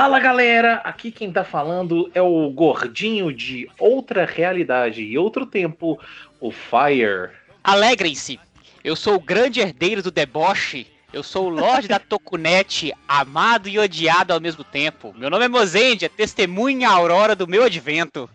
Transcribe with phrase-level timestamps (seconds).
[0.00, 6.00] Fala galera, aqui quem tá falando é o gordinho de outra realidade e outro tempo,
[6.40, 7.28] o Fire.
[7.62, 8.40] Alegrem-se,
[8.82, 10.86] eu sou o grande herdeiro do deboche.
[11.12, 15.14] Eu sou o Lorde da Tokunete, amado e odiado ao mesmo tempo.
[15.18, 18.26] Meu nome é Mozendia, testemunha aurora do meu advento.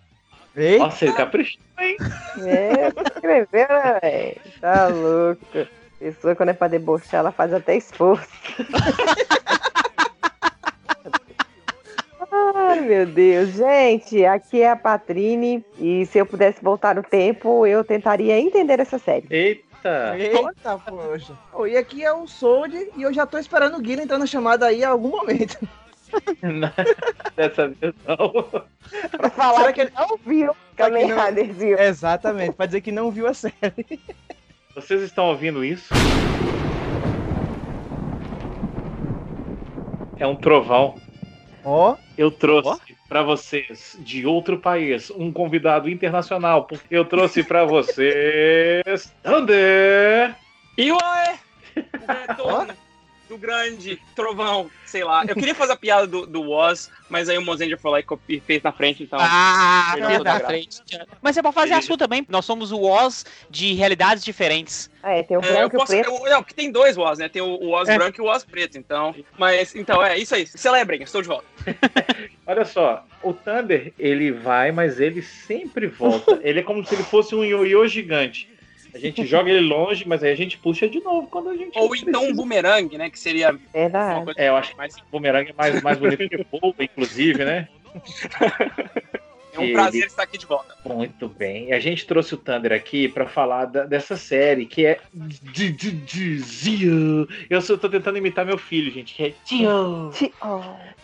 [0.56, 0.84] Eita.
[0.84, 1.98] Nossa, ele caprichou, hein?
[2.46, 4.42] É, escreveu, né, velho?
[4.62, 5.68] Tá louco.
[5.98, 8.30] Pessoa, quando é pra debochar, ela faz até esforço.
[12.76, 13.50] Ai, meu Deus.
[13.52, 15.64] Gente, aqui é a Patrine.
[15.80, 19.26] E se eu pudesse voltar no tempo, eu tentaria entender essa série.
[19.30, 20.16] Eita!
[20.18, 21.34] Eita, poxa.
[21.54, 24.26] Oh, e aqui é o Sold e eu já tô esperando o Guilherme entrar na
[24.26, 25.58] chamada aí a algum momento.
[27.36, 28.44] Dessa vez não.
[29.12, 31.80] Pra falar Será que, ele não viu Kamen Rider, viu?
[31.80, 34.00] Exatamente, pra dizer que não viu a série.
[34.76, 35.94] Vocês estão ouvindo isso?
[40.18, 41.05] É um trovão.
[41.66, 41.94] Ó.
[41.94, 41.98] Oh.
[42.18, 43.10] Eu trouxe oh.
[43.10, 50.36] para vocês de outro país um convidado internacional, porque eu trouxe para vocês Thunder.
[50.78, 50.98] E o
[52.08, 52.74] retorno
[53.28, 55.24] do grande trovão, sei lá.
[55.28, 58.40] Eu queria fazer a piada do, do Woz, mas aí o Mozendia foi lá e
[58.40, 59.20] fez na frente, então.
[59.22, 60.82] Ah, fez na frente.
[61.22, 62.26] Mas é pra fazer a sua também.
[62.30, 64.90] Nós somos o Woz de realidades diferentes.
[65.02, 66.10] Ah, é, tem o branco é, e o preto.
[66.10, 67.30] Eu, não, que tem dois Woz, né?
[67.30, 67.98] Tem o, o Woz é.
[67.98, 69.14] branco e o Woz preto, então.
[69.38, 70.48] Mas, então, é isso aí.
[70.48, 71.46] Celebrem, estou de volta.
[72.48, 76.40] Olha só, o Thunder, ele vai, mas ele sempre volta.
[76.44, 78.55] ele é como se ele fosse um ioiô gigante.
[78.96, 81.78] A gente joga ele longe, mas aí a gente puxa de novo quando a gente.
[81.78, 83.10] Ou então um bumerangue, né?
[83.10, 83.52] Que seria.
[83.74, 84.32] Verdade.
[84.38, 87.68] É, eu acho que mais bumerangue é mais, mais bonito que boa, inclusive, né?
[89.52, 90.08] É um prazer ele...
[90.08, 90.78] estar aqui de volta.
[90.86, 91.70] Muito bem.
[91.70, 95.02] E a gente trouxe o Thunder aqui para falar da, dessa série que é.
[97.50, 100.10] Eu só tô tentando imitar meu filho, gente, que é Tio.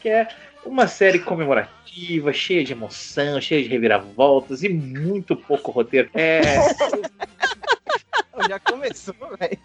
[0.02, 0.30] Que é
[0.66, 6.10] uma série comemorativa, cheia de emoção, cheia de reviravoltas e muito pouco roteiro.
[6.14, 6.40] É.
[8.48, 9.58] Já começou, velho.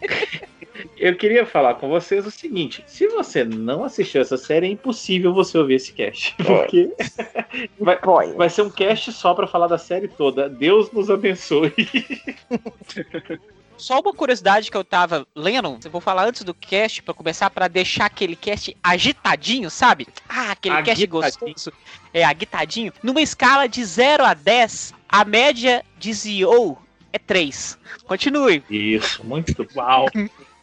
[0.97, 5.33] Eu queria falar com vocês o seguinte: se você não assistiu essa série, é impossível
[5.33, 6.35] você ouvir esse cast.
[6.43, 6.93] Porque
[7.79, 7.97] vai,
[8.35, 10.49] vai ser um cast só para falar da série toda.
[10.49, 11.73] Deus nos abençoe.
[13.77, 17.47] Só uma curiosidade que eu tava lendo, eu vou falar antes do cast para começar
[17.51, 20.07] para deixar aquele cast agitadinho, sabe?
[20.27, 21.21] Ah, aquele agitadinho.
[21.21, 21.73] cast gostoso.
[22.11, 22.91] É, agitadinho.
[23.03, 26.77] Numa escala de 0 a 10, a média de Zio
[27.17, 27.77] é 3.
[28.05, 28.63] Continue.
[28.69, 30.07] Isso, muito uau.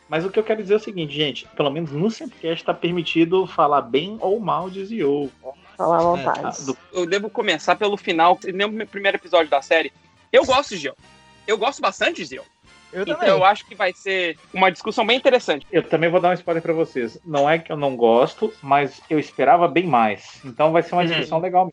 [0.08, 2.72] Mas o que eu quero dizer é o seguinte, gente, pelo menos no Simplecast está
[2.72, 5.30] permitido falar bem ou mal de Zio.
[5.76, 6.62] Falar à vontade.
[6.62, 6.78] É, do...
[6.92, 9.92] Eu devo começar pelo final, no primeiro episódio da série.
[10.32, 10.94] Eu gosto de Zio.
[11.46, 12.44] Eu gosto bastante de Zio.
[12.92, 13.30] Eu então também.
[13.30, 15.66] eu acho que vai ser uma discussão bem interessante.
[15.72, 17.18] Eu também vou dar um spoiler para vocês.
[17.24, 20.40] Não é que eu não gosto, mas eu esperava bem mais.
[20.44, 21.08] Então vai ser uma uhum.
[21.08, 21.70] discussão legal.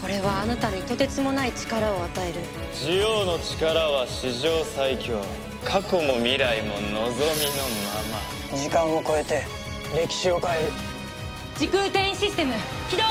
[0.00, 2.40] これはあなたにとてつもない力を与える。
[2.74, 5.20] ジオウの力は史上最強。
[5.64, 7.10] 過去も未来も望みのま
[8.52, 8.56] ま。
[8.56, 9.42] 時間を超えて
[9.96, 10.72] 歴史を変える。
[11.56, 12.54] 時空転移システム
[12.88, 13.08] 起動、うん、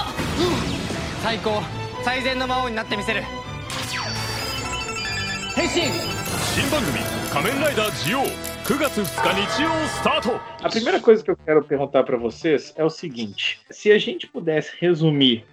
[1.24, 1.62] 最高。
[2.04, 3.24] 最善の魔王になってみせる。
[5.56, 5.92] 変身。
[6.56, 7.00] 新番組
[7.32, 8.22] 「仮面ライダージオ。
[8.22, 8.26] ウ」
[10.64, 14.72] A primeira coisa que eu quero perguntar para vocês é o seguinte: se a gente pudesse
[14.80, 15.46] resumir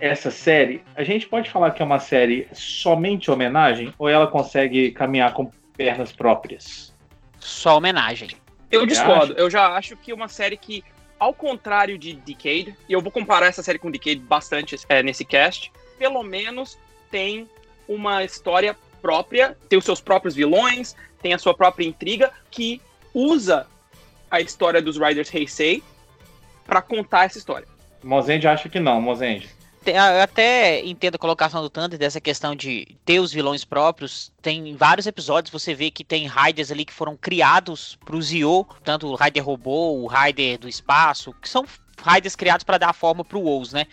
[0.00, 4.90] essa série, a gente pode falar que é uma série somente homenagem ou ela consegue
[4.92, 6.94] caminhar com pernas próprias?
[7.38, 8.30] Só homenagem.
[8.70, 9.34] Eu discordo.
[9.34, 10.82] Eu já acho que é uma série que,
[11.18, 15.24] ao contrário de Decade, e eu vou comparar essa série com Decade bastante é, nesse
[15.24, 16.78] cast, pelo menos
[17.10, 17.48] tem
[17.86, 22.80] uma história própria, tem os seus próprios vilões, tem a sua própria intriga, que
[23.12, 23.66] usa
[24.30, 25.82] a história dos Riders Heisei
[26.66, 27.66] para contar essa história.
[28.02, 29.50] Mozende acha que não, Mozende.
[29.84, 34.30] Eu até entendo a colocação do Thunder dessa questão de ter os vilões próprios.
[34.42, 39.06] Tem vários episódios, você vê que tem Raiders ali que foram criados pro Zio, tanto
[39.06, 41.64] o Raider robô, o Raider do espaço, que são
[42.02, 43.86] Raiders criados para dar forma pro Wolves, né?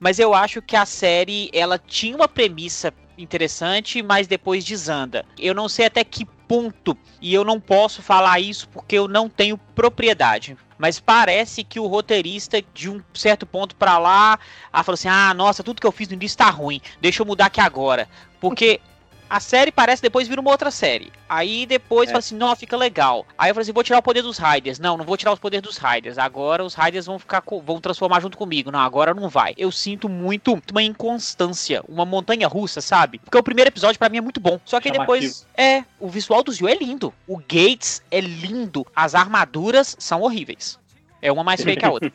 [0.00, 5.24] Mas eu acho que a série, ela tinha uma premissa interessante, mas depois desanda.
[5.38, 9.28] Eu não sei até que ponto, e eu não posso falar isso porque eu não
[9.28, 10.56] tenho propriedade.
[10.76, 14.38] Mas parece que o roteirista, de um certo ponto para lá,
[14.72, 17.26] ah, falou assim: ah, nossa, tudo que eu fiz no início tá ruim, deixa eu
[17.26, 18.08] mudar aqui agora.
[18.40, 18.80] Porque
[19.28, 21.12] A série parece depois vir uma outra série.
[21.28, 22.12] Aí depois é.
[22.12, 23.26] fala assim, não, fica legal.
[23.36, 24.78] Aí eu falei assim, vou tirar o poder dos Riders.
[24.78, 26.18] Não, não vou tirar o poder dos Riders.
[26.18, 28.70] Agora os Riders vão ficar vão transformar junto comigo.
[28.70, 29.54] Não, agora não vai.
[29.56, 33.18] Eu sinto muito uma inconstância, uma montanha russa, sabe?
[33.18, 34.60] Porque o primeiro episódio para mim é muito bom.
[34.64, 35.02] Só que Chamativo.
[35.02, 37.12] depois é, o visual do Zio é lindo.
[37.26, 38.86] O Gates é lindo.
[38.94, 40.78] As armaduras são horríveis.
[41.24, 42.12] É uma mais feia que a outra.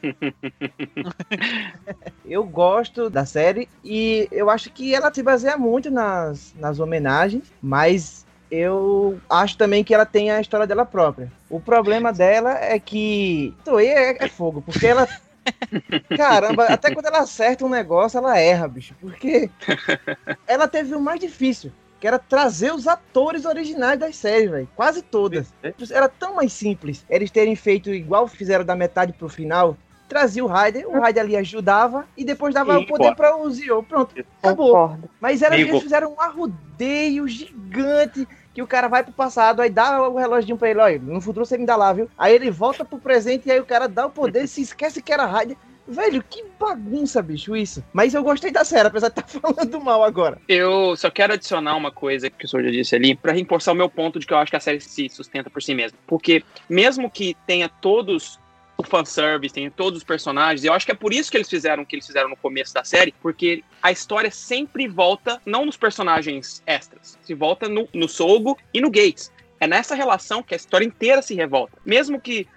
[2.23, 7.51] eu gosto da série e eu acho que ela se baseia muito nas, nas homenagens,
[7.59, 11.31] mas eu acho também que ela tem a história dela própria.
[11.49, 15.07] O problema dela é que Toei é, é fogo, porque ela
[16.15, 18.93] Caramba, até quando ela acerta um negócio, ela erra, bicho.
[19.01, 19.49] Porque
[20.45, 24.69] ela teve o mais difícil que era trazer os atores originais das séries, velho.
[24.75, 25.53] Quase todas.
[25.91, 29.77] Era tão mais simples eles terem feito igual fizeram da metade pro final.
[30.07, 33.49] Trazia o Raider, o Raider ali ajudava e depois dava Sim, o poder para o
[33.51, 33.83] Zio.
[33.83, 34.97] Pronto, acabou.
[35.21, 40.09] Mas era, eles fizeram um arrudeio gigante que o cara vai pro passado, aí dá
[40.09, 42.09] o relógio pra ele, olha, no futuro você me dá lá, viu?
[42.17, 45.13] Aí ele volta pro presente e aí o cara dá o poder, se esquece que
[45.13, 45.55] era Raider.
[45.89, 47.83] Velho, que bagunça, bicho, isso.
[47.91, 50.39] Mas eu gostei da série, apesar de estar tá falando mal agora.
[50.47, 53.75] Eu só quero adicionar uma coisa que o senhor já disse ali, para reforçar o
[53.75, 55.97] meu ponto de que eu acho que a série se sustenta por si mesma.
[56.05, 58.39] Porque, mesmo que tenha todos
[58.77, 60.63] o fanservice, tem todos os personagens.
[60.63, 62.73] Eu acho que é por isso que eles fizeram o que eles fizeram no começo
[62.73, 68.07] da série, porque a história sempre volta, não nos personagens extras, se volta no, no
[68.07, 69.33] Sogo e no Gates.
[69.59, 71.77] É nessa relação que a história inteira se revolta.
[71.85, 72.47] Mesmo que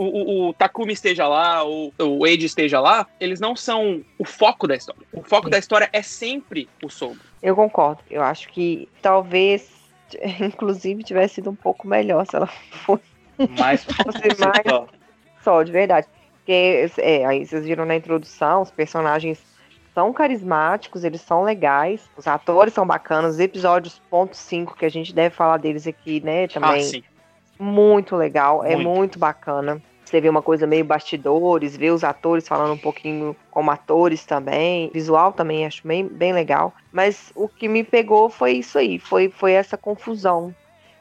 [0.00, 4.24] o, o, o, Takumi esteja lá, ou o Wade esteja lá, eles não são o
[4.24, 5.02] foco da história.
[5.12, 5.50] O foco Sim.
[5.50, 7.18] da história é sempre o Sogo.
[7.42, 8.02] Eu concordo.
[8.10, 9.70] Eu acho que talvez,
[10.40, 12.46] inclusive, tivesse sido um pouco melhor se ela
[12.86, 13.04] fosse
[13.58, 14.88] mais, fosse mais
[15.42, 16.06] só, de verdade.
[16.38, 19.38] Porque é, aí vocês viram na introdução, os personagens
[19.94, 24.90] são carismáticos, eles são legais, os atores são bacanas, os episódios ponto 5 que a
[24.90, 27.02] gente deve falar deles aqui, né, também.
[27.04, 28.72] Ah, muito legal, muito.
[28.72, 29.82] é muito bacana.
[30.10, 34.90] Você vê uma coisa meio bastidores, vê os atores falando um pouquinho como atores também.
[34.92, 36.74] Visual também acho bem, bem legal.
[36.90, 40.52] Mas o que me pegou foi isso aí, foi, foi essa confusão.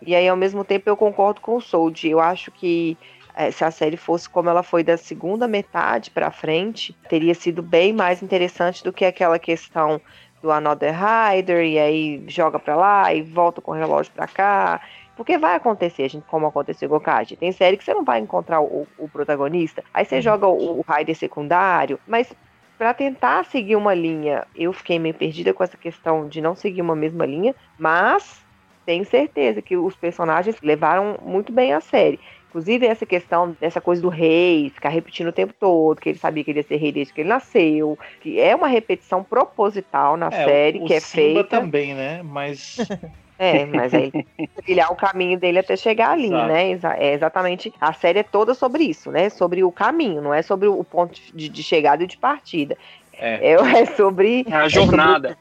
[0.06, 2.08] E aí, ao mesmo tempo, eu concordo com o Sold.
[2.08, 2.96] Eu acho que
[3.34, 7.64] é, se a série fosse como ela foi da segunda metade para frente, teria sido
[7.64, 10.00] bem mais interessante do que aquela questão
[10.40, 14.82] do Another Rider, e aí joga para lá e volta com o relógio para cá.
[15.20, 17.36] Porque vai acontecer, gente, como aconteceu com o Kaji.
[17.36, 20.22] Tem série que você não vai encontrar o, o protagonista, aí você uhum.
[20.22, 22.34] joga o, o Raider secundário, mas
[22.78, 26.82] para tentar seguir uma linha, eu fiquei meio perdida com essa questão de não seguir
[26.82, 28.46] uma mesma linha, mas
[28.86, 32.18] tenho certeza que os personagens levaram muito bem a série.
[32.48, 36.46] Inclusive, essa questão dessa coisa do rei, ficar repetindo o tempo todo, que ele sabia
[36.46, 40.28] que ele ia ser rei desde que ele nasceu, que é uma repetição proposital na
[40.28, 41.60] é, série, o, que o é Simba feita.
[41.60, 42.24] também, né?
[42.24, 42.78] Mas
[43.40, 44.12] É, mas aí
[44.66, 46.48] trilhar o caminho dele até chegar ali, Exato.
[46.48, 46.72] né?
[46.98, 47.74] É exatamente.
[47.80, 49.30] A série é toda sobre isso, né?
[49.30, 52.78] Sobre o caminho, não é sobre o ponto de, de chegada e de partida.
[53.14, 54.46] É, é, é sobre.
[54.50, 55.38] É a jornada.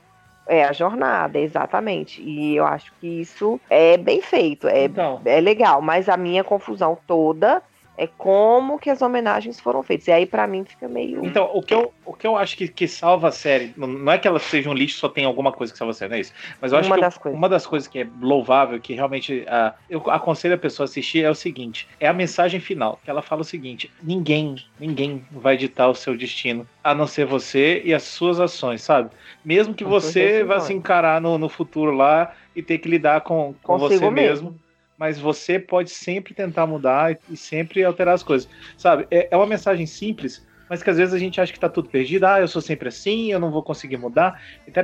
[0.46, 2.22] É, é a jornada, exatamente.
[2.22, 5.20] E eu acho que isso é bem feito, é, então.
[5.24, 7.60] é legal, mas a minha confusão toda
[7.98, 10.06] é como que as homenagens foram feitas.
[10.06, 11.24] E aí, para mim, fica meio.
[11.26, 14.16] Então, o que eu, o que eu acho que, que salva a série, não é
[14.16, 16.20] que ela seja um lixo, só tem alguma coisa que salva a série, não é
[16.20, 16.32] isso.
[16.60, 19.40] Mas eu acho uma que das eu, uma das coisas que é louvável, que realmente
[19.40, 23.10] uh, eu aconselho a pessoa a assistir, é o seguinte: é a mensagem final, que
[23.10, 27.82] ela fala o seguinte: ninguém, ninguém vai ditar o seu destino, a não ser você
[27.84, 29.10] e as suas ações, sabe?
[29.44, 33.56] Mesmo que você vá se encarar no, no futuro lá e ter que lidar com,
[33.60, 34.12] com você mesmo.
[34.12, 34.67] mesmo
[34.98, 38.48] mas você pode sempre tentar mudar e sempre alterar as coisas.
[38.76, 39.06] Sabe?
[39.10, 41.88] É, é uma mensagem simples, mas que às vezes a gente acha que tá tudo
[41.88, 44.82] perdido, ah, eu sou sempre assim, eu não vou conseguir mudar, e tal.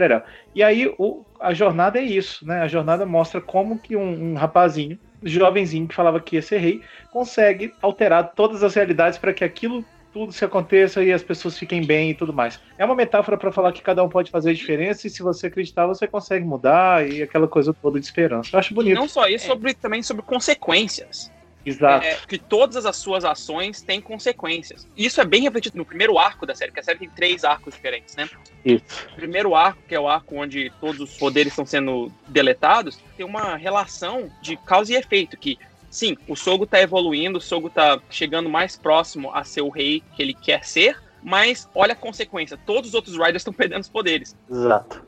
[0.54, 2.61] E aí o, a jornada é isso, né?
[2.61, 6.83] A jornada mostra como que um, um rapazinho, jovenzinho que falava que ia ser rei,
[7.11, 11.85] consegue alterar todas as realidades para que aquilo tudo se aconteça e as pessoas fiquem
[11.85, 12.61] bem e tudo mais.
[12.78, 15.49] É uma metáfora para falar que cada um pode fazer a diferença e se você
[15.49, 18.50] acreditar, você consegue mudar e aquela coisa toda de esperança.
[18.52, 18.92] Eu acho bonito.
[18.92, 19.49] E não só isso, é.
[19.49, 21.33] sobre, também sobre consequências.
[21.66, 22.06] Exato.
[22.06, 24.87] É, que todas as suas ações têm consequências.
[24.97, 27.75] Isso é bem refletido no primeiro arco da série, porque a série tem três arcos
[27.75, 28.28] diferentes, né?
[28.64, 28.85] Isso.
[29.12, 33.25] O primeiro arco, que é o arco onde todos os poderes estão sendo deletados, tem
[33.25, 35.59] uma relação de causa e efeito, que
[35.94, 40.02] sim, o Sogo tá evoluindo, o Sogo tá chegando mais próximo a ser o rei
[40.14, 43.88] que ele quer ser, mas olha a consequência, todos os outros Riders estão perdendo os
[43.88, 44.36] poderes.
[44.50, 45.04] Exato.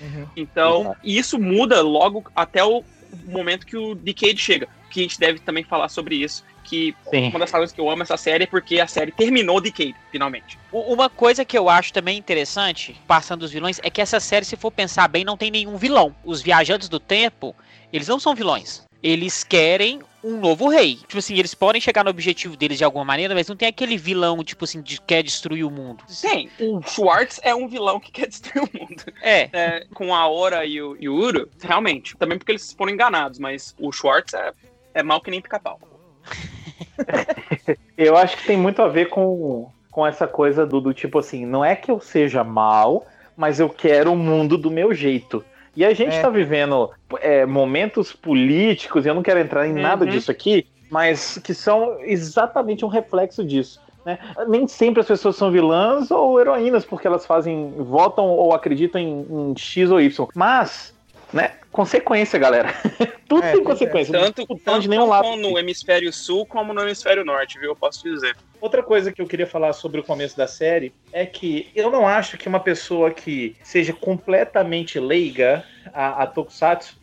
[0.00, 0.26] Uhum.
[0.36, 1.00] Então, Exato.
[1.02, 2.84] isso muda logo até o
[3.26, 4.68] momento que o Decade chega.
[4.90, 6.44] que a gente deve também falar sobre isso.
[6.64, 7.28] Que Sim.
[7.28, 10.58] uma das razões que eu amo essa série é porque a série terminou Decade, finalmente.
[10.70, 14.56] Uma coisa que eu acho também interessante, passando dos vilões, é que essa série, se
[14.56, 16.14] for pensar bem, não tem nenhum vilão.
[16.24, 17.54] Os viajantes do tempo,
[17.92, 18.87] eles não são vilões.
[19.02, 20.96] Eles querem um novo rei.
[20.96, 23.96] Tipo assim, eles podem chegar no objetivo deles de alguma maneira, mas não tem aquele
[23.96, 26.02] vilão, tipo assim, de quer destruir o mundo.
[26.08, 29.04] Sim, o Schwartz é um vilão que quer destruir o mundo.
[29.22, 32.16] É, É, com a Aura e o, e o Uro, realmente.
[32.16, 34.52] Também porque eles foram enganados, mas o Schwartz é,
[34.94, 35.78] é mal que nem pica-pau.
[37.96, 41.46] Eu acho que tem muito a ver com, com essa coisa do, do tipo assim,
[41.46, 45.44] não é que eu seja mal, mas eu quero o mundo do meu jeito.
[45.78, 46.20] E a gente É.
[46.22, 50.10] tá vivendo é, momentos políticos, e eu não quero entrar em nada Uhum.
[50.10, 53.78] disso aqui, mas que são exatamente um reflexo disso.
[54.04, 54.18] né?
[54.48, 59.20] Nem sempre as pessoas são vilãs ou heroínas, porque elas fazem, votam ou acreditam em,
[59.30, 60.26] em X ou Y.
[60.34, 60.97] Mas,
[61.32, 62.72] né, consequência, galera.
[63.28, 63.84] Tudo É, tem pois é.
[63.86, 64.18] consequência.
[64.18, 65.36] Tanto, Não tanto de nenhum lado.
[65.36, 67.70] no hemisfério sul como no hemisfério norte, viu?
[67.70, 68.36] Eu posso dizer.
[68.60, 72.08] Outra coisa que eu queria falar sobre o começo da série é que eu não
[72.08, 76.96] acho que uma pessoa que seja completamente leiga a, a Tokusatsu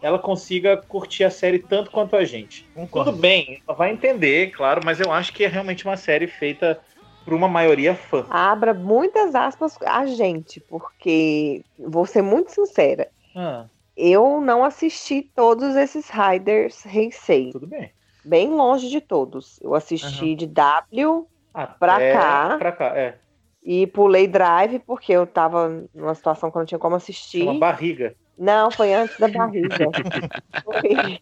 [0.00, 2.68] ela consiga curtir a série tanto quanto a gente.
[2.74, 3.12] Concordo.
[3.12, 6.80] Tudo bem, ela vai entender, claro, mas eu acho que é realmente uma série feita
[7.24, 8.26] por uma maioria fã.
[8.28, 13.08] Abra muitas aspas a gente, porque vou ser muito sincera.
[13.34, 17.50] Ah, Eu não assisti todos esses Riders Heisei.
[17.52, 17.92] tudo bem.
[18.24, 19.58] Bem longe de todos.
[19.62, 22.56] Eu assisti de W Pra Até cá.
[22.58, 23.18] Pra cá, é.
[23.62, 27.44] e pulei Drive, porque eu tava numa situação que eu não tinha como assistir.
[27.44, 28.14] Chama barriga.
[28.38, 29.68] Não, foi antes da barriga.
[30.64, 31.20] foi,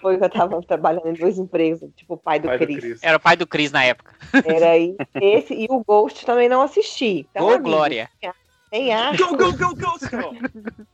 [0.00, 2.78] foi que eu tava trabalhando em dois empregos, tipo o pai do Pai do Cris.
[2.78, 3.02] Chris.
[3.02, 4.14] era o pai do Chris na época.
[4.44, 7.26] Era aí, esse e o Ghost também não assisti.
[7.30, 8.08] Então, Ô, amigo, Glória.
[8.70, 9.82] Tem arcos, Go, go, go,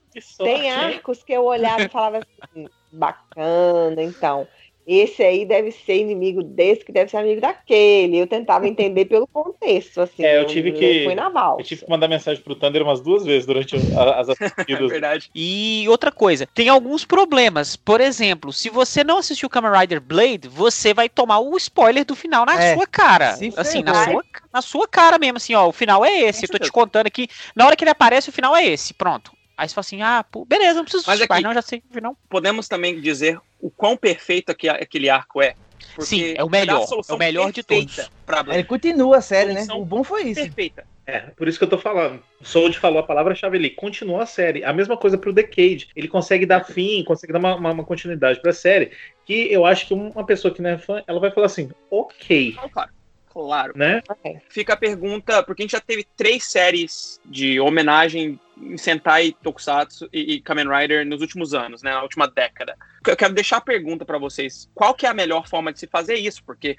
[0.45, 4.47] tem arcos que eu olhava e falava assim, bacana, então.
[4.91, 8.17] Esse aí deve ser inimigo desse, que deve ser amigo daquele.
[8.17, 10.25] Eu tentava entender pelo contexto, assim.
[10.25, 11.61] É, eu tive que- na valsa.
[11.61, 14.91] Eu tive que mandar mensagem pro Thunder umas duas vezes durante as É assistidas.
[14.91, 15.29] verdade.
[15.35, 17.77] E outra coisa, tem alguns problemas.
[17.77, 22.15] Por exemplo, se você não assistiu Kamen Rider Blade, você vai tomar o spoiler do
[22.17, 23.35] final na É, sua cara.
[23.35, 26.47] se Assim, na sua, na sua cara mesmo, assim, ó, o final é esse.
[26.47, 27.29] Eu tô te contando aqui.
[27.55, 28.95] Na hora que ele aparece, o final é esse.
[28.95, 29.33] Pronto.
[29.59, 31.93] Aí você fala assim, ah, pô, beleza, não preciso Mas aqui- não, já sei o
[31.93, 32.17] final.
[32.31, 35.55] Podemos também dizer o quão perfeito aqui- aquele arco é.
[35.99, 38.09] Sim, é o melhor, é o melhor de todos.
[38.25, 38.45] Pra.
[38.49, 39.67] Ele continua a série, né?
[39.75, 40.41] O bom foi isso.
[40.43, 40.87] Perfeita.
[41.05, 42.23] É, por isso que eu tô falando.
[42.41, 43.71] O Sold falou a palavra-chave ali.
[43.71, 44.63] Continua a série.
[44.63, 45.89] A mesma coisa pro Decade.
[45.97, 48.93] Ele consegue dar fim, consegue dar uma, uma- uma continuidade pra série.
[49.25, 52.55] Que eu acho que uma pessoa que não é fã, ela vai falar assim, ok,
[52.73, 52.91] claro.
[53.39, 53.73] Claro.
[53.77, 54.03] né?
[54.49, 60.09] Fica a pergunta, porque a gente já teve três séries de homenagem em Sentai, Tokusatsu
[60.13, 61.93] e, e Kamen Rider nos últimos anos, né?
[61.93, 62.77] Na última década.
[63.07, 64.69] Eu quero deixar a pergunta pra vocês.
[64.75, 66.43] Qual que é a melhor forma de se fazer isso?
[66.43, 66.77] Porque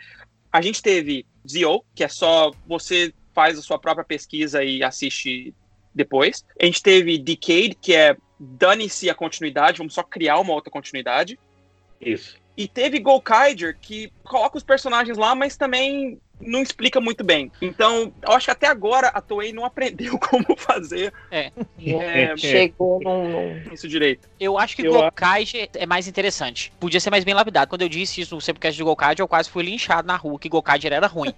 [0.52, 5.56] a gente teve Zio, que é só você faz a sua própria pesquisa e assiste
[5.96, 6.44] depois.
[6.62, 11.40] A gente teve Decade, que é dane-se a continuidade, vamos só criar uma outra continuidade.
[12.02, 12.38] Isso.
[12.58, 17.52] E teve Golkaiger, que coloca os personagens lá, mas também não explica muito bem.
[17.62, 21.52] Então, eu acho que até agora a Toei não aprendeu como fazer é,
[22.38, 24.30] Chegou num, isso direito.
[24.40, 24.94] Eu acho que Eu
[25.76, 26.72] é mais interessante.
[26.80, 27.70] Podia ser mais bem lapidado.
[27.70, 30.50] Quando eu disse isso no Simplecast de Gokaiger, eu quase fui linchado na rua que
[30.50, 31.34] Gokaiger era ruim.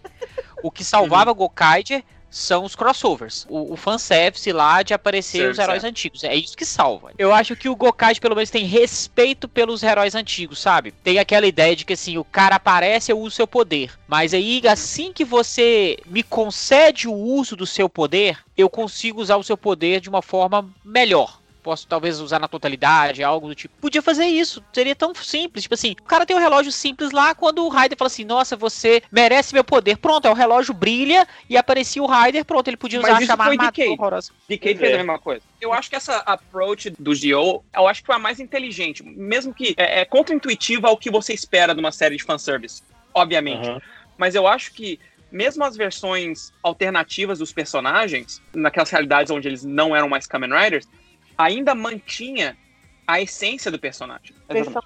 [0.64, 3.46] o que salvava Gokaiger são os crossovers.
[3.50, 5.92] O, o fanservice lá de aparecer Certo, os heróis certo.
[5.92, 6.24] antigos.
[6.24, 7.12] É isso que salva.
[7.18, 10.92] Eu acho que o Gokaiger, pelo menos, tem respeito pelos heróis antigos, sabe?
[11.04, 13.92] Tem aquela ideia de que, assim, o cara aparece, eu uso seu poder.
[14.08, 19.36] Mas aí, assim que você me concede o uso do seu poder, eu consigo usar
[19.36, 23.74] o seu poder de uma forma melhor posso talvez usar na totalidade, algo do tipo.
[23.80, 25.64] Podia fazer isso, seria tão simples.
[25.64, 28.56] Tipo assim, o cara tem um relógio simples lá, quando o Raider fala assim: Nossa,
[28.56, 29.98] você merece meu poder.
[29.98, 33.22] Pronto, é o relógio brilha e aparecia o Raider, pronto, ele podia Mas usar a
[33.22, 33.90] isso chamada Decade.
[33.90, 34.32] horrorosa.
[34.48, 35.42] Pois fez a mesma coisa.
[35.60, 39.04] Eu acho que essa approach do Dio, eu acho que foi a mais inteligente.
[39.04, 42.82] Mesmo que é, é contra-intuitiva ao que você espera de uma série de fanservice,
[43.14, 43.70] obviamente.
[43.70, 43.82] Aham.
[44.18, 45.00] Mas eu acho que
[45.32, 50.88] mesmo as versões alternativas dos personagens, naquelas realidades onde eles não eram mais Kamen Riders,
[51.42, 52.58] ainda mantinha
[53.08, 54.34] a essência do personagem.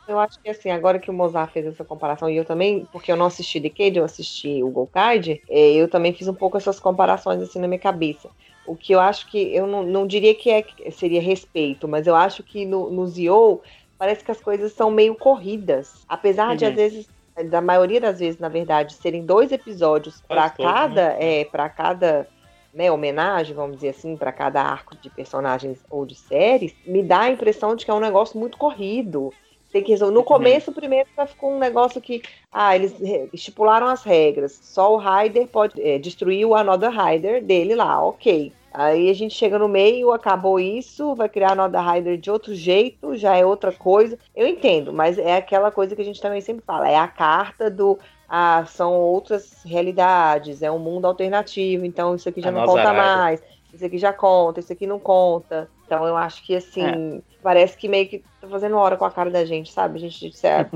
[0.07, 3.11] Eu acho que assim, agora que o Mozart fez essa comparação, e eu também, porque
[3.11, 6.79] eu não assisti Decade, eu assisti o Golkide, eh, eu também fiz um pouco essas
[6.79, 8.29] comparações assim na minha cabeça.
[8.63, 12.15] O que eu acho que, eu não, não diria que é, seria respeito, mas eu
[12.15, 13.61] acho que no, no Zio,
[13.97, 16.03] parece que as coisas são meio corridas.
[16.07, 16.71] Apesar de, Uhum.
[16.71, 17.07] às vezes,
[17.49, 21.41] da maioria das vezes, na verdade, serem dois episódios para todos, cada, né?
[21.41, 22.27] é, para cada
[22.75, 27.21] né, homenagem, vamos dizer assim, para cada arco de personagens ou de séries, me dá
[27.21, 29.33] a impressão de que é um negócio muito corrido.
[29.71, 30.13] Tem que resolver.
[30.13, 32.21] No começo, primeiro, ficou um negócio que.
[32.51, 32.95] Ah, eles
[33.33, 34.57] estipularam as regras.
[34.61, 38.53] Só o Rider pode é, destruir o Another Rider dele lá, ok.
[38.73, 42.53] Aí a gente chega no meio, acabou isso, vai criar a Another Rider de outro
[42.53, 44.19] jeito, já é outra coisa.
[44.35, 46.89] Eu entendo, mas é aquela coisa que a gente também sempre fala.
[46.89, 52.41] É a carta do ah, são outras realidades, é um mundo alternativo, então isso aqui
[52.41, 53.41] já a não conta mais,
[53.73, 55.69] isso aqui já conta, isso aqui não conta.
[55.85, 57.21] Então eu acho que assim, é.
[57.43, 59.97] parece que meio que tá fazendo hora com a cara da gente, sabe?
[59.97, 60.67] A gente disse, ah,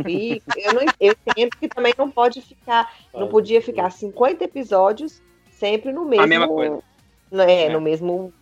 [0.58, 5.92] eu, não, eu entendo que também não pode ficar, não podia ficar 50 episódios sempre
[5.92, 6.24] no mesmo.
[6.24, 6.84] A mesma coisa.
[7.32, 7.70] É, é.
[7.70, 8.34] no mesmo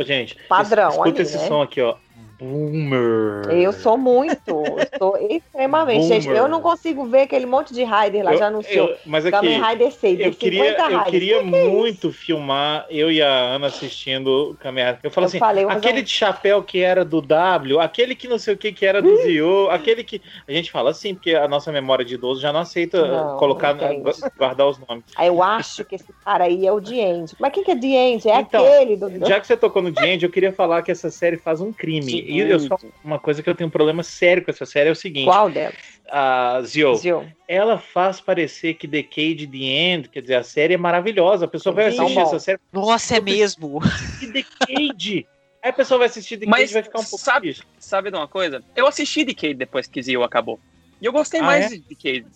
[0.00, 0.90] gente, padrão.
[0.90, 1.46] Escuta ali, esse né?
[1.46, 1.96] som aqui, ó.
[2.42, 3.48] Boomer.
[3.50, 6.08] Eu sou muito, estou extremamente.
[6.08, 8.88] Gente, eu não consigo ver aquele monte de Rider lá, eu, já anunciou.
[8.88, 13.22] Eu, mas aqui, Rider 6, eu queria, eu queria que muito é filmar eu e
[13.22, 15.00] a Ana assistindo o Kamen Rider.
[15.04, 18.38] Eu falo eu assim, falei, aquele de chapéu que era do W, aquele que não
[18.38, 20.20] sei o que que era do Zio, aquele que...
[20.48, 23.74] A gente fala assim, porque a nossa memória de idoso já não aceita não, colocar,
[23.74, 24.02] não
[24.36, 25.04] guardar os nomes.
[25.20, 27.36] Eu acho que esse cara aí é o The End.
[27.38, 28.28] Mas quem que é The End?
[28.28, 29.26] É então, aquele do...
[29.26, 31.72] Já que você tocou no The End, eu queria falar que essa série faz um
[31.72, 32.31] crime.
[32.36, 34.92] E eu só, uma coisa que eu tenho um problema sério com essa série é
[34.92, 35.26] o seguinte.
[35.26, 35.74] Qual delas?
[36.10, 36.94] A Zio.
[36.96, 37.32] Zio.
[37.48, 41.44] Ela faz parecer que Decade The End, quer dizer, a série é maravilhosa.
[41.44, 42.60] A pessoa vai assistir essa série.
[42.72, 43.80] Nossa, é mesmo.
[44.20, 45.26] Que Decade!
[45.62, 47.66] Aí a pessoa vai assistir Decade Mas, e vai ficar um pouco sabe, triste.
[47.78, 48.62] Sabe de uma coisa?
[48.74, 50.58] Eu assisti Decade depois que Zio acabou.
[51.00, 51.68] E eu gostei ah, mais é?
[51.70, 52.26] de Decade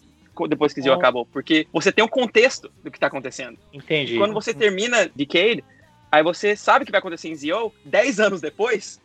[0.48, 0.96] depois que Zio oh.
[0.96, 3.58] acabou, porque você tem o um contexto do que tá acontecendo.
[3.72, 4.16] Entendi.
[4.16, 5.64] E quando você termina Decade,
[6.12, 9.00] aí você sabe o que vai acontecer em Zio 10 anos depois.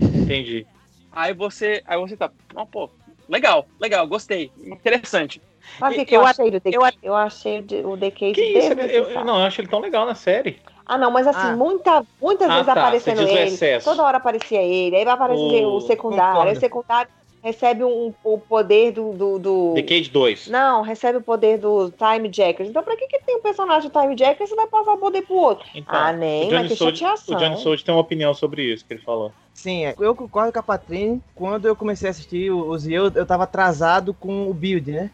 [0.00, 0.66] Entendi.
[1.12, 2.88] Aí você, aí você tá, oh, pô,
[3.28, 5.42] legal, legal, gostei, interessante.
[5.78, 8.58] Sabe o que, eu, eu, achei do The eu, eu achei o The Case que
[8.58, 8.72] isso?
[8.72, 10.58] Eu, eu, não, eu acho ele tão legal na série.
[10.86, 11.56] Ah, não, mas assim, ah.
[11.56, 13.80] muita, muitas ah, vezes tá, aparecendo ele.
[13.84, 17.10] Toda hora aparecia ele, aí vai aparecer o, o secundário, aí o secundário
[17.42, 19.74] recebe um, o poder do, do, do...
[19.74, 20.48] Decade 2.
[20.48, 22.68] Não, recebe o poder do Time Jackers.
[22.68, 24.98] Então, pra que, que tem um personagem do Time Jackers e você vai passar o
[24.98, 25.66] poder pro outro?
[25.74, 27.36] Então, ah, nem, vai ter chateação.
[27.36, 29.32] O Johnny Sold tem uma opinião sobre isso que ele falou.
[29.54, 29.94] Sim, é.
[29.98, 31.22] eu concordo com a Patrine.
[31.34, 35.10] Quando eu comecei a assistir o Zio, eu tava atrasado com o build, né?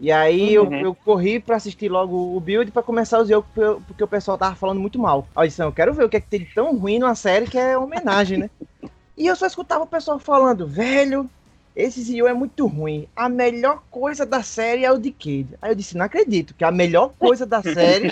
[0.00, 0.72] E aí uhum.
[0.74, 3.44] eu, eu, corri para assistir logo o build para começar o Zio,
[3.86, 5.26] porque o pessoal tava falando muito mal.
[5.34, 7.16] Aí eu disse, eu quero ver o que é que tem de tão ruim numa
[7.16, 8.50] série que é homenagem, né?
[9.16, 11.28] e eu só escutava o pessoal falando, velho,
[11.78, 13.08] esse Zio é muito ruim.
[13.14, 15.46] A melhor coisa da série é o Decade.
[15.62, 18.08] Aí eu disse, não acredito, que a melhor coisa da série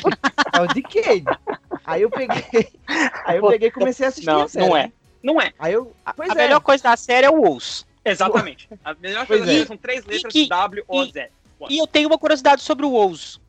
[0.55, 1.25] é o Decade.
[1.85, 2.69] Aí eu peguei,
[3.25, 4.69] aí eu peguei e comecei a assistir não, a série.
[4.69, 4.93] Não é.
[5.21, 5.53] Não é.
[5.59, 6.35] Aí eu, a, a é.
[6.37, 7.85] melhor coisa da série é o Ous.
[8.05, 8.69] Exatamente.
[8.85, 11.29] A melhor coisa da série são três letras que, W, O, Z.
[11.69, 13.41] E eu tenho uma curiosidade sobre o Ous.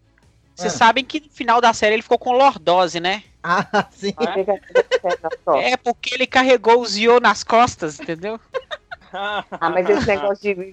[0.55, 0.77] Vocês ah.
[0.77, 3.21] sabem que no final da série ele ficou com lordose, né?
[3.43, 4.13] Ah, sim.
[5.55, 8.39] É, é porque ele carregou o Zio nas costas, entendeu?
[9.51, 10.69] ah, mas esse negócio de,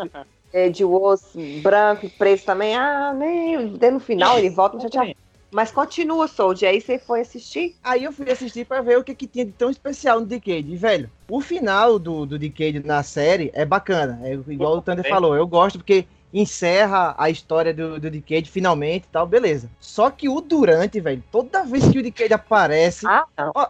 [0.53, 3.57] é, de osso branco e preto também, ah, nem.
[3.90, 5.16] No final ele volta já tinha.
[5.55, 6.66] Mas continua, Sold.
[6.66, 7.77] Aí você foi assistir?
[7.85, 10.75] Aí eu fui assistir para ver o que, que tinha de tão especial no Decade.
[10.77, 14.18] velho, o final do, do Decade na série é bacana.
[14.25, 15.37] É igual o Thunder falou.
[15.37, 19.70] Eu gosto porque encerra a história do, do Decade finalmente e tal, beleza.
[19.79, 23.07] Só que o Durante, velho, toda vez que o Decade aparece.
[23.07, 23.68] Ah, ó,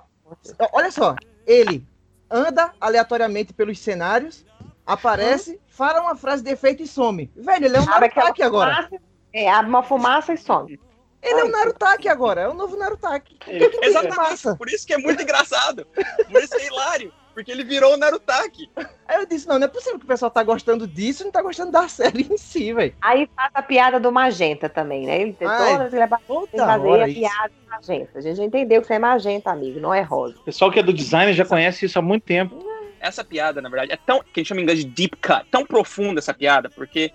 [0.72, 1.14] olha só,
[1.46, 1.84] ele
[2.30, 4.42] anda aleatoriamente pelos cenários
[4.86, 7.30] aparece, fala uma frase de efeito e some.
[7.36, 8.88] Velho, ele é um Narutaki agora.
[9.32, 10.78] É, abre uma fumaça e some.
[11.22, 13.38] Ele é um Narutaki agora, é o novo Narutaki.
[13.82, 15.86] Exatamente, por isso que é muito engraçado.
[16.30, 17.12] Por isso que é hilário.
[17.32, 18.70] Porque ele virou o Narutaki.
[19.08, 21.32] Aí eu disse, não, não é possível que o pessoal tá gostando disso e não
[21.32, 22.94] tá gostando da série em si, velho.
[23.00, 25.20] Aí faz a piada do Magenta também, né?
[25.20, 28.18] Ele tem todas, ele é fazer a piada do Magenta.
[28.18, 30.36] A gente já entendeu que você é Magenta, amigo, não é rosa.
[30.36, 32.73] O pessoal que é do design já conhece isso há muito tempo
[33.04, 34.20] essa piada, na verdade, é tão.
[34.20, 37.12] que a gente chama em inglês de deep cut, tão profunda essa piada, porque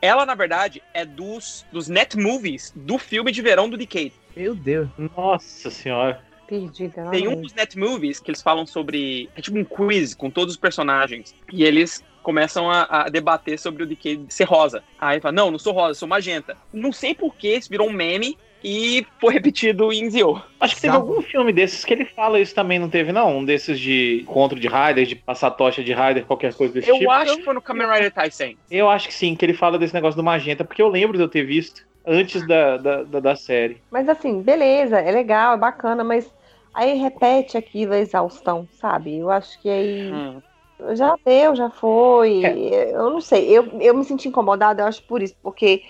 [0.00, 4.12] ela, na verdade, é dos, dos net movies do filme de verão do Decade.
[4.36, 4.88] Meu Deus.
[5.16, 6.22] Nossa senhora.
[6.46, 9.28] Perdida, Tem um dos net movies que eles falam sobre.
[9.36, 11.34] É tipo um quiz com todos os personagens.
[11.52, 14.82] E eles começam a, a, debater sobre o Decade ser rosa.
[15.00, 16.56] Aí fala, não, não sou rosa, sou magenta.
[16.72, 20.40] Não sei por que isso virou um meme e foi repetido em Zio.
[20.60, 23.38] Acho que teve algum filme desses que ele fala isso também, não teve, não?
[23.38, 26.94] Um desses de encontro de Rider, de passar tocha de Rider, qualquer coisa desse eu
[26.94, 27.04] tipo.
[27.06, 28.56] Eu acho que foi no Kamen Rider Taisen.
[28.70, 31.24] Eu acho que sim, que ele fala desse negócio do magenta, porque eu lembro de
[31.24, 33.82] eu ter visto antes da, da, da, da série.
[33.90, 36.32] Mas assim, beleza, é legal, é bacana, mas
[36.72, 39.18] aí repete aquilo, a exaustão, sabe?
[39.18, 40.12] Eu acho que aí.
[40.12, 40.40] Hum.
[40.94, 42.44] Já deu, já foi.
[42.44, 42.90] É.
[42.90, 43.48] Eu não sei.
[43.48, 45.82] Eu, eu me senti incomodada, eu acho por isso, porque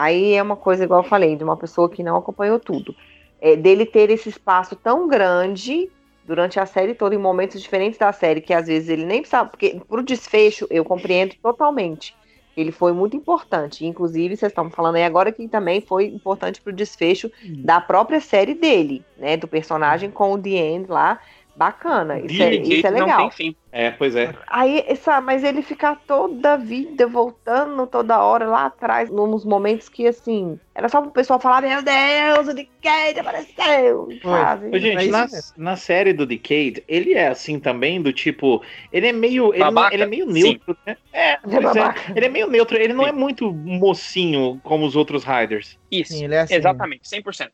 [0.00, 2.94] Aí é uma coisa, igual eu falei, de uma pessoa que não acompanhou tudo.
[3.40, 5.90] É, dele ter esse espaço tão grande
[6.24, 9.48] durante a série toda, em momentos diferentes da série, que às vezes ele nem precisava,
[9.48, 12.14] porque pro desfecho eu compreendo totalmente.
[12.56, 13.84] Ele foi muito importante.
[13.84, 17.28] Inclusive, vocês estão falando aí agora que também foi importante para o desfecho
[17.64, 19.36] da própria série dele, né?
[19.36, 21.18] Do personagem com o The End lá.
[21.58, 22.20] Bacana.
[22.20, 23.28] Isso é, isso é legal.
[23.72, 24.32] É, pois é.
[24.46, 29.88] Aí, essa, mas ele ficar toda a vida voltando toda hora lá atrás, nos momentos
[29.88, 34.08] que, assim, era só pro pessoal falar: Meu Deus, o Decade apareceu.
[34.22, 34.78] Sabe?
[34.78, 38.62] Gente, na, na, série do Decade, ele é assim também, do tipo.
[38.92, 39.52] Ele é meio.
[39.52, 40.80] Ele, não, ele é meio neutro, Sim.
[40.86, 40.96] né?
[41.12, 42.78] É, é, é, ele é meio neutro.
[42.78, 43.10] Ele não Sim.
[43.10, 45.76] é muito mocinho como os outros Riders.
[45.90, 46.12] Isso.
[46.12, 46.54] Sim, ele é assim.
[46.54, 47.48] Exatamente, 100%.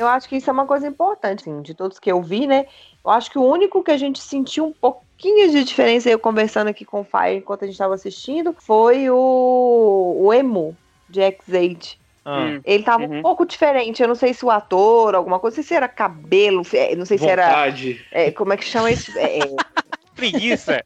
[0.00, 2.64] Eu acho que isso é uma coisa importante, assim, de todos que eu vi, né?
[3.04, 6.68] Eu acho que o único que a gente sentiu um pouquinho de diferença, eu conversando
[6.68, 10.74] aqui com o Fire enquanto a gente estava assistindo, foi o, o Emu,
[11.06, 11.98] de X8.
[12.24, 12.40] Ah.
[12.40, 12.60] Hum.
[12.64, 13.18] Ele tava uhum.
[13.18, 14.00] um pouco diferente.
[14.00, 16.62] Eu não sei se o ator, alguma coisa, não sei se era cabelo,
[16.96, 17.94] não sei Vontade.
[17.94, 18.28] se era.
[18.28, 19.12] É, como é que chama isso?
[19.18, 19.40] É, é
[20.16, 20.82] preguiça.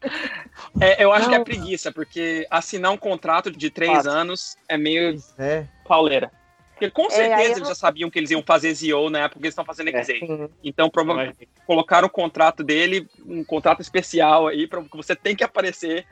[0.81, 1.31] É, eu acho não.
[1.31, 5.67] que é preguiça, porque assinar um contrato de três anos é meio é.
[5.87, 6.33] pauleira.
[6.75, 7.65] Porque com é, certeza é, eles eu...
[7.67, 10.45] já sabiam que eles iam fazer Zio na época que eles estão fazendo X8.
[10.45, 15.37] É, então, provavelmente, colocaram o contrato dele, um contrato especial aí, para que você tem
[15.37, 16.05] que aparecer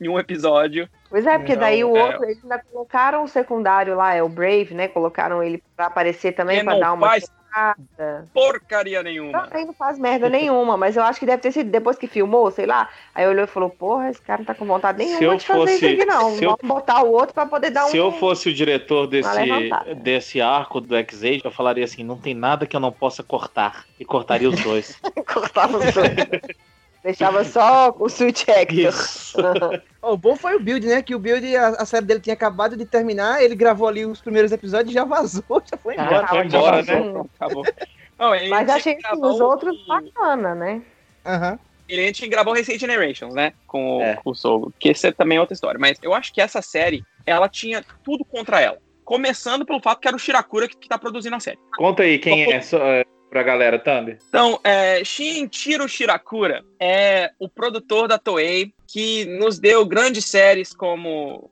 [0.00, 0.88] em um episódio.
[1.10, 2.04] Pois é, porque daí o é.
[2.04, 4.88] outro, eles ainda colocaram o secundário lá, é o Brave, né?
[4.88, 7.06] Colocaram ele para aparecer também, para dar uma.
[7.06, 8.24] Faz nada.
[8.32, 9.46] Porcaria nenhuma.
[9.46, 12.50] Também não faz merda nenhuma, mas eu acho que deve ter sido depois que filmou,
[12.50, 12.88] sei lá.
[13.14, 15.74] Aí olhou e falou: Porra, esse cara não tá com vontade nenhuma de fazer fosse,
[15.74, 16.36] isso aqui, não.
[16.36, 17.90] Vamos eu, botar o outro pra poder dar se um.
[17.90, 19.30] Se eu fosse o diretor desse,
[19.96, 23.84] desse arco do X-Age, eu falaria assim: não tem nada que eu não possa cortar.
[23.98, 25.00] E cortaria os dois.
[25.26, 26.12] Cortava os dois.
[27.02, 28.92] Deixava só o Switch Hector.
[30.02, 31.02] o bom foi o Build, né?
[31.02, 34.20] Que o Build, a, a, série dele tinha acabado de terminar, ele gravou ali os
[34.20, 36.24] primeiros episódios e já vazou, já foi embora.
[36.24, 37.24] Ah, foi embora, né?
[37.38, 37.64] Acabou.
[38.18, 39.86] Não, Mas achei que os outros o...
[39.86, 40.82] bacana, né?
[41.24, 41.52] Aham.
[41.52, 41.58] Uhum.
[41.88, 43.54] Ele, a gente gravou Recent Generations, né?
[43.66, 44.16] Com, é.
[44.16, 44.72] com o Solo.
[44.78, 45.80] Que esse é também outra história.
[45.80, 48.76] Mas eu acho que essa série, ela tinha tudo contra ela.
[49.04, 51.58] Começando pelo fato que era o Shirakura que, que tá produzindo a série.
[51.78, 54.18] Conta aí quem é, só, é pra galera, Thunder.
[54.28, 61.50] Então, é, Shinichiro Shirakura é o produtor da Toei que nos deu grandes séries como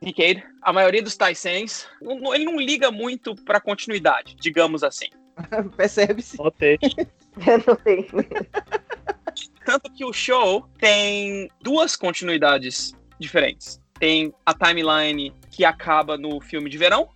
[0.00, 1.86] Decade, a maioria dos Taisens.
[2.34, 5.08] Ele não liga muito pra continuidade, digamos assim.
[5.76, 6.36] Percebe-se.
[6.38, 6.78] Notei.
[7.66, 8.08] Notei.
[9.64, 13.80] Tanto que o show tem duas continuidades diferentes.
[13.98, 17.08] Tem a timeline que acaba no filme de verão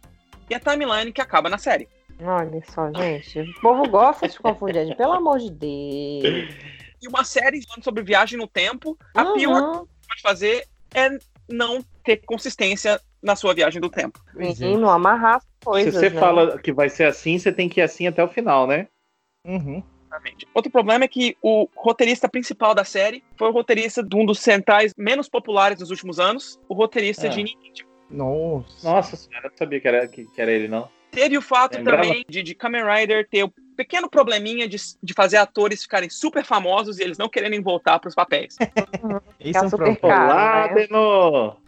[0.49, 1.88] e a timeline que acaba na série.
[2.21, 3.41] Olha só, gente.
[3.41, 6.55] O povo gosta de confundir, pelo amor de Deus.
[7.01, 9.35] E uma série falando sobre viagem no tempo, a uhum.
[9.35, 11.17] pior que pode fazer é
[11.49, 14.21] não ter consistência na sua viagem do tempo.
[14.55, 15.95] Sim, não amarrar as coisas.
[15.95, 16.21] Se você né?
[16.21, 18.89] fala que vai ser assim, você tem que ir assim até o final, né?
[19.47, 19.83] Uhum.
[20.55, 24.41] Outro problema é que o roteirista principal da série foi o roteirista de um dos
[24.41, 27.31] centrais menos populares dos últimos anos, o roteirista é.
[27.31, 27.85] de Ninja.
[28.11, 28.89] Nossa.
[28.89, 30.89] Nossa senhora, eu não sabia que era, que, que era ele, não.
[31.11, 32.03] Teve o fato Lembrava?
[32.03, 36.44] também de, de Kamen Rider ter o pequeno probleminha de, de fazer atores ficarem super
[36.44, 38.57] famosos e eles não quererem voltar para os papéis.
[39.40, 39.99] Isso é um problema.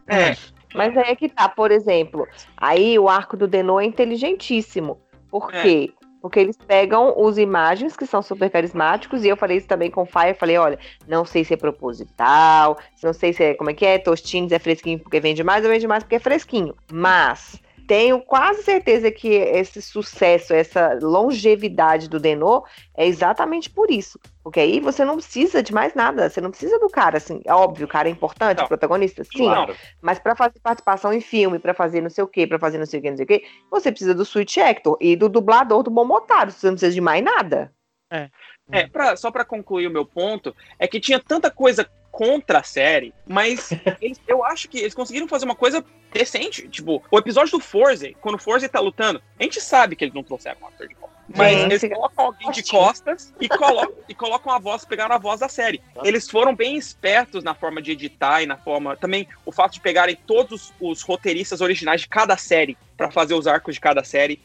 [0.06, 0.30] Né?
[0.32, 0.36] É.
[0.74, 5.00] Mas aí é que tá, por exemplo, aí o arco do Deno é inteligentíssimo.
[5.30, 5.62] Por é.
[5.62, 5.92] quê?
[6.20, 10.02] Porque eles pegam os imagens que são super carismáticos, e eu falei isso também com
[10.02, 13.74] o Fire, falei, olha, não sei se é proposital, não sei se é, como é
[13.74, 16.74] que é, tostines é fresquinho porque vende mais, ou vende mais porque é fresquinho.
[16.92, 17.58] Mas
[17.90, 22.64] tenho quase certeza que esse sucesso, essa longevidade do Denô
[22.96, 24.16] é exatamente por isso.
[24.44, 27.52] Porque aí você não precisa de mais nada, você não precisa do cara, assim, é
[27.52, 29.74] óbvio, o cara é importante, não, o protagonista, sim, claro.
[30.00, 32.86] mas para fazer participação em filme, para fazer não sei o quê, para fazer não
[32.86, 35.82] sei o quê, não sei o quê, você precisa do Switch Actor e do dublador
[35.82, 37.72] do Momotaro, você não precisa de mais nada.
[38.08, 38.30] É.
[38.70, 42.62] É, pra, só para concluir o meu ponto, é que tinha tanta coisa contra a
[42.62, 43.70] série, mas
[44.00, 46.68] eles, eu acho que eles conseguiram fazer uma coisa decente.
[46.68, 50.14] Tipo, o episódio do Forze, quando o Forze tá lutando, a gente sabe que eles
[50.14, 51.10] não trouxeram um ator de volta.
[51.36, 55.18] Mas Sim, eles colocam alguém de costas e colocam, e colocam a voz, pegaram a
[55.18, 55.80] voz da série.
[56.02, 58.96] Eles foram bem espertos na forma de editar e na forma.
[58.96, 63.46] Também o fato de pegarem todos os roteiristas originais de cada série para fazer os
[63.46, 64.40] arcos de cada série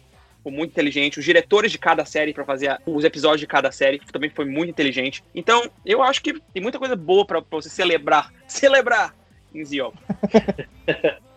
[0.46, 1.18] foi muito inteligente.
[1.18, 4.70] Os diretores de cada série para fazer os episódios de cada série também foi muito
[4.70, 5.24] inteligente.
[5.34, 8.32] Então, eu acho que tem muita coisa boa para você celebrar.
[8.48, 9.16] Celebrar
[9.54, 9.92] em Zio.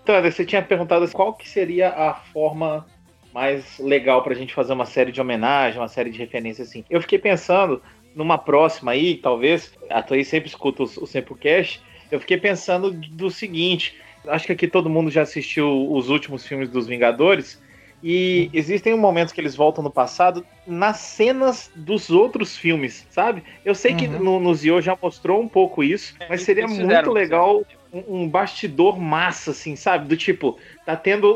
[0.02, 2.86] então, você tinha perguntado qual que seria a forma
[3.32, 6.84] mais legal pra gente fazer uma série de homenagem, uma série de referência assim.
[6.90, 7.82] Eu fiquei pensando
[8.14, 13.30] numa próxima aí, talvez, a Toei sempre escuta o, o Sempocast, eu fiquei pensando do
[13.30, 17.62] seguinte, acho que aqui todo mundo já assistiu os últimos filmes dos Vingadores,
[18.02, 23.42] E existem momentos que eles voltam no passado nas cenas dos outros filmes, sabe?
[23.64, 24.18] Eu sei que Uhum.
[24.18, 28.30] no, no Zio já mostrou um pouco isso, É, mas seria muito legal um, um
[28.30, 30.06] bastidor massa, assim, sabe?
[30.08, 31.26] Do tipo, tá tendo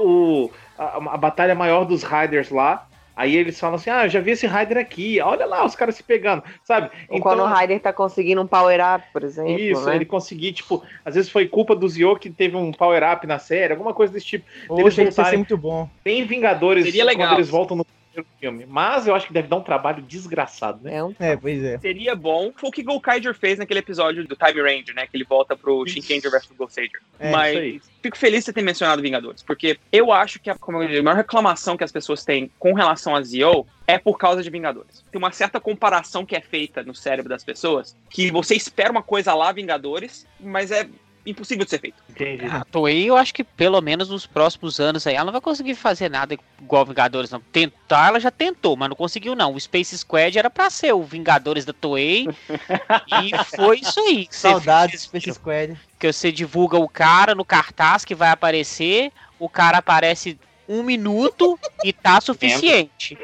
[0.48, 2.88] o, a, a batalha maior dos Riders lá.
[3.14, 5.94] Aí eles falam assim: Ah, eu já vi esse Rider aqui, olha lá os caras
[5.96, 6.90] se pegando, sabe?
[7.08, 9.50] Ou quando o Ryder tá conseguindo um power-up, por exemplo.
[9.52, 9.96] Então Isso, né?
[9.96, 13.72] ele conseguir, tipo, às vezes foi culpa do Zio que teve um power-up na série,
[13.72, 14.44] alguma coisa desse tipo.
[14.48, 15.88] Eles Poxa, isso ser voltarem- muito bom.
[16.02, 17.28] Tem Vingadores Seria legal.
[17.28, 18.66] quando eles voltam no primeiro filme.
[18.66, 20.96] Mas eu acho que deve dar um trabalho desgraçado, né?
[20.96, 21.78] É um É, pois é.
[21.78, 22.52] Seria bom.
[22.54, 25.06] Foi o que o Kaiser fez naquele episódio do Time Ranger, né?
[25.06, 27.00] Que ele volta pro Shinkenger vs Ghost Sager.
[27.18, 27.80] É, isso Mas aí.
[28.02, 31.00] fico feliz de você ter mencionado Vingadores, porque eu acho que a, como eu disse,
[31.00, 34.50] a maior reclamação que as pessoas têm com relação a Zio é por causa de
[34.50, 35.04] Vingadores.
[35.10, 39.02] Tem uma certa comparação que é feita no cérebro das pessoas, que você espera uma
[39.02, 40.88] coisa lá, Vingadores, mas é
[41.24, 41.96] impossível de ser feito.
[42.08, 42.46] Entendi.
[42.46, 45.74] A Toei, eu acho que pelo menos nos próximos anos aí, ela não vai conseguir
[45.74, 47.40] fazer nada igual Vingadores, não.
[47.40, 49.54] Tentar, ela já tentou, mas não conseguiu, não.
[49.54, 52.28] O Space Squad era pra ser o Vingadores da Toei.
[53.22, 54.26] e foi isso aí.
[54.26, 55.24] que você Saudades, fez.
[55.24, 55.80] Space Squad.
[55.98, 61.58] Que você divulga o cara no cartaz que vai aparecer, o cara aparece um minuto
[61.84, 63.18] e tá suficiente.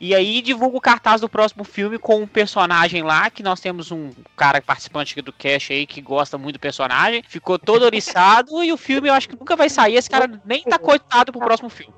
[0.00, 3.90] E aí divulga o cartaz do próximo filme com um personagem lá, que nós temos
[3.90, 8.62] um cara participante aqui do cast aí que gosta muito do personagem, ficou todo oriçado
[8.62, 11.40] e o filme eu acho que nunca vai sair, esse cara nem tá coitado pro
[11.40, 11.94] próximo filme.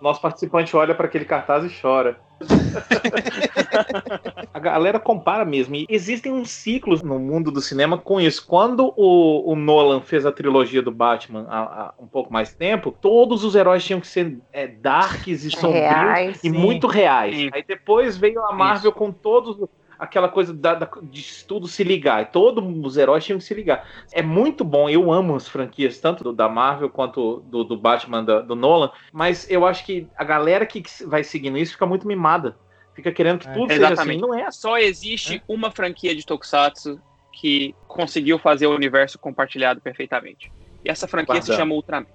[0.00, 2.20] Nosso participante olha para aquele cartaz e chora.
[4.52, 5.76] a galera compara mesmo.
[5.76, 8.44] E existem uns ciclos no mundo do cinema com isso.
[8.46, 12.94] Quando o, o Nolan fez a trilogia do Batman há, há um pouco mais tempo,
[13.00, 16.50] todos os heróis tinham que ser é, darks e sombrios Reais, e sim.
[16.50, 17.36] muito reais.
[17.36, 17.50] Sim.
[17.52, 19.56] Aí depois veio a Marvel com todos
[20.00, 22.22] aquela coisa da, da- de tudo se ligar.
[22.22, 23.86] E todos os heróis tinham que se ligar.
[24.12, 24.88] É muito bom.
[24.88, 28.90] Eu amo as franquias, tanto do, da Marvel quanto do, do Batman da- do Nolan.
[29.12, 32.56] Mas eu acho que a galera que vai seguindo isso fica muito mimada.
[32.94, 33.52] Fica querendo que É.
[33.52, 33.92] tudo seja assim.
[33.92, 34.20] Exatamente.
[34.20, 34.60] Não é assim.
[34.60, 37.00] Só existe uma franquia de Tokusatsu
[37.32, 40.50] que conseguiu fazer o universo compartilhado perfeitamente.
[40.84, 42.06] E essa franquia se chama Ultraman.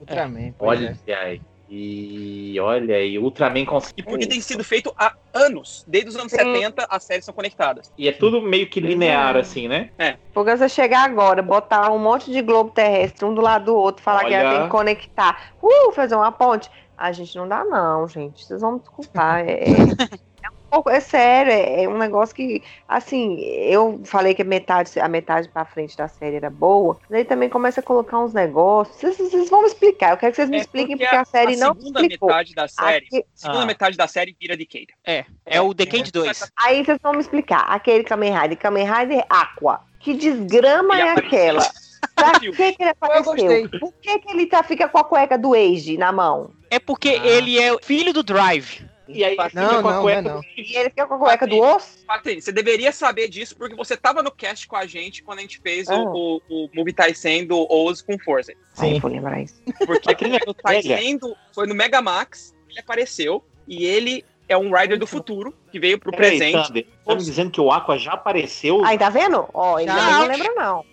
[0.00, 0.52] Ultraman.
[0.58, 1.14] pois Olha é.
[1.14, 1.40] aí.
[1.68, 3.94] E olha aí, Ultraman consegue.
[3.96, 5.84] E porque tem sido feito há anos.
[5.88, 6.38] Desde os anos Sim.
[6.38, 7.90] 70, as séries são conectadas.
[7.96, 9.90] E é tudo meio que linear, assim, né?
[10.32, 14.02] Porque você chegar agora, botar um monte de globo terrestre um do lado do outro,
[14.02, 14.36] falar que Olha.
[14.36, 16.70] ela tem que conectar, uh, fazer uma ponte.
[16.96, 18.44] A gente não dá, não, gente.
[18.44, 19.40] Vocês vão me desculpar.
[19.40, 19.64] É, é
[20.74, 25.08] pouco, é sério, é, é um negócio que, assim, eu falei que a metade, a
[25.08, 28.96] metade pra frente da série era boa, mas aí também começa a colocar uns negócios.
[28.96, 30.10] Vocês, vocês vão me explicar.
[30.12, 32.28] Eu quero que vocês me É expliquem porque porque a série não segunda explicou.
[32.28, 33.66] metade da série, Aqui- segunda Ah.
[33.66, 34.88] metade da série vira Decade.
[35.06, 36.50] É, é o Decade 2.
[36.56, 37.60] Aí vocês vão me explicar.
[37.68, 39.80] Aquele Kamen Rider, Kamen Rider Aqua.
[40.00, 41.38] Que desgrama Ele é apareceu.
[41.38, 41.70] aquela?
[42.14, 43.70] Pra que, que ele apareceu?
[43.80, 46.50] Por que, que ele tá, fica com a cueca do Age na mão?
[46.70, 47.26] É porque Ah.
[47.26, 48.84] ele é o filho do Drive.
[49.06, 50.40] E aí Não, fica com a não, não é cueca não.
[50.40, 52.04] do- E ele fica com a cueca do osso?
[52.06, 55.42] Patrícia, você deveria saber disso porque você tava no cast com a gente quando a
[55.42, 55.96] gente fez Ah.
[56.00, 58.52] o, o, o Movie Tyson do Oz com Forza.
[58.74, 58.98] Sim.
[59.00, 59.60] vou lembrar isso.
[59.86, 60.30] Porque no
[60.64, 60.96] velha.
[60.96, 65.78] Tyson do- foi no Megamax, ele apareceu e ele é um rider do futuro que
[65.78, 66.66] veio pro Peraí, presente.
[66.68, 68.84] Thunder, tá me dizendo que o Aqua já apareceu?
[68.84, 69.46] Aí, tá vendo?
[69.54, 69.96] Ó, ele Já.
[69.96, 70.84] também não lembra, não.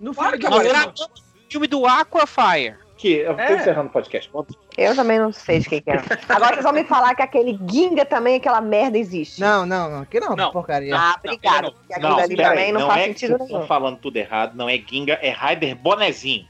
[0.00, 0.86] No Claro filme que do Nós apareceu.
[0.86, 2.76] Batman, gravamos o filme do Aquafire.
[2.96, 3.56] Que, eu tô É.
[3.56, 4.30] encerrando o podcast.
[4.78, 6.02] Eu também não sei de quem que é.
[6.28, 9.38] Agora vocês vão me falar que aquele Ginga também, aquela merda existe.
[9.40, 10.00] Não, não, não.
[10.00, 10.50] Aqui não, Não.
[10.50, 10.94] porcaria.
[10.96, 11.74] Ah, Não, obrigado.
[11.90, 12.10] não.
[12.10, 13.62] Não, ali também não, não faz é que sentido vocês nenhum.
[13.62, 16.46] estão falando tudo errado, não é Ginga, é Raider bonezinho.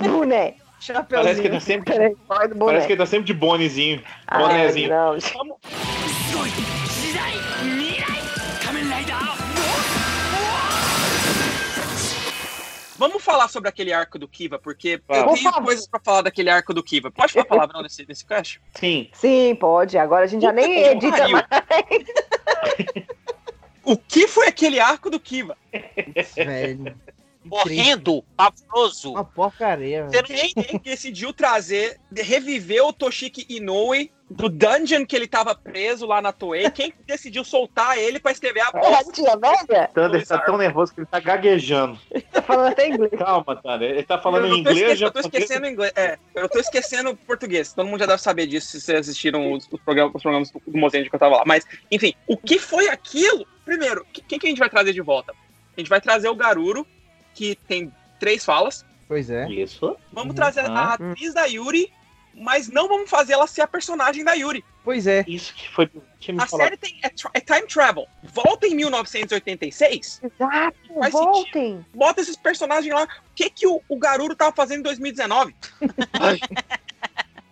[0.00, 0.54] Boné.
[1.08, 2.16] Parece que ele tá sempre, Peraí,
[2.58, 4.02] parece que ele tá sempre de bonezinho.
[4.26, 4.90] Ai, bonezinho.
[4.90, 5.16] não.
[5.34, 5.56] Vamos
[13.20, 15.40] falar sobre aquele arco do Kiva, porque eu Vamos.
[15.40, 15.66] tenho favor.
[15.66, 17.10] coisas pra falar daquele arco do Kiva.
[17.10, 18.60] Pode falar palavrão nesse, nesse cast?
[18.74, 19.08] Sim.
[19.12, 19.96] Sim, pode.
[19.98, 21.46] Agora a gente já nem que edita mais.
[23.84, 25.56] O que foi aquele arco do Kiva?
[26.36, 26.94] Velho.
[27.50, 29.10] Horrendo, pavoroso.
[29.12, 30.26] Uma porcaria, Você velho.
[30.30, 36.22] nem nem decidiu trazer, reviver o Toshiki Inoue do dungeon que ele tava preso lá
[36.22, 36.70] na Toei.
[36.70, 39.12] Quem decidiu soltar ele pra escrever a É a bosta?
[39.12, 39.88] tia?
[39.92, 41.98] Thunder tá tão nervoso que ele tá gaguejando.
[42.32, 43.12] Tá falando até inglês.
[43.18, 43.90] Calma, Thunder.
[43.90, 45.92] Ele tá falando eu, em inglês, esque- eu tô esquecendo inglês.
[45.94, 47.72] É, eu tô esquecendo português.
[47.74, 50.78] Todo mundo já deve saber disso se vocês assistiram os, os programas, os programas do
[50.78, 51.42] Mozendy que eu tava lá.
[51.46, 53.46] Mas, enfim, o que foi aquilo?
[53.64, 55.34] Primeiro, que- quem que a gente vai trazer de volta?
[55.76, 56.86] A gente vai trazer o Garuro,
[57.34, 58.84] que tem três falas.
[59.08, 59.48] Pois é.
[59.50, 59.96] Isso.
[60.12, 60.34] Vamos Uhum.
[60.36, 60.94] trazer a Ah.
[60.94, 61.92] atriz da Yuri,
[62.34, 64.64] mas não vamos fazer ela ser a personagem da Yuri.
[64.84, 65.24] Pois é.
[65.28, 65.88] Isso que foi.
[66.38, 66.64] A falado.
[66.66, 68.06] série tem, é, é time travel.
[68.22, 70.76] Volta em 1986, Exato,
[71.10, 71.84] voltem.
[71.94, 73.04] bota esses personagens lá.
[73.04, 75.54] O que, que o, o Garuro tava fazendo em 2019?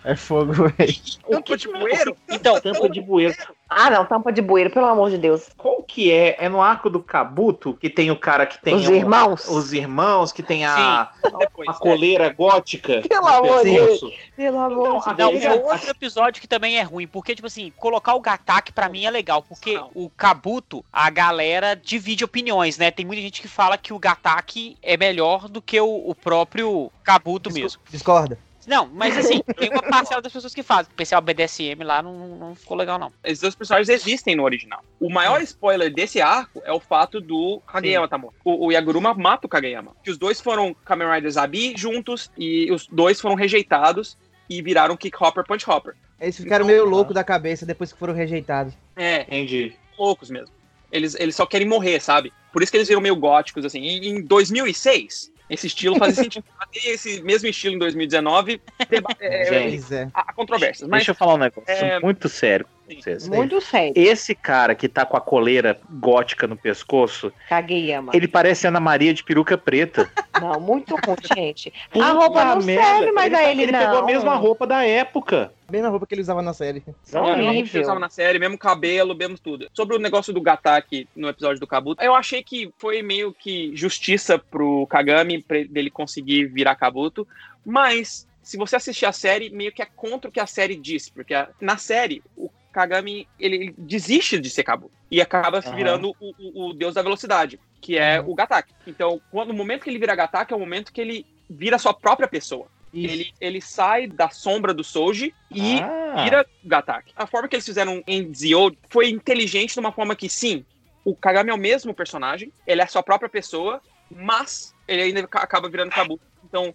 [0.02, 0.94] É fogo, velho.
[1.30, 2.16] Tampa de bueiro?
[2.28, 3.34] Então, Tampa de bueiro.
[3.72, 5.48] Ah, não, tampa de bueiro, pelo amor de Deus.
[5.56, 6.34] Qual que é?
[6.40, 9.46] É no arco do Kabuto que tem o cara que tem Os um- irmãos?
[9.46, 13.00] os irmãos que tem a Depois, uma coleira gótica.
[13.08, 14.12] Pelo amor de pescoço.
[14.34, 15.44] Pelo amor de Não, Deus.
[15.44, 19.04] é outro episódio que também é ruim, porque, tipo assim, colocar o Gatak pra mim
[19.04, 19.90] é legal, porque Não.
[19.94, 22.90] o Kabuto, a galera divide opiniões, né?
[22.90, 26.90] Tem muita gente que fala que o Gatak é melhor do que o, o próprio
[27.04, 27.80] Kabuto mesmo.
[27.88, 28.36] Discorda.
[28.70, 30.84] Não, mas assim, tem uma parcela das pessoas que fazem.
[30.88, 33.12] O especial BDSM lá não, não ficou legal, não.
[33.24, 34.84] Esses dois personagens existem no original.
[35.00, 38.36] O maior spoiler desse arco é o fato do Kageyama tá morto.
[38.44, 39.96] O, o Yaguruma mata o Kageyama.
[40.04, 44.16] Que os dois foram Kamen Riders Abi juntos e os dois foram rejeitados
[44.48, 45.96] e viraram Kick Hopper Punch Hopper.
[46.20, 46.90] Eles ficaram Então, meio tá.
[46.90, 48.72] loucos da cabeça depois que foram rejeitados.
[48.94, 49.74] É, Entendi.
[49.98, 50.54] loucos mesmo.
[50.92, 52.32] Eles, eles só querem morrer, sabe?
[52.52, 53.80] Por isso que eles viram meio góticos, assim.
[53.80, 56.44] E em 2006, esse estilo fazia sentido.
[56.72, 59.70] E esse mesmo estilo em 2019, deba- é, Gente.
[59.80, 60.08] Pois é.
[60.14, 60.88] há controvérsias.
[60.88, 63.26] Mas Deixa eu falar um negócio é- muito sério com vocês.
[63.28, 63.92] Muito sério.
[63.96, 68.12] Esse cara que tá com a coleira gótica no pescoço, Kageyama.
[68.14, 70.08] ele parece Ana Maria de peruca preta.
[70.40, 71.72] Não, muito ruim, gente.
[71.98, 72.84] A roupa não merda.
[72.84, 73.78] serve, mas ele, a tá- ele, ele não.
[73.80, 75.52] pegou a mesma roupa da época.
[75.70, 76.82] Mesma roupa que ele usava na série.
[77.12, 77.82] Não, não, não horrível.
[77.82, 79.68] usava na série, mesmo cabelo, mesmo tudo.
[79.74, 83.74] Sobre o negócio do Gatak no episódio do Kabuto, eu achei que foi meio que
[83.76, 87.26] justiça pro Kagami pra dele conseguir virar Kabuto,
[87.64, 91.12] mas se você assistir a série, meio que é contra o que a série disse,
[91.12, 95.74] porque a- na série o Kagami ele, ele desiste de ser Kabuto e acaba Aham.
[95.76, 98.72] virando o, o- o deus da velocidade, que é o Gatak.
[98.86, 101.78] Então, quando, no momento que ele vira Gatak, é o momento que ele vira a
[101.78, 102.66] sua própria pessoa.
[102.92, 103.12] Isso.
[103.12, 107.12] Ele, ele sai da sombra do Soji e Ah, vira Gatak.
[107.14, 110.64] A forma que eles fizeram em Zio foi inteligente de uma forma que, sim,
[111.04, 115.26] o Kagami é o mesmo personagem, ele é a sua própria pessoa, mas ele ainda
[115.26, 116.22] ca- acaba virando Kabuto.
[116.44, 116.74] Então,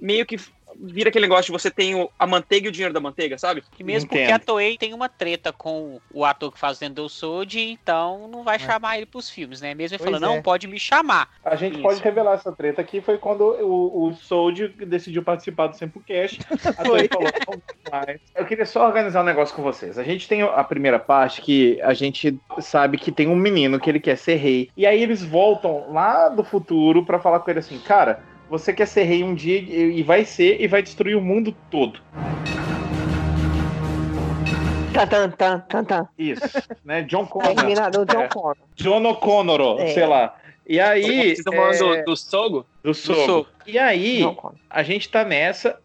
[0.00, 0.36] meio que
[0.80, 3.62] vira aquele negócio de você tem o- a manteiga e o dinheiro da manteiga, sabe?
[3.78, 4.18] E mesmo Entendo.
[4.20, 8.42] porque a Toei tem uma treta com o ator que faz Dendou Soji, então não
[8.42, 9.74] vai chamar ele pros filmes, né?
[9.74, 10.42] Mesmo ele Pois falando, não, é.
[10.42, 11.28] pode me chamar.
[11.44, 11.82] A gente Isso.
[11.82, 13.00] pode revelar essa treta aqui.
[13.00, 16.40] Foi quando o, o Sold decidiu participar do Sempocast.
[16.78, 17.30] A Toei falou.
[18.34, 19.98] Eu queria só organizar um negócio com vocês.
[19.98, 23.88] A gente tem a primeira parte que a gente sabe que tem um menino que
[23.88, 24.70] ele quer ser rei.
[24.76, 28.22] E aí eles voltam lá do futuro pra falar com ele assim, cara.
[28.48, 32.00] Você quer ser rei um dia e vai ser e vai destruir o mundo todo.
[34.94, 36.08] Tan, tan, tan, tan, tan.
[36.18, 36.40] Isso,
[36.84, 37.02] né?
[37.02, 37.54] John O Connor.
[37.54, 38.28] Terminador John É.
[38.28, 38.56] Connor.
[38.76, 39.88] John O'Connor, É.
[39.88, 40.36] sei lá.
[40.66, 41.02] E aí.
[41.02, 42.66] Vocês estão falando é, do, do Sogo?
[42.82, 43.26] do Sogo.
[43.26, 43.46] Sogo.
[43.66, 44.22] E aí,
[44.70, 45.78] a gente tá nessa.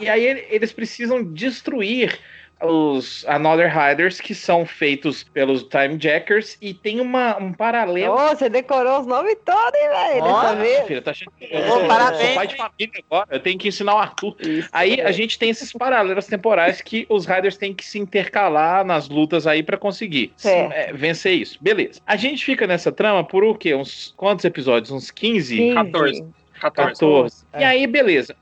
[0.00, 2.18] E aí ele- eles precisam destruir
[2.62, 8.14] os Another Riders que são feitos pelos Time Jackers e tem uma, um paralelo.
[8.14, 10.24] Ô, você decorou os nomes todos, hein, velho?
[10.24, 10.86] Dessa vez.
[10.86, 13.58] filha, tá achando que eu sou, eu parabéns, sou pai de família agora, eu tenho
[13.58, 14.36] que ensinar o Arthur.
[14.40, 14.68] Isso.
[14.72, 19.08] Aí a gente tem esses paralelos temporais que os Riders têm que se intercalar nas
[19.08, 21.58] lutas aí pra conseguir é, vencer isso.
[21.60, 22.00] Beleza.
[22.06, 23.74] A gente fica nessa trama por o quê?
[23.74, 24.90] Uns quantos episódios?
[24.90, 25.56] Uns 15?
[25.56, 25.74] 15.
[25.74, 26.26] 14.
[26.60, 27.00] 14.
[27.00, 27.44] 14.
[27.52, 27.60] É.
[27.60, 28.34] E aí, beleza.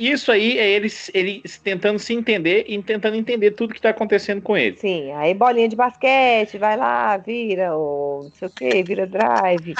[0.00, 4.40] Isso aí é eles, eles tentando se entender e tentando entender tudo que tá acontecendo
[4.40, 4.74] com ele.
[4.78, 9.74] Sim, aí bolinha de basquete, vai lá, vira, ou não sei o que, vira drive,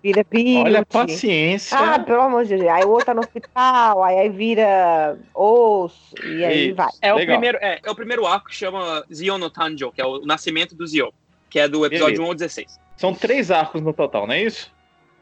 [0.00, 0.60] vira build.
[0.60, 1.76] Olha a paciência.
[1.76, 2.68] Ah, pelo amor de Deus.
[2.70, 6.76] Aí o outro tá no hospital, aí, aí vira osso, e aí Isso.
[6.76, 6.90] vai.
[7.02, 10.06] É o, primeiro, é, é o primeiro arco que chama Zio no Tanjo, que é
[10.06, 11.12] o nascimento do Zio,
[11.50, 12.22] que é do episódio Beleza.
[12.22, 12.80] 1 ao 16.
[12.96, 14.72] São três arcos no total, não é isso?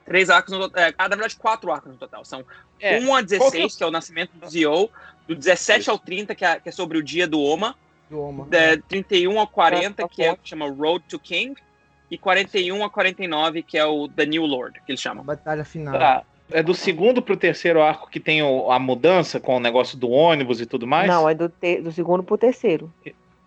[0.05, 0.85] Três arcos no total.
[0.85, 2.25] É, ah, na verdade, quatro arcos no total.
[2.25, 2.45] São
[2.81, 2.99] É.
[2.99, 4.91] 1 a Qual que é 16, que é o nascimento do Zio,
[5.29, 7.77] do 17 ao 30, que é, que é sobre o dia do Oma,
[8.11, 8.47] Do Oma.
[8.47, 11.55] da 31 ao 40, que é o que chama Road to King,
[12.11, 15.25] e 41 a 49, que é o The New Lord, que eles chamam.
[15.25, 15.99] batalha final.
[15.99, 16.23] Tá.
[16.51, 20.11] É do segundo pro terceiro arco que tem o- a mudança com o negócio do
[20.11, 21.09] ônibus e tudo mais?
[21.09, 22.93] Não, é do, te- do segundo pro terceiro.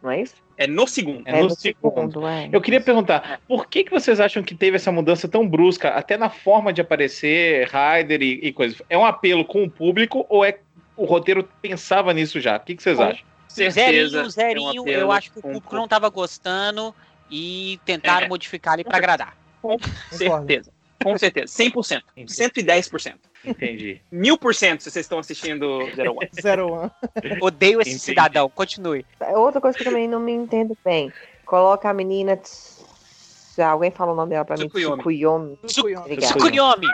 [0.06, 0.36] Não é isso?
[0.56, 1.24] É no segundo.
[1.28, 2.28] É no segundo.
[2.28, 2.48] é.
[2.52, 6.16] Eu queria perguntar, por que, que vocês acham que teve essa mudança tão brusca, até
[6.16, 8.80] na forma de aparecer, Ryder e, e coisas?
[8.88, 10.60] É um apelo com o público ou é
[10.96, 12.56] o roteiro pensava nisso já?
[12.58, 13.26] O que, que vocês Com- acham?
[13.48, 13.82] Certeza.
[13.82, 16.94] Zerinho, zerinho, é um eu acho que o com- público não tava gostando
[17.32, 18.30] e tentaram É.
[18.30, 19.36] modificar ali pra agradar.
[19.62, 19.90] Concordo.
[20.12, 20.72] Certeza.
[21.06, 21.54] Com certeza.
[21.54, 22.02] 100%.
[22.18, 23.14] 110%.
[23.46, 24.02] Entendi.
[24.12, 26.30] Mil por cento se vocês estão assistindo Zero One.
[26.42, 26.92] Zero One.
[27.40, 28.04] Odeio esse Entendi.
[28.04, 29.06] cidadão, continue.
[29.20, 31.14] É Outra coisa que eu também não me entendo bem.
[31.46, 32.36] Coloca a menina.
[32.36, 34.64] tss, Alguém fala o nome dela pra mim?
[34.68, 34.98] Tsukuyomi.
[34.98, 35.58] Tsukuyomi.
[35.68, 36.18] Tsukuyomi.
[36.18, 36.88] Tsukuyomi!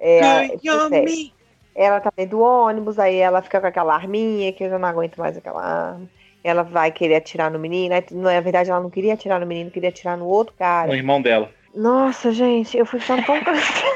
[0.00, 1.34] É, Tsukuyomi.
[1.74, 4.88] Ela tá dentro do ônibus, aí ela fica com aquela arminha que eu já não
[4.88, 6.08] aguento mais aquela arma.
[6.42, 7.94] Ela vai querer atirar no menino.
[8.12, 10.96] Na verdade, ela não queria atirar no menino, queria atirar no outro O cara.
[10.96, 11.50] irmão dela.
[11.74, 13.86] Nossa, gente, eu fui ficando tão cansada.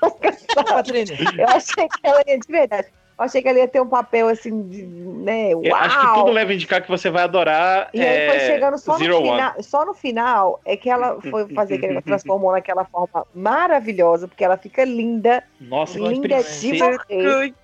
[0.00, 0.64] tão cansada.
[0.74, 2.88] Patrícia, Eu achei que ela ia de verdade.
[3.18, 5.54] achei que ele ia ter um papel assim, de, né?
[5.54, 5.64] Uau!
[5.64, 7.90] Eu acho que tudo leva a indicar que você vai adorar.
[7.92, 9.30] E aí foi é, chegando só Zero no, One.
[9.30, 14.26] final, só no final é que ela foi fazer que ela transformou naquela forma maravilhosa,
[14.26, 17.54] porque ela fica linda, Nossa, que linda de morrer.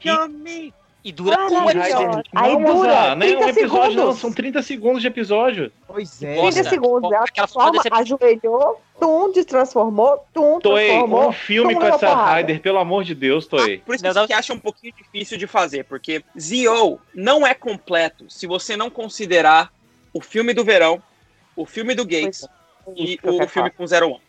[1.04, 1.90] E dura um Maravilhosa.
[2.02, 2.30] episódio.
[2.34, 4.18] Aí dura nem 30 um episódio, não, segundos.
[4.20, 5.70] são 30 segundos de episódio.
[5.86, 6.32] Pois é.
[6.32, 11.28] 30 Nossa, segundos, ela transforma, desse- ajoelhou, tum, destransformou, tum, Toei, transformou.
[11.28, 12.34] um filme com essa porrada.
[12.36, 13.78] Ryder, pelo amor de Deus, Toei.
[13.78, 14.38] Por isso Não, que não.
[14.38, 19.70] acha um pouquinho difícil de fazer, porque Zio não é completo se você não considerar
[20.12, 21.02] o filme do verão,
[21.54, 22.46] o filme do Gates
[22.82, 24.20] Pois é, e o filme com Zero One.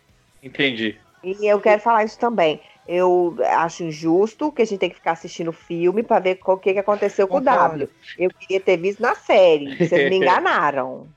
[0.43, 0.97] Entendi.
[1.23, 2.59] E eu quero falar isso também.
[2.88, 6.58] Eu acho injusto que a gente tem que ficar assistindo o filme pra ver o
[6.58, 7.42] que, que aconteceu com o.
[7.42, 7.90] W.
[8.18, 9.76] Eu queria ter visto na série.
[9.76, 11.08] Vocês me enganaram.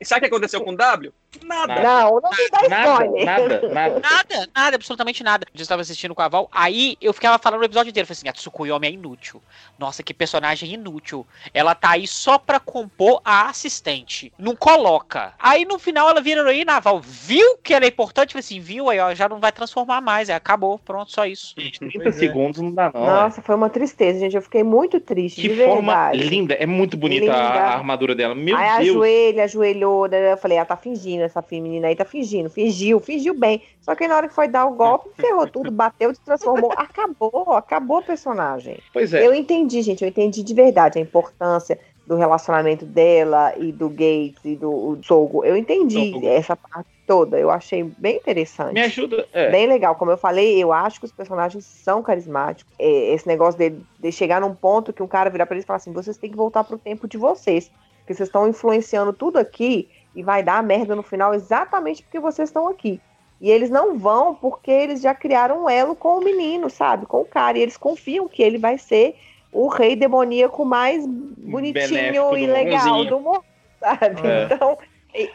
[0.00, 1.12] E sabe o que aconteceu com o W?
[1.44, 1.66] Nada.
[1.74, 1.82] Nada.
[1.82, 3.24] Não, não me dá Nada, spoiler.
[3.26, 4.00] nada, nada.
[4.00, 5.46] Nada, nada, absolutamente nada.
[5.54, 8.04] Eu estava assistindo com a Val, aí eu ficava falando o episódio inteiro.
[8.04, 9.42] Eu falei assim, a Tsukuyomi é inútil.
[9.78, 11.26] Nossa, que personagem inútil.
[11.52, 14.32] Ela tá aí só pra compor a assistente.
[14.38, 15.34] Não coloca.
[15.38, 18.60] Aí no final ela vira heroína, a Val viu que ela é importante, falei assim,
[18.60, 20.28] viu, aí ó, já não vai transformar mais.
[20.30, 21.54] Aí acabou, pronto, só isso.
[21.58, 22.18] Gente, 30 Pois é.
[22.18, 23.02] segundos não dá, não.
[23.02, 23.06] é.
[23.06, 24.36] Nossa, foi uma tristeza, gente.
[24.36, 26.28] Eu fiquei muito triste, Que de forma verdade.
[26.28, 26.54] linda.
[26.54, 27.60] É muito bonita a, Linda.
[27.60, 28.34] a armadura dela.
[28.34, 28.96] Meu aí Deus.
[29.16, 30.32] Ajoelha, ajoelhou, né?
[30.32, 33.62] eu falei, ela tá fingindo, essa menina aí tá fingindo, fingiu, fingiu bem.
[33.80, 37.52] Só que na hora que foi dar o golpe, ferrou tudo, bateu, se transformou, acabou,
[37.52, 38.78] acabou o personagem.
[38.92, 39.26] Pois é.
[39.26, 44.44] Eu entendi, gente, eu entendi de verdade a importância do relacionamento dela e do Gates
[44.44, 45.44] e do Sogo.
[45.44, 46.28] Eu entendi Sogo.
[46.28, 48.74] essa parte toda, eu achei bem interessante.
[48.74, 49.26] Me ajuda.
[49.32, 49.50] É.
[49.50, 52.72] Bem legal, como eu falei, eu acho que os personagens são carismáticos.
[52.78, 55.66] É, esse negócio de, de chegar num ponto que um cara virar pra eles e
[55.66, 57.70] falar assim: vocês têm que voltar pro tempo de vocês.
[58.06, 62.48] Porque vocês estão influenciando tudo aqui e vai dar merda no final exatamente porque vocês
[62.48, 63.00] estão aqui.
[63.40, 67.04] E eles não vão porque eles já criaram um elo com o menino, sabe?
[67.04, 67.58] Com o cara.
[67.58, 69.16] E eles confiam que ele vai ser
[69.52, 73.44] o rei demoníaco mais bonitinho Benéfico do e legal do mundo,
[73.80, 74.24] sabe?
[74.24, 74.44] É.
[74.44, 74.78] Então,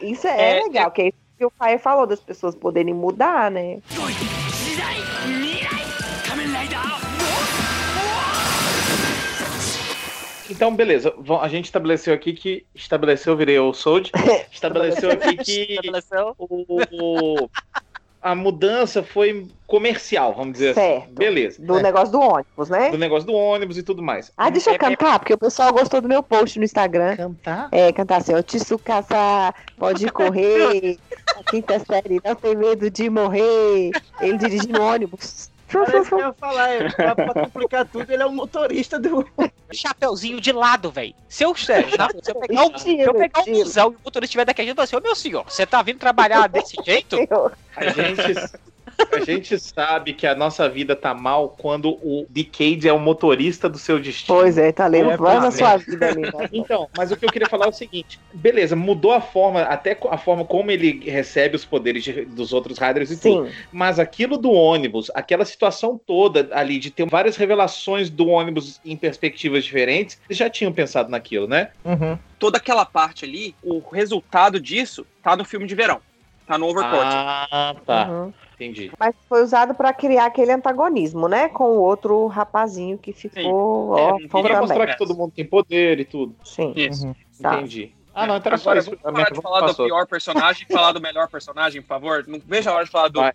[0.00, 3.50] isso é, É, legal, que é isso que o pai falou, das pessoas poderem mudar,
[3.50, 3.80] né?
[10.50, 11.14] Então, beleza.
[11.40, 12.66] A gente estabeleceu aqui que.
[12.74, 14.10] Estabeleceu, virei o Sold.
[14.52, 16.34] Estabeleceu aqui que Estabeleceu.
[16.38, 17.50] o, o-
[18.24, 20.80] a mudança foi comercial, vamos dizer assim.
[20.80, 21.12] Certo.
[21.12, 21.60] Beleza.
[21.60, 21.82] Do É.
[21.82, 22.90] negócio do ônibus, né?
[22.90, 24.30] Do negócio do ônibus e tudo mais.
[24.36, 27.16] Ah, deixa eu É, é- cantar, porque o pessoal gostou do meu post no Instagram.
[27.16, 27.68] Cantar?
[27.72, 30.98] É, cantar assim, ó, Tsukasa, pode correr,
[31.36, 33.90] a quinta série não tem medo de morrer.
[34.20, 35.50] Ele dirigindo ônibus.
[35.78, 38.98] Era isso que eu ia falar, é, pra, pra complicar tudo, ele é o motorista
[38.98, 39.26] do.
[39.72, 41.14] Chapeuzinho de lado, velho.
[41.28, 41.82] Se eu, se eu
[42.40, 44.84] pegar um, se eu pegar um busão e o motorista estiver daqui, a gente vai
[44.84, 47.16] assim, ô meu senhor, você tá vindo trabalhar desse jeito?
[47.74, 48.52] A gente,
[49.12, 53.68] a gente sabe que a nossa vida tá mal quando o Decade é o motorista
[53.68, 54.38] do seu destino.
[54.38, 56.22] Pois é, tá levando É, a sua vida ali.
[56.22, 56.30] né?
[56.52, 59.98] Então, mas o que eu queria falar é o seguinte: beleza, mudou a forma, até
[60.10, 63.46] a forma como ele recebe os poderes de- dos outros Riders e tudo.
[63.48, 68.80] Sim, Mas aquilo do ônibus, aquela situação toda ali de ter várias revelações do ônibus
[68.84, 71.70] em perspectivas diferentes, eles já tinham pensado naquilo, né?
[71.84, 72.18] Uhum.
[72.38, 76.00] Toda aquela parte ali, o resultado disso tá no filme de verão.
[76.46, 77.06] Tá no Overcourt.
[77.06, 78.08] Ah, tá.
[78.10, 78.32] uhum.
[78.54, 78.92] Entendi.
[78.98, 81.48] Mas foi usado pra criar aquele antagonismo, né?
[81.48, 84.60] Com o outro rapazinho que ficou É, ó, Queria também.
[84.60, 86.36] mostrar que todo mundo tem poder e tudo.
[86.44, 87.06] Sim, Isso.
[87.06, 87.14] Uhum.
[87.42, 87.54] tá.
[87.56, 87.94] Entendi.
[88.14, 88.90] Ah, não, então só Agora, isso.
[89.02, 89.86] vamos parar de falar do passou.
[89.86, 92.24] pior personagem e falar do melhor personagem, por favor.
[92.28, 93.20] Não veja a hora de falar do.
[93.20, 93.32] Vai.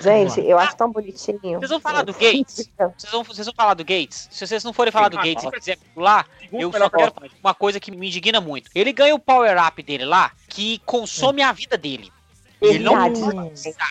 [0.00, 1.38] Gente, eu acho tão bonitinho.
[1.60, 2.68] Vocês vão falar do Gates?
[2.96, 4.28] Vocês vão, vocês vão falar do Gates?
[4.30, 7.30] Se vocês não forem falar do Ah, Gates e quiser lá, eu só quero falar
[7.42, 8.70] uma coisa que me indigna muito.
[8.74, 12.12] Ele ganha o power-up dele lá, que consome a vida dele.
[12.60, 13.20] Ele não pode
[13.52, 13.88] usar.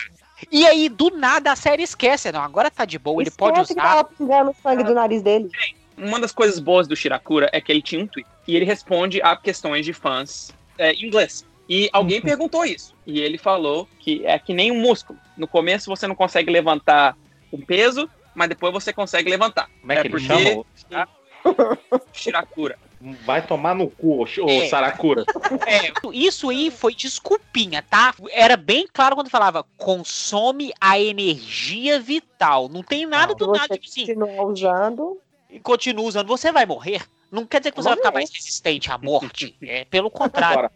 [0.52, 2.30] E aí, do nada, a série esquece.
[2.30, 3.88] Não, agora tá de boa, ele pode Esquece que usar.
[3.94, 5.50] tava pingando sangue do nariz dele.
[5.96, 8.28] Uma das coisas boas do Shirakura é que ele tinha um tweet.
[8.46, 11.46] E ele responde a questões de fãs é, em inglês.
[11.68, 12.94] E alguém perguntou isso.
[13.06, 15.18] E ele falou que é que nem um músculo.
[15.36, 17.16] No começo você não consegue levantar
[17.52, 19.68] um peso, mas depois você consegue levantar.
[19.80, 21.08] Como é que É ele porque- chama?
[22.12, 22.78] Shirakura.
[23.24, 24.68] Vai tomar no cu, ô É.
[24.68, 25.24] Saracura.
[25.66, 28.14] É, isso aí foi desculpinha, tá?
[28.30, 32.68] Era bem claro quando falava consome a energia vital.
[32.68, 35.18] Não tem nada Se do nada, você tipo assim, continuar usando,
[35.56, 37.02] e continua usando, você vai morrer.
[37.32, 39.56] Não quer dizer que você vai ficar mais resistente à morte.
[39.66, 40.58] É pelo contrário.
[40.58, 40.72] Agora.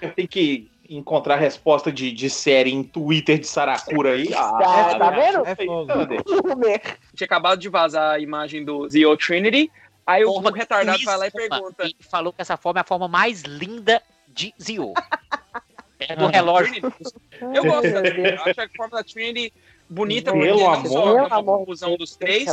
[0.00, 4.28] Eu tenho que encontrar resposta de, de série em Twitter de Saracura aí.
[4.28, 5.42] Tá- tá vendo?
[5.46, 6.78] É.
[7.14, 9.70] Tinha acabado de vazar a imagem do Zio Trinity.
[10.06, 11.86] Aí o Forma retardado vai lá e pergunta.
[11.86, 14.92] E falou que essa forma é a forma mais linda de Zio.
[16.00, 16.80] É do relógio.
[17.52, 18.36] Eu gosto da Meu Trinity.
[18.36, 19.52] Eu acho a forma da Trinity
[19.90, 20.86] bonita Pelo porque amor.
[20.86, 22.46] só é Pelo uma amor confusão dos três,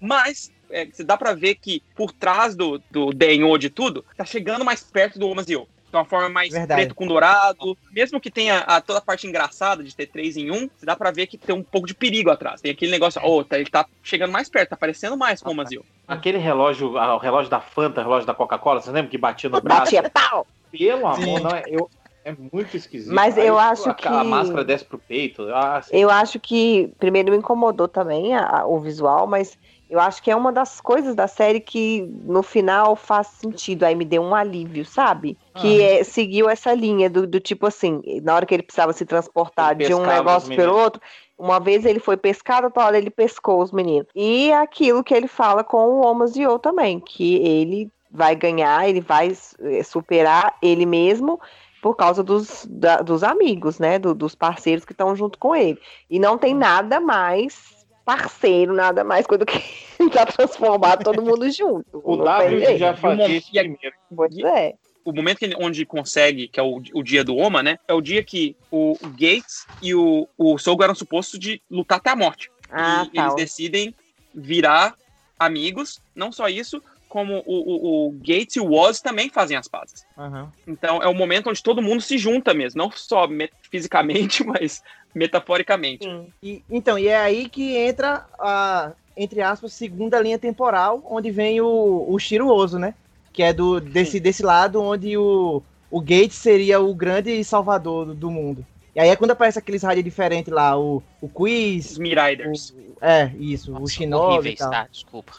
[0.00, 4.24] mas é, você dá pra ver que por trás do, do Denho de tudo, tá
[4.24, 5.68] chegando mais perto do Omazio.
[5.90, 6.80] De uma forma mais Verdade.
[6.80, 7.76] preto com dourado.
[7.92, 10.96] Mesmo que tenha a, toda a parte engraçada de ter três em um, você dá
[10.96, 12.62] pra ver que tem um pouco de perigo atrás.
[12.62, 15.52] Tem aquele negócio, oh, tá, ele tá chegando mais perto, tá parecendo mais com o
[15.52, 15.84] Omazio.
[16.08, 19.50] Aquele relógio, ah, o relógio da Fanta, o relógio da Coca-Cola, você lembra que batia
[19.50, 19.94] no braço?
[19.94, 20.46] Batia pau!
[20.70, 21.62] Pelo amor, não é.
[21.66, 21.90] Eu,
[22.24, 23.12] é muito esquisito.
[23.14, 25.46] Mas Aí eu acho a, que- A máscara desce pro peito.
[25.52, 29.58] Ah, assim, Eu acho que, primeiro, me incomodou também a- a- o visual, mas
[29.92, 33.84] eu acho que é uma das coisas da série que no final faz sentido.
[33.84, 35.36] Aí me deu um alívio, sabe?
[35.54, 39.04] Que é, seguiu essa linha do, do tipo assim, na hora que ele precisava se
[39.04, 40.74] transportar Ele de um negócio meninos.
[40.74, 41.02] outro.
[41.38, 44.06] Uma vez ele foi pescado, outra hora ele pescou os meninos.
[44.14, 49.30] E aquilo que ele fala com o Omazio também, que ele vai ganhar, ele vai
[49.60, 51.38] eh, superar ele mesmo
[51.82, 53.98] por causa dos, da- dos amigos, né?
[53.98, 55.78] do- dos parceiros que estão junto com ele.
[56.08, 59.58] E não tem nada mais parceiro, nada mais coisa do que
[59.98, 62.00] tentar transformar todo mundo junto.
[62.04, 63.96] O W já fazia isso primeiro.
[64.14, 64.74] Pois é.
[65.04, 67.78] o momento que ele, onde consegue, que é o, o dia do Oma, né?
[67.86, 71.98] É o dia que o, o Gates e o, o Sogo eram supostos de lutar
[71.98, 72.50] até a morte.
[72.70, 73.22] Ah, e tá.
[73.22, 73.94] eles decidem
[74.34, 74.94] virar
[75.38, 76.00] amigos.
[76.14, 76.82] Não só isso,
[77.12, 80.06] como o, o, o Gates e o Woz também fazem as pazes.
[80.16, 80.50] Aham.
[80.66, 84.82] Então é o momento onde todo mundo se junta mesmo, não só me- fisicamente, mas
[85.14, 86.08] metaforicamente.
[86.42, 91.60] E, então, e é aí que entra a, entre aspas, segunda linha temporal, onde vem
[91.60, 92.94] o, o Shiro Ozo, né?
[93.30, 98.14] Que é do, desse, desse lado onde o, o Gates seria o grande salvador do,
[98.14, 98.64] do mundo.
[98.96, 102.70] E aí é quando aparece aqueles rádios diferentes lá, o, o Quiz, Os Miriders.
[102.70, 104.70] o- é, isso, o Nossa, Shinobi e horríveis, tal.
[104.70, 104.88] tá?
[104.90, 105.32] Desculpa.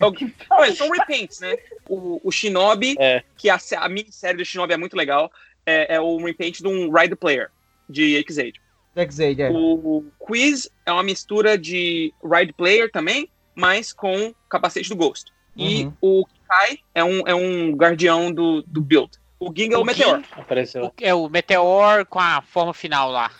[0.00, 1.56] É o que- Não, eles são repaints, né?
[1.88, 3.22] O, o Shinobi, É.
[3.36, 5.30] que a, a minissérie do Shinobi é muito legal,
[5.66, 7.50] é, é o repaint de um Ride Player,
[7.88, 8.60] de X-Aid.
[8.94, 9.50] Darkseid, é.
[9.50, 15.32] O Quiz é uma mistura de Ride Player também, mas com capacete do Ghost.
[15.56, 15.92] E Uhum.
[16.00, 19.10] o Kai é um, é um guardião do, do build.
[19.40, 20.22] O Ging é o, O Meteor.
[20.32, 20.86] Apareceu.
[20.86, 23.30] O- é o Meteor com a forma final lá.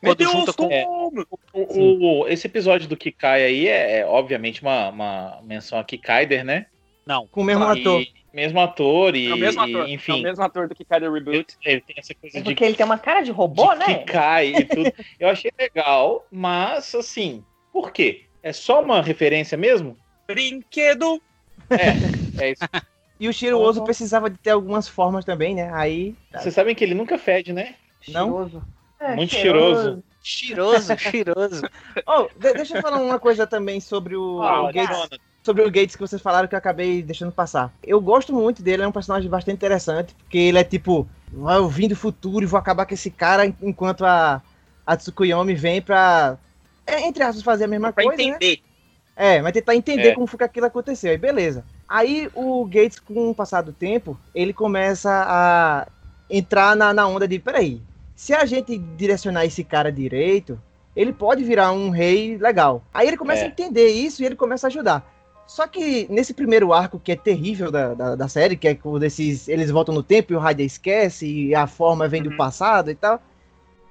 [0.00, 1.24] Quando Meteor junta com- Storm!
[1.52, 6.44] O, o- esse episódio do Kikai aí é, é, obviamente uma, uma menção a Kikaider,
[6.44, 6.66] né?
[7.06, 7.26] Não.
[7.28, 8.06] Com o mesmo E- ator.
[8.32, 9.80] mesmo ator e, É o mesmo e, ator.
[9.82, 10.22] É o enfim.
[10.22, 11.30] mesmo ator do Kikai Reboot.
[11.32, 13.78] ele, ele tem essa coisa É de porque ele tem uma cara de robô, de
[13.78, 13.94] né?
[13.94, 14.92] que cai e tudo.
[15.18, 17.42] Eu achei legal, mas assim,
[17.72, 18.24] por quê?
[18.42, 19.96] É só uma referência mesmo?
[20.26, 21.20] Brinquedo!
[22.38, 22.62] É isso.
[23.18, 25.70] E o Shiro Ozo precisava de ter algumas formas também, né?
[25.72, 26.14] Aí.
[26.34, 27.74] Vocês sabem que ele nunca fede, né?
[28.08, 28.26] Não?
[28.26, 28.62] Cheiroso.
[29.00, 30.02] É, Muito cheiroso.
[30.22, 31.62] Cheiroso, cheiroso.
[32.06, 34.88] Oh, de- deixa eu falar uma coisa também sobre o, Ah, o Gates.
[34.96, 35.16] Jonathan.
[35.44, 37.72] sobre o Gates que vocês falaram que eu acabei deixando passar.
[37.84, 41.06] Eu gosto muito dele, é um personagem bastante interessante, porque ele é tipo,
[41.46, 44.42] "Ah, eu vim do futuro e vou acabar com esse cara enquanto a,
[44.84, 46.36] a Tsukuyomi vem pra,
[46.86, 48.28] é, entre aspas, fazer a mesma Pra coisa, né?
[48.30, 48.60] entender.
[49.14, 50.14] É, mas tentar entender É.
[50.14, 51.64] como foi que aquilo aconteceu, aí beleza.
[51.88, 55.86] Aí o Gates, com o passar do tempo, ele começa a
[56.28, 57.80] entrar na, na onda de, peraí,
[58.16, 60.60] se a gente direcionar esse cara direito,
[60.96, 62.82] ele pode virar um rei legal.
[62.92, 63.44] Aí ele começa É.
[63.44, 65.12] a entender isso e ele começa a ajudar.
[65.46, 69.04] Só que nesse primeiro arco, que é terrível da, da, da série, que é quando
[69.04, 72.36] esses, eles voltam no tempo e o Raiden esquece e a forma vem do Uhum.
[72.36, 73.22] passado e tal.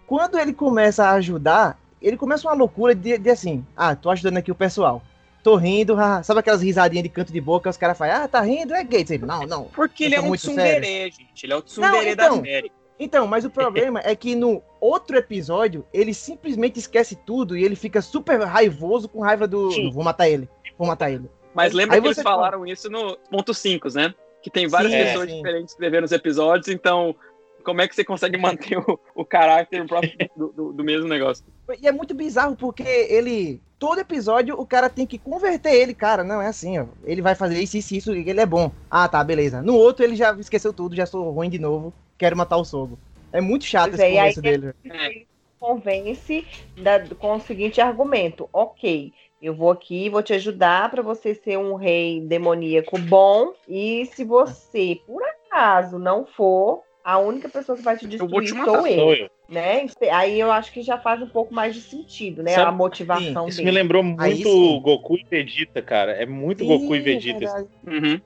[0.06, 4.38] Quando ele começa a ajudar, ele começa uma loucura de, de assim, ah, tô ajudando
[4.38, 5.02] aqui o pessoal.
[5.44, 8.74] Tô rindo, sabe aquelas risadinhas de canto de boca, os caras falam, ah, tá rindo,
[8.74, 9.12] é Gates.
[9.12, 9.64] Ele, não, não.
[9.66, 11.46] Porque ele é um tsundere, gente.
[11.46, 12.38] Ele é o tsundere então.
[12.40, 12.72] da série.
[13.00, 17.76] Então, mas o problema é que no outro episódio, ele simplesmente esquece tudo e ele
[17.76, 19.72] fica super raivoso com raiva do.
[19.72, 19.92] Sim.
[19.92, 20.48] Vou matar ele.
[20.78, 21.30] Vou matar ele.
[21.54, 24.14] Mas lembra Aí que eles falaram isso no ponto 5, né?
[24.42, 25.38] Que tem várias Sim, pessoas sim.
[25.38, 27.16] diferentes escrevendo os episódios, então
[27.64, 31.44] como é que você consegue manter o, o caráter próprio do, do- do mesmo negócio?
[31.82, 33.62] E é muito bizarro porque ele.
[33.78, 36.24] Todo episódio o cara tem que converter ele, cara.
[36.24, 36.86] Não é assim, ó.
[37.04, 38.72] Ele vai fazer isso, isso, isso, ele é bom.
[38.90, 39.62] Ah, tá, beleza.
[39.62, 41.94] No outro ele já esqueceu tudo, já sou ruim de novo.
[42.18, 42.98] Quero matar o sogro.
[43.32, 44.74] É muito chato Pois esse é, e aí começo dele.
[44.84, 45.28] Ele
[45.60, 46.46] convence
[46.78, 49.12] da- com o seguinte argumento: ok,
[49.42, 53.54] eu vou aqui, vou te ajudar para você ser um rei demoníaco bom.
[53.68, 58.42] E se você, por acaso, não for, a única pessoa que vai te Eu vou
[58.42, 58.72] destruir te matar.
[58.78, 58.96] sou eu.
[58.96, 59.30] Sou eu.
[59.48, 59.86] Né?
[60.12, 62.52] Aí eu acho que já faz um pouco mais de sentido, né?
[62.52, 63.78] Sabe- a motivação Isso me dele.
[63.78, 64.82] lembrou Aí muito sim.
[64.82, 66.14] Goku e Vegeta, cara.
[66.14, 67.68] É muito Sim, Goku e é Vegeta.
[67.86, 68.20] Uhum.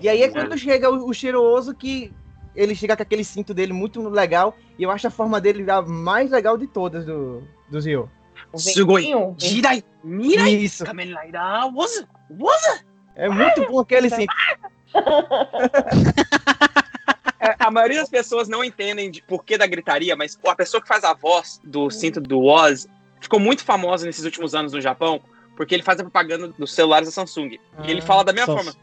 [0.00, 2.12] E aí é quando chega o, o cheiroso que
[2.54, 4.56] ele chega com aquele cinto dele muito legal.
[4.78, 8.10] E eu acho a forma dele a mais legal de todas do, do Zio.
[8.52, 9.06] O Sugoi.
[9.38, 10.84] Jirai, Mirai, Isso.
[10.84, 11.40] Kamen Rider,
[11.74, 12.84] was, was.
[13.16, 14.32] É muito bom aquele cinto.
[17.40, 20.88] É, A maioria das pessoas não entendem de porquê da gritaria, mas a pessoa que
[20.88, 22.88] faz a voz do cinto do Oz
[23.20, 25.20] ficou muito famosa nesses últimos anos no Japão
[25.56, 27.58] porque ele faz a propaganda dos celulares da Samsung.
[27.84, 28.72] e ele Ah, fala da mesma Samsung.
[28.72, 28.80] forma.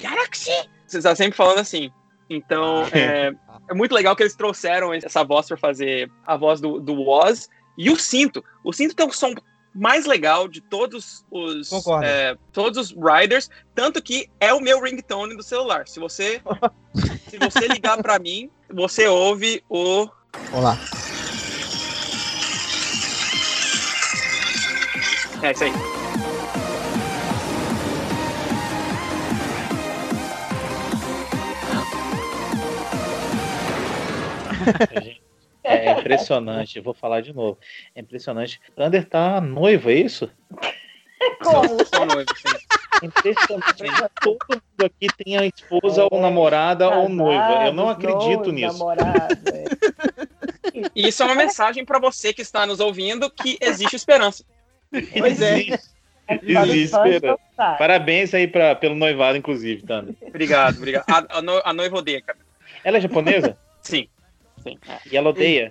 [0.00, 0.50] Galaxy!
[0.86, 1.90] Você está sempre falando assim.
[2.30, 3.32] Então, é,
[3.68, 7.48] é muito legal que eles trouxeram essa voz para fazer a voz do, do Woz.
[7.76, 8.44] E o cinto.
[8.62, 9.34] O cinto tem um som
[9.74, 11.70] mais legal de todos os
[12.02, 15.86] é, todos os riders, tanto que é o meu ringtone do celular.
[15.86, 16.40] Se você
[17.28, 20.08] se você ligar para mim, você ouve o
[20.50, 20.78] Vamos lá.
[25.42, 25.72] é isso aí.
[35.62, 37.58] É impressionante, eu vou falar de novo.
[37.94, 38.60] É impressionante.
[38.74, 40.30] Thunder tá noivo, é isso?
[41.42, 41.68] Como?
[41.84, 42.56] Sim.
[43.02, 44.10] É Impressionante.
[44.22, 47.66] Todo mundo aqui tem a esposa ou namorada ou noiva.
[47.66, 48.72] Eu não acredito nisso.
[48.78, 49.64] namorado, é.
[50.94, 54.44] E isso é uma mensagem para você que está nos ouvindo que existe esperança.
[55.18, 55.58] Pois é.
[56.42, 57.26] Existe, Só esperança.
[57.26, 57.78] não sabem.
[57.78, 60.14] Parabéns aí pra, pelo noivado, inclusive, Thunder.
[60.22, 61.04] Obrigado, obrigado.
[61.08, 62.38] A, a, no- a noiva odeia, cara.
[62.84, 64.08] Ela é japonesa Sim.
[64.62, 64.78] Sim.
[64.88, 64.98] é.
[65.10, 65.70] e ela odeia.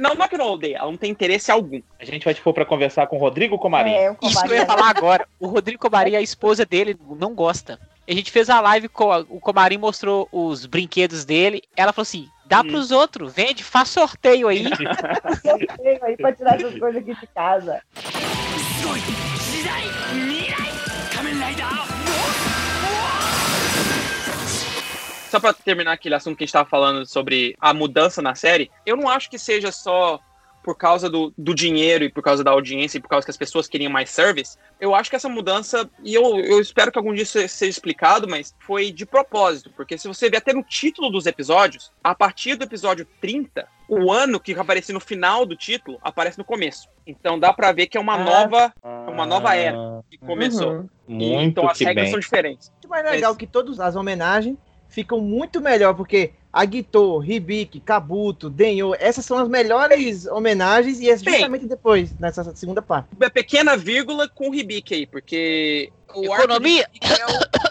[0.00, 1.80] Não, não é que não odeia, ela não tem interesse algum.
[1.98, 3.90] A gente vai te pôr pra conversar com o Rodrigo Comarim.
[3.92, 5.28] É, Isso que eu ia covarde- falar agora.
[5.38, 7.78] O Rodrigo Comarim, a esposa dele, não gosta.
[8.08, 11.62] A gente fez a live, com a- o Comarim mostrou os brinquedos dele.
[11.76, 12.68] Ela falou assim: dá Hum.
[12.68, 14.64] pros outros, vende, faz sorteio aí.
[15.78, 17.80] Tenho aí pra tirar essas coisas aqui de casa.
[25.30, 28.70] Só pra terminar aquele assunto que a gente tava falando sobre a mudança na série,
[28.84, 30.18] eu não acho que seja só
[30.62, 33.36] por causa do, do dinheiro e por causa da audiência e por causa que as
[33.36, 34.58] pessoas queriam mais service.
[34.78, 38.28] Eu acho que essa mudança, e eu, eu espero que algum dia isso seja explicado,
[38.28, 42.56] mas foi de propósito, porque se você ver até no título dos episódios, a partir
[42.56, 46.88] do episódio 30, o ano que aparece no final do título aparece no começo.
[47.06, 48.24] Então dá pra ver que é uma Ah.
[48.24, 48.74] nova
[49.08, 49.76] uma nova era.
[49.78, 50.72] Ah, que começou.
[50.72, 50.88] Uhum.
[51.08, 52.10] E, Muito então as que regras bem.
[52.12, 52.70] são diferentes.
[52.70, 54.56] muito mais legal que todas as homenagens
[54.90, 61.16] ficam muito melhor, porque Agito, Hibiki, Kabuto, Denyo, essas são as melhores homenagens e é
[61.16, 61.34] Bem.
[61.34, 63.08] justamente depois, nessa segunda parte.
[63.16, 66.86] Uma pequena vírgula com o Hibiki aí, porque o Economia?
[67.02, 67.70] é o-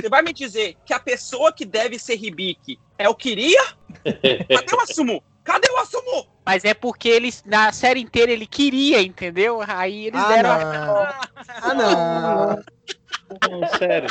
[0.00, 3.62] Você vai me dizer que a pessoa que deve ser Hibiki é o Kiria?
[4.04, 5.22] Cadê o Asumu?
[5.44, 6.26] Cadê o Asumu?
[6.44, 9.62] Mas é porque ele, na série inteira, ele queria, entendeu?
[9.66, 10.58] Aí eles Ah, deram.
[10.58, 11.06] não.
[11.62, 13.60] Ah, não.
[13.60, 14.08] Não, sério.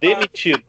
[0.00, 0.62] Demitido.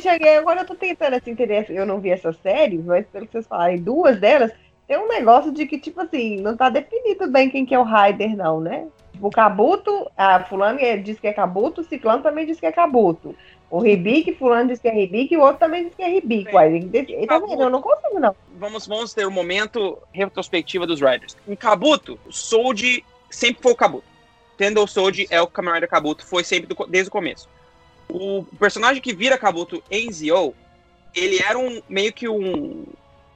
[0.00, 1.66] Cheguei, agora eu tô tentando assim, entender.
[1.70, 4.52] Eu não vi essas séries, mas pelo que vocês falarem, duas delas,
[4.86, 7.82] tem um negócio de que, tipo assim, não tá definido bem quem que é o
[7.82, 8.86] Raider, não, né?
[9.12, 12.66] Tipo, o Kabuto, a fulano é- diz que é Kabuto, o Ciclano também diz que
[12.66, 13.34] é Kabuto.
[13.70, 16.44] O Ribic, fulano diz que é Ribic, e o outro também diz que é Ribic.
[16.44, 17.26] Bem, Uai, tem que decidir.
[17.26, 17.62] Tá vendo?
[17.62, 18.36] Eu não consigo, não.
[18.56, 21.36] Vamos, vamos ter um momento retrospectiva dos Riders.
[21.48, 24.04] Em Kabuto, o Soji sempre foi o Kabuto.
[24.56, 27.48] Tendo Soji é o Kamen Rider Kabuto, foi sempre do desde o começo.
[28.08, 30.54] O personagem que vira Kabuto em Zio,
[31.14, 32.84] ele era um meio que um,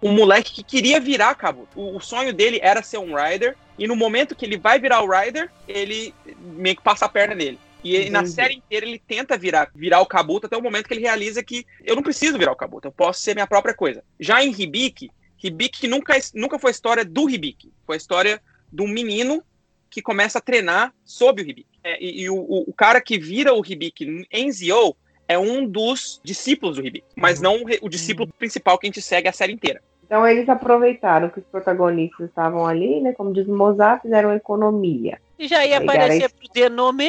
[0.02, 1.68] um moleque que queria virar Kabuto.
[1.78, 5.02] O, o sonho dele era ser um Rider, e no momento que ele vai virar
[5.02, 7.58] o Rider, ele meio que passa a perna nele.
[7.82, 10.94] E ele, na série inteira ele tenta virar, virar o Kabuto até o momento que
[10.94, 14.02] ele realiza que eu não preciso virar o Kabuto, eu posso ser minha própria coisa.
[14.18, 15.10] Já em Hibiki,
[15.42, 18.42] Hibiki nunca, nunca foi a história do Hibiki, foi a história
[18.72, 19.44] de um menino
[19.91, 21.66] que começa a treinar sob o Hibiki.
[21.84, 24.95] É, e e o, o- o cara que vira o Hibiki em Zio
[25.26, 29.28] é um dos discípulos do Hibiki, mas não o, discípulo principal que a gente segue
[29.28, 29.82] a série inteira.
[30.07, 33.12] Então eles aproveitaram que os protagonistas estavam ali, né?
[33.12, 35.20] Como diz o Mozart, fizeram economia.
[35.39, 36.49] E já ia aparecer cara, pro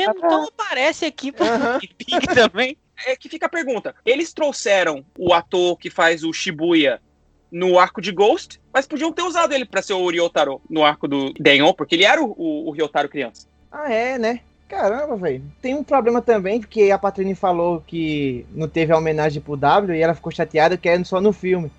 [0.05, 0.19] Ah, tá.
[0.27, 1.45] então aparece aqui pro.
[1.97, 2.77] Big também.
[3.07, 7.01] É que fica a pergunta: eles trouxeram o ator que faz o Shibuya
[7.51, 11.07] no arco de Ghost, mas podiam ter usado ele pra ser o Ryotaro no arco
[11.07, 13.47] do Denyon, porque ele era o, o, o Ryotaro criança.
[13.71, 14.41] Ah, é, né?
[14.67, 15.43] Caramba, velho.
[15.61, 19.97] Tem um problema também, porque a Patrini falou que não teve a homenagem pro W
[19.97, 21.71] e ela ficou chateada que era só no filme.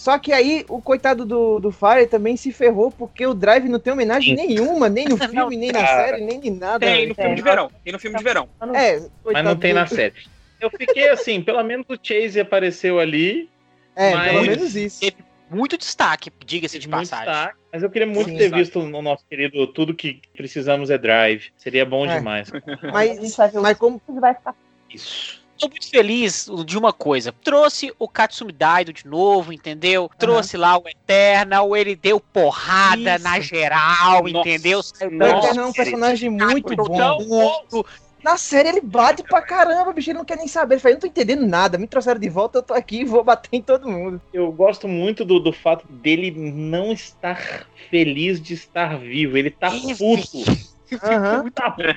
[0.00, 3.78] Só que aí o coitado do, do Fire também se ferrou porque o Drive não
[3.78, 6.86] tem homenagem nenhuma, nem no filme, nem na série, nem em nada.
[6.86, 7.70] Tem no filme de verão.
[7.84, 8.48] Tem no filme de verão.
[8.74, 10.14] É, Mas não tem na série.
[10.60, 13.48] Eu fiquei assim, pelo menos o Chase apareceu ali.
[14.00, 15.00] É, mas- pelo menos isso.
[15.00, 15.16] Teve
[15.50, 17.26] muito destaque, diga-se de muito passagem.
[17.34, 20.96] destaque, mas eu queria muito Sim, ter visto no nosso querido Tudo que Precisamos é
[20.98, 21.48] Drive.
[21.56, 22.16] Seria bom É.
[22.18, 22.50] demais.
[22.92, 24.00] Mas, mas como.
[24.00, 24.54] que vai ficar.
[24.88, 25.40] Isso.
[25.58, 27.32] Tô muito feliz de uma coisa.
[27.32, 30.10] Trouxe o Katsumi Daido de novo, entendeu?
[30.18, 33.24] Trouxe lá o Eternal, ele deu porrada Isso.
[33.24, 34.48] na geral, Nossa.
[34.48, 34.82] entendeu?
[34.82, 37.24] Saiu O Eterno é um personagem muito Então, bom.
[37.26, 37.86] muito.
[38.22, 40.10] Na série ele bate pra caramba, bicho.
[40.10, 40.74] Ele não quer nem saber.
[40.74, 41.78] Ele fala, eu não tô entendendo nada.
[41.78, 44.20] Me trouxeram de volta, eu tô aqui e vou bater em todo mundo.
[44.32, 49.36] Eu gosto muito do, do fato dele não estar feliz de estar vivo.
[49.36, 50.38] Ele tá puto.
[51.04, 51.48] Aham.
[51.54, 51.94] Tá, por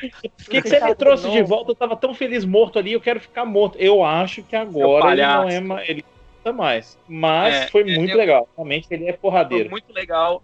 [0.50, 1.72] que, que você me trouxe de volta?
[1.72, 3.76] Eu tava tão feliz morto ali, eu quero ficar morto.
[3.80, 5.90] Eu acho que agora ele não é mais.
[5.90, 6.98] Ele não tá mais.
[7.08, 8.48] Mas É, foi é, muito eu- legal.
[8.56, 9.70] Realmente ele é Foi porradeiro.
[9.72, 10.44] muito legal.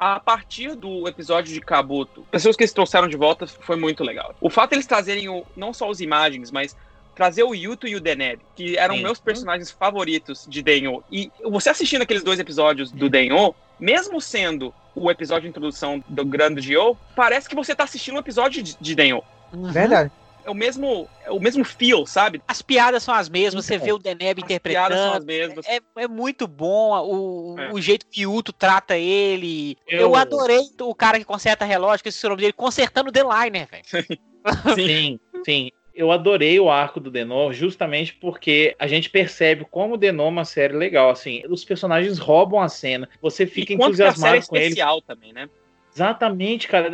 [0.00, 4.34] A partir do episódio de Kabuto, pessoas que eles trouxeram de volta foi muito legal.
[4.40, 6.74] O fato deles trazerem o, não só as imagens, mas
[7.14, 9.02] trazer o Yuto e o Deneb, que eram Sim.
[9.02, 11.04] meus personagens favoritos de Denyo.
[11.12, 16.24] E você assistindo aqueles dois episódios do Denyo, mesmo sendo o episódio de introdução do
[16.24, 19.22] Grande Gyo, parece que você tá assistindo um episódio de, de Denyo.
[19.52, 19.70] Uhum.
[19.70, 20.10] Verdade.
[20.44, 22.40] É o mesmo, é o mesmo feel, sabe?
[22.48, 25.26] As piadas são as mesmas, você Então, vê o Deneb As piadas são as interpretando.
[25.26, 25.66] mesmas.
[25.66, 27.72] É, é muito bom o, É.
[27.72, 29.76] o jeito que o Uto trata ele.
[29.86, 30.00] Eu...
[30.00, 33.12] Eu- adorei o cara que conserta relógio, que esse é o nome dele, consertando o
[33.12, 33.84] The Liner, velho.
[34.74, 35.70] Sim, sim.
[35.94, 40.30] Eu adorei o arco do Denor justamente porque a gente percebe como o Denor é
[40.30, 41.10] uma série legal.
[41.10, 43.06] Assim, os personagens roubam a cena.
[43.20, 44.68] Você fica e quanto que a série é entusiasmado com eles.
[44.68, 45.50] especial também, né?
[45.94, 46.90] Exatamente, cara.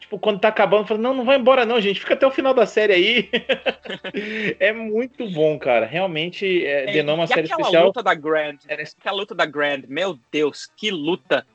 [0.00, 2.00] Tipo, quando tá acabando, fala, não, não vai embora não, gente.
[2.00, 3.30] Fica até o final da série aí.
[4.58, 5.86] é muito bom, cara.
[5.86, 7.86] Realmente, é, É, Denor é uma série aquela especial.
[7.86, 11.46] luta da Grand, Era- aquela luta da Grand, meu Deus, que luta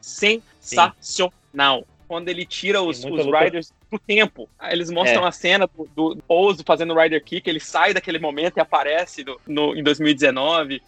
[0.00, 0.42] Sim.
[0.60, 1.84] sensacional.
[2.06, 3.24] Quando ele tira os, os.
[3.26, 4.48] Riders do tempo.
[4.70, 5.28] Eles mostram É.
[5.28, 5.66] a cena
[5.96, 9.76] do, do Ozo fazendo o Rider Kick, ele sai daquele momento e aparece no, no-
[9.76, 10.82] em 2019.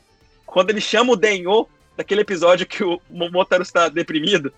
[0.45, 1.67] Quando ele chama o Denyo,
[1.97, 4.53] daquele episódio que o Momotaro está deprimido.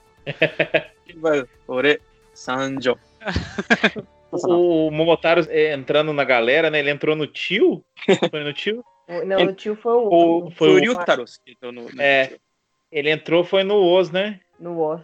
[1.67, 2.01] Ore,
[2.35, 2.97] Sanjo.
[4.31, 6.81] O Momotaro é, entrando na galera, né?
[6.81, 7.83] Ele entrou no tio.
[8.31, 8.85] Foi no tio?
[9.09, 10.07] O- Não, o tio foi o,
[10.47, 11.39] O- foi o- Furiutaros.
[11.39, 12.35] que entrou no- no- É.
[12.93, 14.39] Ele entrou, foi no Oz, né?
[14.61, 15.01] no Oz.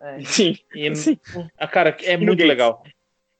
[0.00, 0.20] É.
[0.20, 0.56] Sim.
[0.76, 1.18] E, Sim.
[1.58, 2.48] ah, cara, é no muito Gates.
[2.48, 2.84] legal.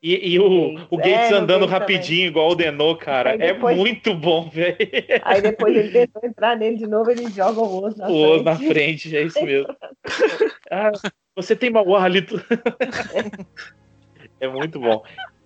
[0.03, 0.87] E, e o, Gates.
[0.91, 3.31] o Gates É, no andando Gates rapidinho, igual o Denô, cara.
[3.31, 4.77] Aí depois- É muito bom, velho.
[5.23, 8.43] Aí depois ele tentou entrar nele de novo, ele joga o Oz na O Oz
[8.43, 8.73] na frente.
[8.73, 9.73] frente, é isso mesmo.
[10.69, 10.91] Ah,
[11.43, 12.37] você tem mau hálito.
[14.41, 15.03] É muito bom.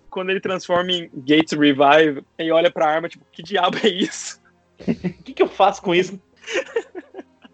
[0.07, 4.39] Quando ele transforma em Gates Revive e olha pra arma, tipo, que diabo é isso?
[4.87, 6.19] O que, que eu faço com isso?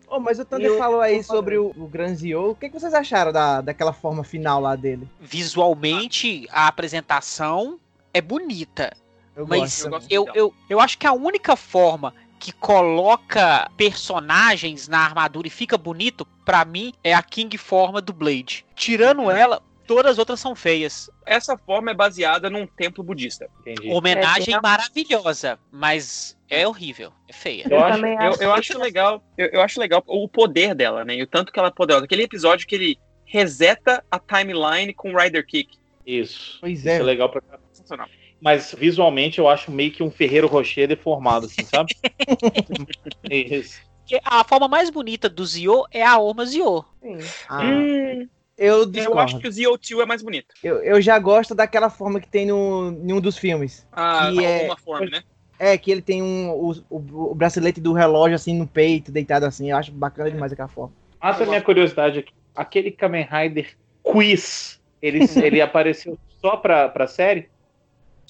[0.10, 2.50] Oh, mas o Thunder falou aí sobre o, o Granzio.
[2.52, 5.08] O que, que vocês acharam da, daquela forma final lá dele?
[5.22, 7.80] Visualmente, a apresentação
[8.14, 8.92] é bonita.
[9.34, 9.86] Eu Mas gosto.
[9.86, 10.12] eu gosto.
[10.12, 15.78] eu, eu, eu acho que a única forma que coloca personagens na armadura e fica
[15.78, 18.66] bonito, pra mim, é a King Forma do Blade.
[18.76, 21.10] Tirando ela, todas as outras são feias.
[21.26, 23.50] Essa forma é baseada num templo budista.
[23.62, 23.92] Entendi.
[23.92, 27.66] Homenagem É, maravilhosa, mas é horrível, é feia.
[27.70, 31.16] Eu acho- também Eu, eu acho legal, eu, eu acho legal o poder dela, né?
[31.16, 32.06] E o tanto que ela é poderosa.
[32.06, 35.78] Aquele episódio que ele reseta a timeline com o Rider Kick.
[36.06, 36.58] Isso.
[36.62, 36.96] Pois Isso é.
[36.98, 37.42] é legal pra.
[37.72, 38.08] Sensacional.
[38.42, 41.94] Mas visualmente eu acho meio que um Ferreiro Rocher deformado, assim, sabe?
[43.30, 43.80] Isso.
[44.24, 46.84] A forma mais bonita do Zio é a Orma Zio.
[47.02, 47.20] Sim.
[47.48, 48.28] Ah, Hum,
[48.58, 50.54] eu eu acho que o ZO2 é mais bonito.
[50.64, 53.86] Eu, eu já gosto daquela forma que tem no, em um dos filmes.
[53.92, 55.22] Ah, Que é- uma forma, né?
[55.62, 59.46] É, que ele tem um, o, o, o bracelete do relógio assim no peito, deitado
[59.46, 59.70] assim.
[59.72, 60.94] Eu acho bacana demais aquela forma.
[61.22, 62.32] Mata a minha curiosidade aqui.
[62.56, 67.50] Aquele Kamen Rider Quiz, ele, ele apareceu só pra, pra série?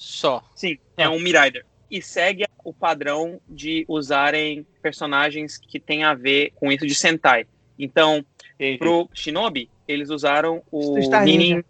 [0.00, 0.42] Só.
[0.56, 1.66] Sim, é um Mirider.
[1.90, 7.46] E segue o padrão de usarem personagens que tem a ver com isso de Sentai.
[7.78, 8.24] Então,
[8.54, 8.78] Entendi.
[8.78, 11.62] pro Shinobi, eles usaram o Ninja.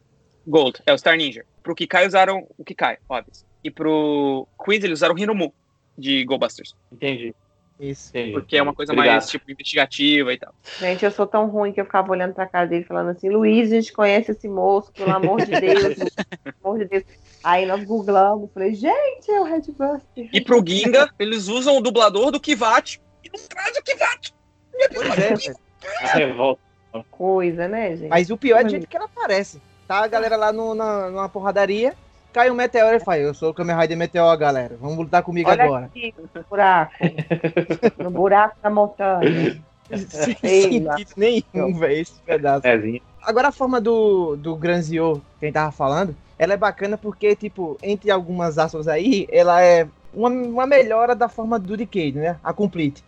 [0.46, 1.44] Gold, é o Star Ninja.
[1.60, 3.32] Pro Kikai usaram o Kikai, óbvio.
[3.64, 5.52] E pro Quiz eles usaram o Hinomu,
[5.98, 6.76] de Go Busters.
[6.92, 7.34] Entendi.
[7.80, 8.10] Isso.
[8.10, 8.32] entendi.
[8.32, 9.14] Porque é uma coisa Obrigado.
[9.14, 10.54] mais, tipo, investigativa e tal.
[10.78, 13.72] Gente, eu sou tão ruim que eu ficava olhando pra cara dele falando assim, Luiz,
[13.72, 17.04] a gente conhece esse moço, pelo amor de Deus, pelo amor de Deus.
[17.42, 20.28] Aí nós googlamos, falei, gente, é o Red Buster.
[20.32, 24.34] E pro Ginga, eles usam o dublador do Kivat e não traz o Kivat.
[24.94, 25.56] Pois é, velho.
[26.12, 26.60] Revolta.
[27.10, 28.08] Coisa, né, gente?
[28.08, 29.60] Mas o pior é do jeito que ela aparece.
[29.86, 31.94] Tá a galera lá no, na, numa porradaria,
[32.32, 34.76] cai um meteoro e fala, eu sou o Kamen Rider Meteor, galera.
[34.80, 35.86] Vamos lutar comigo Olha agora.
[35.86, 36.92] aqui, no buraco.
[37.98, 39.60] no buraco da montanha.
[40.08, 42.62] Sem sentido nenhum, velho, esse pedaço.
[42.62, 43.00] Pezinho.
[43.22, 47.36] Agora a forma do, do Granzio, que a gente tava falando, ela é bacana porque,
[47.36, 52.36] tipo, entre algumas aspas aí, ela é uma, uma melhora da forma do Decade, né?
[52.42, 53.04] A Complete.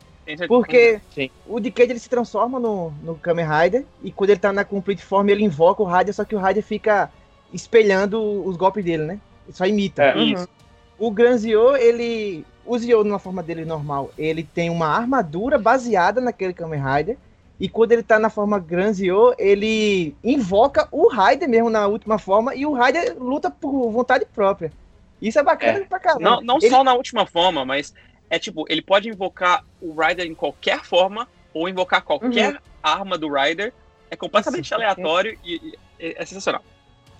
[0.46, 1.30] Porque Sim.
[1.48, 5.02] o Decade ele se transforma no, no Kamen Rider e quando ele tá na Complete
[5.02, 7.10] Form ele invoca o Rider, só que o Rider fica
[7.52, 9.20] espelhando os golpes dele, né?
[9.46, 10.02] Ele só imita.
[10.02, 10.18] É.
[10.18, 10.48] Isso.
[10.98, 12.44] O Granzio, ele.
[12.64, 17.16] O Zio, na forma dele normal, ele tem uma armadura baseada naquele Kamen Rider.
[17.58, 22.54] E quando ele tá na forma Granzio, ele invoca o Rider mesmo na última forma.
[22.54, 24.72] E o Rider luta por vontade própria.
[25.20, 25.84] Isso é bacana É.
[25.84, 26.22] pra caramba.
[26.22, 27.92] Não, não Ele- só na última forma, mas
[28.30, 33.28] é tipo, ele pode invocar o Rider em qualquer forma, ou invocar qualquer arma do
[33.32, 33.72] Rider.
[34.10, 34.74] É completamente Isso.
[34.74, 36.62] aleatório e, e é sensacional.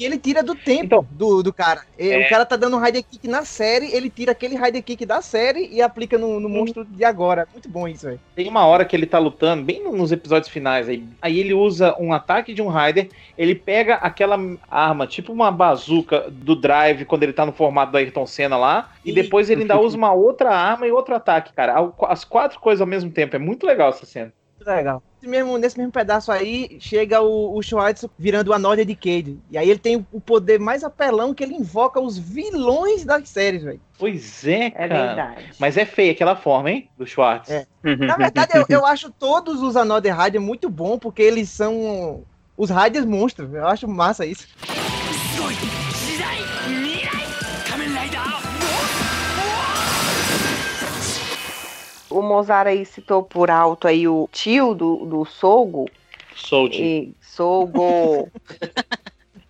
[0.02, 1.82] E ele tira do tempo Então- do, do cara.
[1.98, 2.26] E É.
[2.26, 5.22] O cara tá dando um Rider Kick na série, ele tira aquele Rider Kick da
[5.22, 7.46] série e aplica no, no monstro de agora.
[7.52, 8.20] Muito bom isso, velho.
[8.34, 11.04] Tem uma hora que ele tá lutando, bem nos episódios finais aí.
[11.20, 14.38] Aí ele usa um ataque de um Raider, ele pega aquela
[14.70, 18.90] arma, tipo uma bazuca do Drive, quando ele tá no formato do Ayrton Senna lá,
[19.04, 19.14] e Ih.
[19.14, 21.74] depois ele ainda usa uma outra arma e outro ataque, cara.
[22.08, 23.36] As quatro coisas ao mesmo tempo.
[23.36, 24.32] É muito legal essa cena.
[24.58, 25.02] Muito legal.
[25.22, 29.38] Nesse mesmo, nesse mesmo pedaço aí, chega o, o Schwartz virando a Nordia de Cade.
[29.52, 33.62] E aí ele tem o poder mais apelão que ele invoca os vilões das séries,
[33.62, 33.80] velho.
[33.96, 35.06] Pois é, É cara.
[35.06, 35.44] verdade.
[35.60, 36.90] Mas é feia aquela forma, hein?
[36.98, 37.48] Do Schwartz.
[37.50, 37.66] É.
[37.84, 42.24] Na verdade, eu, eu acho todos os Another Rider muito bom, porque eles são
[42.56, 43.54] os Riders monstros.
[43.54, 44.48] Eu acho massa isso.
[52.12, 55.88] O Mozart aí citou por alto aí o tio do, do Sogo.
[56.34, 56.76] Sold.
[56.76, 58.28] E Sogo.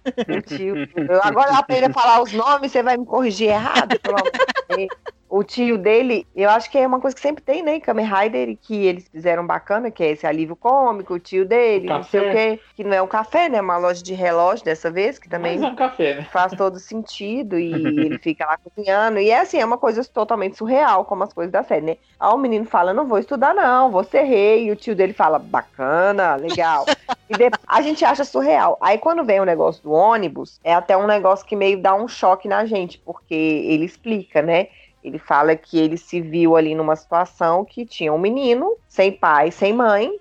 [0.05, 0.75] o tio.
[0.97, 4.77] Eu agora aprendo a falar os nomes, você vai me corrigir errado, pelo amor de
[4.77, 4.89] Deus.
[5.33, 7.81] O tio dele, eu acho que é uma coisa que sempre tem, né?
[7.81, 12.03] Kamen Rider, que eles fizeram bacana, que é esse alívio cômico, o tio dele, não
[12.03, 12.61] sei o quê.
[12.77, 13.57] Que não é um café, né?
[13.57, 16.29] É uma loja de relógio dessa vez, que também Mas é um café, né?
[16.31, 17.73] faz todo sentido e
[18.05, 19.21] ele fica lá cozinhando.
[19.21, 21.97] E é assim, é uma coisa totalmente surreal, como as coisas da série, né?
[22.21, 24.67] Aí o menino fala, não vou estudar não, vou ser rei.
[24.67, 26.85] E o tio dele fala, bacana, legal.
[27.31, 28.77] e depois, a gente acha surreal.
[28.83, 32.07] Aí quando vem o negócio do ônibus, é até um negócio que meio dá um
[32.07, 34.69] choque na gente, porque ele explica, né?
[35.03, 39.51] Ele fala que ele se viu ali numa situação que tinha um menino sem pai,
[39.51, 40.13] sem mãe,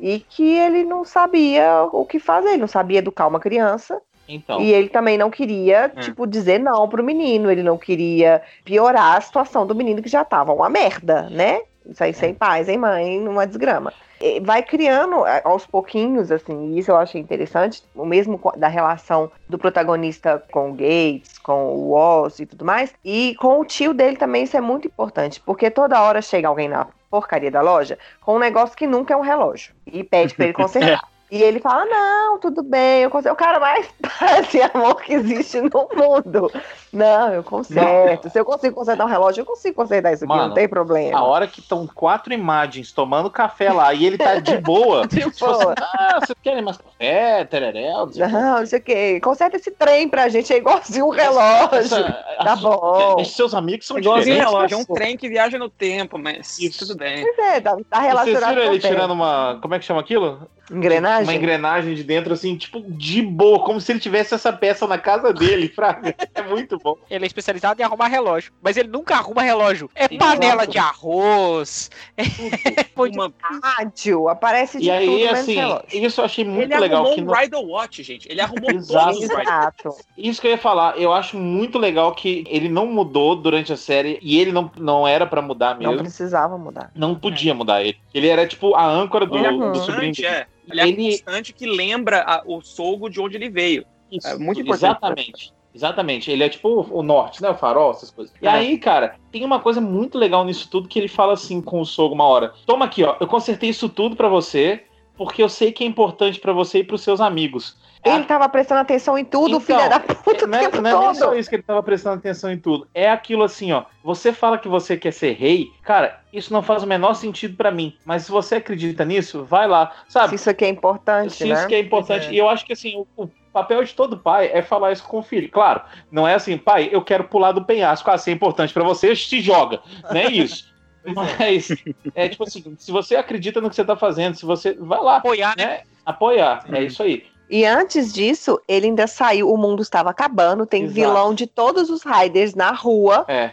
[0.00, 4.00] e que ele não sabia o que fazer, ele não sabia educar uma criança.
[4.28, 4.60] Então.
[4.60, 5.88] E ele também não queria, É.
[5.88, 7.50] tipo, dizer não pro menino.
[7.50, 11.60] Ele não queria piorar a situação do menino que já tava uma merda, né?
[11.86, 13.92] Isso aí sem pai, sem mãe, numa desgrama.
[14.20, 18.68] E Vai criando é, aos pouquinhos, assim, e isso eu achei interessante, o mesmo da
[18.68, 23.64] relação do protagonista com o Gates, com o Oz e tudo mais, e com o
[23.64, 27.62] tio dele também isso é muito importante, porque toda hora chega alguém na porcaria da
[27.62, 31.08] loja com um negócio que nunca é um relógio, e pede pra ele consertar.
[31.30, 33.34] E ele fala, não, tudo bem, eu conserto.
[33.34, 33.86] O cara mais
[34.18, 36.50] paz e amor que existe no mundo.
[36.92, 38.28] Não, eu conserto.
[38.30, 40.68] Se eu consigo consertar um relógio, eu consigo consertar isso aqui, Mano, não tem A
[40.68, 41.22] problema.
[41.22, 45.06] hora que estão quatro imagens tomando café lá e ele tá de boa.
[45.08, 45.74] De tipo assim, boa.
[45.80, 48.28] ah, vocês querem mais café, tereréu, não.
[48.28, 49.20] Não, não sei o quê.
[49.22, 51.74] Conserta esse trem pra gente, é igualzinho um relógio.
[51.78, 53.16] Essa- Tá a- bom.
[53.20, 54.52] Esses seus amigos são Igualzinho diferentes.
[54.52, 56.78] relógio, é um trem que viaja no tempo, mas Isso.
[56.80, 57.22] tudo bem.
[57.22, 58.94] Pois é, tá, tá Vocês relacionado viram com ele tempo.
[58.94, 59.58] tirando uma.
[59.60, 60.40] Como é que chama aquilo?
[60.70, 61.24] Engrenagem.
[61.24, 64.98] Uma engrenagem de dentro, assim, tipo, de boa, como se ele tivesse essa peça na
[64.98, 66.14] casa dele, Fraga.
[66.34, 66.96] É muito bom.
[67.10, 68.52] Ele é especializado em arrumar relógio.
[68.62, 69.90] Mas ele nunca arruma relógio.
[69.94, 70.70] É Sim, panela exato.
[70.70, 71.90] de arroz.
[72.94, 75.84] Foi de- Uma- Rádio, aparece de E aí, tudo assim, relógio.
[75.92, 76.98] isso eu achei muito Ele legal.
[77.00, 78.28] arrumou Que um no- Rider Watch, gente.
[78.30, 79.12] Ele arrumou Exato.
[79.14, 79.94] todos Exato.
[80.16, 83.76] Isso que eu ia falar, eu acho muito legal que ele não mudou durante a
[83.76, 86.02] série e ele não, não era pra mudar Não mesmo.
[86.04, 86.90] precisava mudar.
[86.94, 87.96] Não podia mudar ele.
[88.14, 89.72] Ele era tipo a âncora do, Ele é Uhum.
[89.72, 90.12] do sobrinho.
[90.24, 90.46] é.
[90.70, 93.84] Ele é Ele- constante que lembra a- o Sogo de onde ele veio.
[94.10, 94.84] Isso, É muito importante.
[94.84, 95.52] Exatamente.
[95.72, 96.30] Exatamente.
[96.30, 97.48] Ele é tipo o norte, né?
[97.48, 98.34] O farol, essas coisas.
[98.42, 98.50] E É.
[98.50, 101.86] aí, cara, tem uma coisa muito legal nisso tudo que ele fala assim com o
[101.86, 102.52] Sogo uma hora.
[102.66, 103.16] Toma aqui, ó.
[103.20, 104.82] Eu consertei isso tudo pra você,
[105.16, 107.76] porque eu sei que é importante pra você e pros seus amigos.
[108.02, 111.02] Ele tava prestando atenção em tudo, Então, filha da puta, o não, é, tempo não
[111.02, 112.88] é nem só isso que ele tava prestando atenção em tudo.
[112.94, 113.84] É aquilo assim, ó.
[114.02, 117.70] Você fala que você quer ser rei, cara, isso não faz o menor sentido pra
[117.70, 117.94] mim.
[118.04, 119.92] Mas se você acredita nisso, vai lá.
[120.08, 120.30] Sabe?
[120.30, 121.54] Se isso aqui é importante, Se né?
[121.54, 122.28] isso que é importante.
[122.28, 122.32] É.
[122.32, 125.18] E eu acho que assim, o, o papel de todo pai é falar isso com
[125.18, 125.50] o filho.
[125.50, 128.10] Claro, não é assim, pai, eu quero pular do penhasco.
[128.10, 129.80] Ah, se é importante pra você, se joga.
[130.10, 130.70] Não é isso.
[131.04, 131.70] Mas
[132.14, 134.74] é tipo assim, se você acredita no que você tá fazendo, se você.
[134.74, 135.66] Vai lá, apoiar, né?
[135.66, 135.80] né?
[136.04, 136.64] Apoiar.
[136.70, 137.24] É isso aí.
[137.50, 140.94] E antes disso, ele ainda saiu, o mundo estava acabando, tem Exato.
[140.94, 143.50] vilão de todos os Riders na rua, É.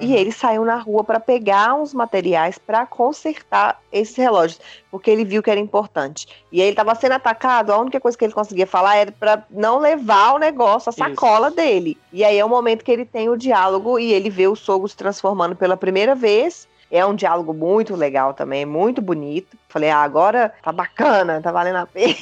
[0.00, 5.24] e ele saiu na rua para pegar uns materiais para consertar esses relógios, porque ele
[5.24, 6.28] viu que era importante.
[6.52, 9.44] E aí ele estava sendo atacado, a única coisa que ele conseguia falar era para
[9.50, 11.98] não levar o negócio, a sacola dele.
[12.12, 14.86] E aí é o momento que ele tem o diálogo e ele vê o Sogo
[14.88, 16.68] se transformando pela primeira vez.
[16.90, 19.56] É um diálogo muito legal também, muito bonito.
[19.68, 22.14] Falei, ah, agora tá bacana, tá valendo a pena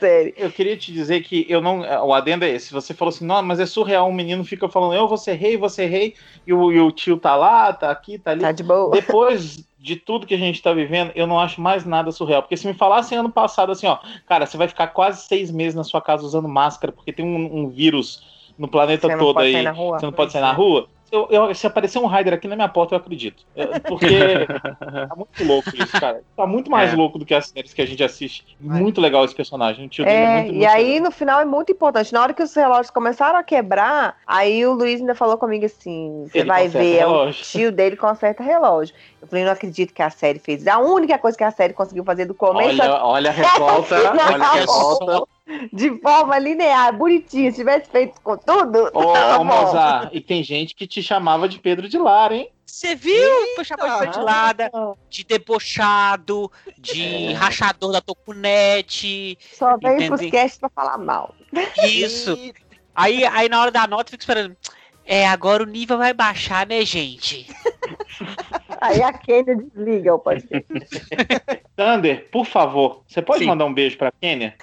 [0.00, 0.34] É, é.
[0.44, 1.80] Eu queria te dizer que eu não.
[2.04, 2.72] O adendo é esse.
[2.72, 4.08] Você falou assim, não, mas é surreal.
[4.08, 6.14] Um menino fica falando, eu vou ser rei, ser rei,
[6.46, 8.40] e o, e o tio tá lá, tá aqui, tá ali.
[8.40, 8.90] Tá de boa.
[8.90, 12.42] Depois de tudo que a gente tá vivendo, eu não acho mais nada surreal.
[12.42, 15.74] Porque se me falassem ano passado assim, ó, cara, você vai ficar quase seis meses
[15.74, 18.24] na sua casa usando máscara, porque tem um, um vírus
[18.56, 19.52] no planeta Você não todo pode aí.
[19.52, 19.98] sair na rua?
[19.98, 20.88] Você não pode sair na rua.
[21.12, 23.44] Eu, eu- se aparecer um Raider aqui na minha porta, eu acredito.
[23.86, 24.06] Porque
[25.08, 26.22] tá muito louco isso, cara.
[26.34, 26.96] Tá muito mais É.
[26.96, 28.56] louco do que as séries que a gente assiste.
[28.58, 29.84] Muito legal esse personagem.
[29.84, 31.04] O tio dele é É, muito, e muito aí legal.
[31.04, 32.14] no final é muito importante.
[32.14, 36.24] Na hora que os relógios começaram a quebrar, aí o Luiz ainda falou comigo assim:
[36.32, 38.94] você vai ver, é o tio dele conserta relógio.
[39.20, 40.66] Eu falei, não acredito que a série fez.
[40.66, 43.96] A única coisa que a série conseguiu fazer do começo Olha, olha a revolta.
[44.10, 45.24] olha a revolta.
[45.72, 47.50] De forma linear, bonitinha.
[47.50, 48.90] Se tivesse feito com tudo.
[48.92, 49.44] Ô, tava ô bom.
[49.44, 52.50] Mozart, e tem gente que te chamava de Pedro de Lara, hein?
[52.66, 53.54] Você viu?
[53.54, 54.70] Foi chamado de ventilada,
[55.10, 57.32] de debochado, de É.
[57.34, 59.36] rachador da Tokunete.
[59.52, 61.34] Só veio pros casts pra falar mal.
[61.84, 62.38] Isso.
[62.94, 64.56] Aí, aí na hora da nota, eu fico esperando.
[65.04, 67.46] É, agora o nível vai baixar, né, gente?
[68.82, 70.66] Aí a Kênia desliga o podcast.
[71.76, 73.46] Thunder, por favor, você pode Sim.
[73.46, 74.56] mandar um beijo pra Kênia?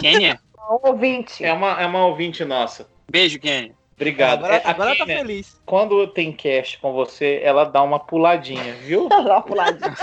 [0.00, 0.38] Kênia?
[0.70, 1.44] Um ouvinte.
[1.44, 2.88] É uma, é uma ouvinte nossa.
[3.10, 3.74] Beijo, Kênia.
[3.96, 4.44] Obrigado.
[4.44, 5.60] Agora, É, a agora tá Kênia, feliz.
[5.66, 9.08] quando tem cast com você, ela dá uma puladinha, viu?
[9.08, 9.94] Lá pro ladinho.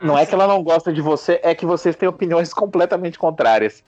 [0.00, 3.82] Não é que ela não gosta de você, é que vocês têm opiniões completamente contrárias.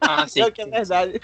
[0.00, 0.40] Ah, sim.
[0.40, 1.20] É o que é verdade.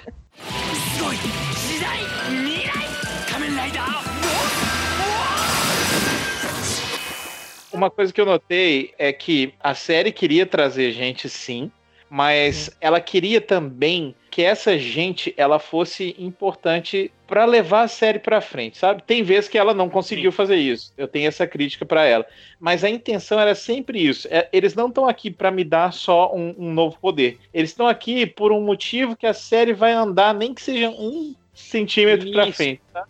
[7.74, 11.70] Uma coisa que eu notei é que a série queria trazer gente, sim,
[12.08, 18.40] mas ela queria também que essa gente ela fosse importante pra levar a série pra
[18.40, 19.02] frente, sabe?
[19.02, 20.92] Tem vezes que ela não conseguiu fazer isso.
[20.96, 22.24] Eu tenho essa crítica pra ela,
[22.60, 24.28] mas a intenção era sempre isso.
[24.30, 27.38] É, eles não estão aqui pra me dar só um, um novo poder.
[27.52, 31.34] Eles estão aqui por um motivo que a série vai andar nem que seja um
[31.52, 32.52] centímetro Isso.
[32.52, 32.80] frente.
[32.92, 33.04] Tá?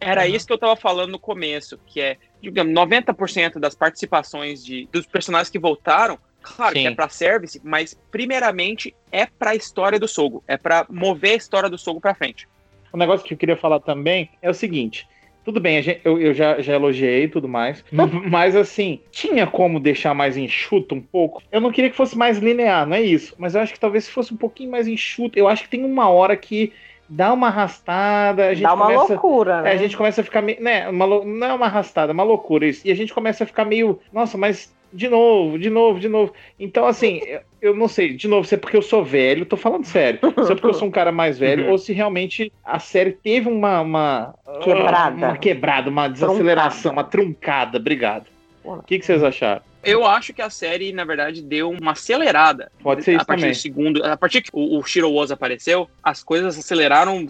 [0.00, 4.88] Era isso que eu tava falando no começo, que é, digamos, 90% das participações de,
[4.92, 6.82] dos personagens que voltaram, claro Sim.
[6.82, 11.36] que é pra service, mas primeiramente é pra história do Sogo, é pra mover a
[11.36, 12.48] história do Sogo pra frente.
[12.92, 15.06] Um negócio que eu queria falar também é o seguinte.
[15.44, 17.84] Tudo bem, gente- eu, eu já, já elogiei e tudo mais,
[18.30, 21.42] mas assim, tinha como deixar mais enxuto um pouco?
[21.50, 24.04] Eu não queria que fosse mais linear, não é isso, mas eu acho que talvez
[24.04, 26.72] se fosse um pouquinho mais enxuto, eu acho que tem uma hora que
[27.14, 29.12] dá uma arrastada, a gente Dá uma começa...
[29.12, 29.70] loucura, É, né?
[29.72, 30.62] a gente começa a ficar meio.
[30.62, 32.86] Né, uma não é uma arrastada, é uma loucura isso.
[32.86, 33.98] E a gente começa a ficar meio.
[34.12, 36.32] Nossa, mas de novo, de novo, de novo.
[36.58, 37.20] Então, assim,
[37.60, 40.18] eu, não sei, de novo, se é porque eu sou velho, tô falando sério.
[40.44, 41.70] Se é porque eu sou um cara mais velho, Uhum.
[41.72, 43.80] ou se realmente a série teve uma.
[43.80, 45.26] uma Quebrada.
[45.28, 47.78] Uma quebrada, uma desaceleração, uma truncada.
[47.78, 48.26] Obrigado.
[48.64, 49.62] O que, que vocês acharam?
[49.82, 52.70] Eu acho que a série, na verdade, deu uma acelerada.
[52.82, 53.54] Pode ser isso a partir também.
[53.54, 54.04] do segundo.
[54.04, 57.26] A partir que o, o Shiro Oz apareceu, as coisas aceleraram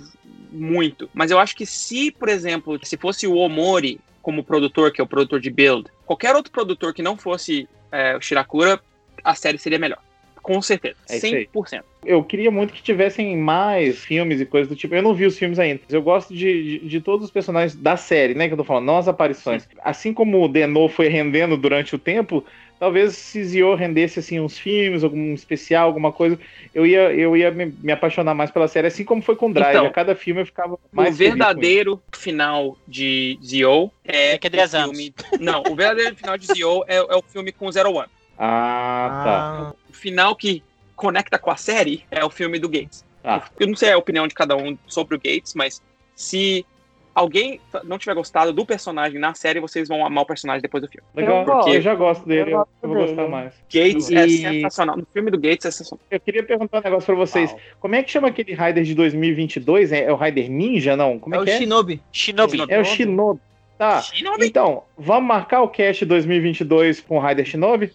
[0.51, 1.09] muito.
[1.15, 5.05] Mas eu acho que se, por exemplo, se fosse o Omori como produtor, que é
[5.05, 8.81] o produtor de Build, qualquer outro produtor que não fosse é, o Shirakura,
[9.25, 9.99] a série seria melhor.
[10.43, 10.97] Com certeza.
[11.09, 11.49] É isso aí.
[11.55, 11.83] 100%.
[12.05, 14.95] Eu queria muito que tivessem mais filmes e coisas do tipo.
[14.95, 15.81] Eu não vi os filmes ainda.
[15.89, 18.49] Eu gosto de, de, de todos os personagens da série, né?
[18.49, 19.69] Que eu tô falando, não as aparições.
[19.83, 22.45] Assim como o Denô foi rendendo durante o tempo,
[22.83, 26.37] talvez se Zio rendesse assim uns filmes, algum especial, alguma coisa,
[26.75, 29.71] eu ia, eu ia me, me apaixonar mais pela série, assim como foi com Drive.
[29.71, 31.47] Então, a cada filme eu ficava O mais feliz com isso.
[31.47, 34.33] verdadeiro final de Zio é.
[34.33, 34.99] Daqui a 10 o anos.
[34.99, 35.15] filme...
[35.39, 38.09] Não, o verdadeiro final de Zio é, é o filme com Zero One.
[38.45, 39.75] Ah, tá.
[39.89, 40.63] O final que
[40.97, 43.05] conecta com a série é o filme do Gates.
[43.23, 43.43] Ah.
[43.59, 45.81] Eu não sei a opinião de cada um sobre o Gates, mas
[46.17, 46.67] se
[47.15, 50.89] alguém não tiver gostado do personagem na série, vocês vão amar o personagem depois do
[50.89, 51.07] filme.
[51.15, 51.69] Legal, Eu gosto.
[51.71, 53.09] eu já gosto dele, Eu gosto eu vou dele.
[53.15, 53.55] gostar mais.
[53.73, 54.97] Gates E- é sensacional.
[54.97, 56.05] No filme do Gates é sensacional.
[56.11, 57.55] Eu queria perguntar um negócio pra vocês.
[57.79, 59.93] Como é que chama aquele Rider de 2022?
[59.93, 61.17] É, é o Rider Ninja, não?
[61.19, 61.59] Como É é, o que é?
[61.59, 62.03] Shinobi.
[62.11, 62.53] Shinobi.
[62.57, 62.73] Shinobi.
[62.75, 63.41] É o Shinobi.
[63.79, 64.01] Tá.
[64.01, 64.47] Shinobi.
[64.47, 67.93] Então, vamos marcar o cast 2022 com o Rider Shinobi?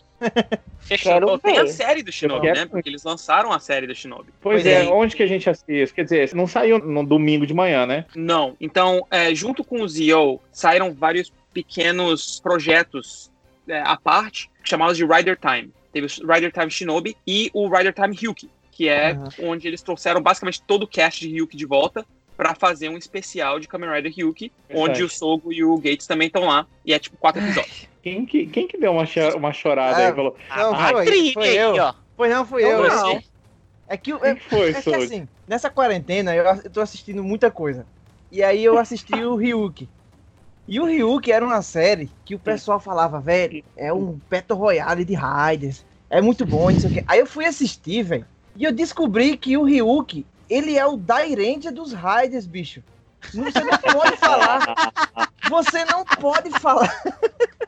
[0.79, 1.11] Fechou.
[1.13, 2.65] Quero tem a série do Shinobi, quero- né?
[2.65, 4.29] Porque eles lançaram a série do Shinobi.
[4.41, 4.89] Pois, Pois é, é.
[4.89, 5.93] onde que a gente assiste?
[5.93, 8.05] Quer dizer, não saiu no domingo de manhã, né?
[8.15, 8.55] Não.
[8.59, 13.31] Então, é, junto com o Zio, saíram vários pequenos projetos
[13.67, 15.71] é, à parte, chamados de Rider Time.
[15.91, 19.29] Teve o Rider Time Shinobi e o Rider Time Hyuki, que é Aham.
[19.43, 22.05] onde eles trouxeram basicamente todo o cast de Hyuki de volta
[22.37, 24.89] pra fazer um especial de Kamen Rider Hyuki, Verdade.
[24.91, 27.87] onde o Sogo e o Gates também estão lá, e é tipo quatro episódios.
[28.07, 29.03] Quem que, quem que deu uma,
[29.35, 30.37] uma chorada aí Ah, falou?
[30.55, 31.75] Não, Ah, foi, foi eu.
[31.75, 31.93] ó.
[32.15, 32.87] Foi não, fui eu.
[32.87, 33.21] não.
[33.89, 37.85] É que, que foi, é que assim, nessa quarentena eu, eu tô assistindo muita coisa.
[38.31, 39.89] E aí eu assisti o Ryuki.
[40.67, 45.05] E o Ryuki era uma série que o pessoal falava, velho, é um Battle Royale
[45.05, 45.85] de Raiders.
[46.09, 47.03] É muito bom, não sei o quê.
[47.07, 48.25] Aí eu fui assistir, velho.
[48.55, 52.81] E eu descobri que o Ryuki, ele é o Dairendia dos Raiders, bicho.
[53.33, 54.75] Você não pode falar.
[55.49, 57.03] Você não pode falar.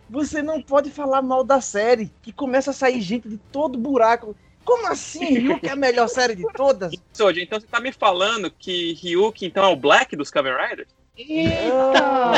[0.09, 2.11] Você não pode falar mal da série.
[2.21, 4.35] Que começa a sair gente de todo buraco.
[4.65, 5.25] Como assim?
[5.39, 6.91] Ryuk é a melhor série de todas?
[7.13, 10.87] Soji, então você tá me falando que Ryuk então é o Black dos Kamen Riders?
[11.17, 12.33] Eita!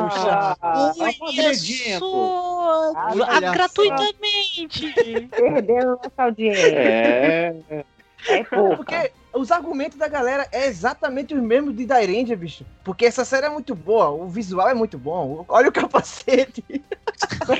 [1.33, 2.05] Isso!
[2.05, 3.51] Olha Ah, só.
[3.51, 4.93] gratuitamente!
[5.29, 6.67] Perdeu nossa audiência.
[6.77, 7.55] É.
[7.69, 8.43] É.
[8.43, 12.65] Porque os argumentos da galera é exatamente os mesmos de Dairendia, bicho.
[12.83, 15.45] Porque essa série é muito boa, o visual é muito bom.
[15.47, 16.63] Olha o capacete.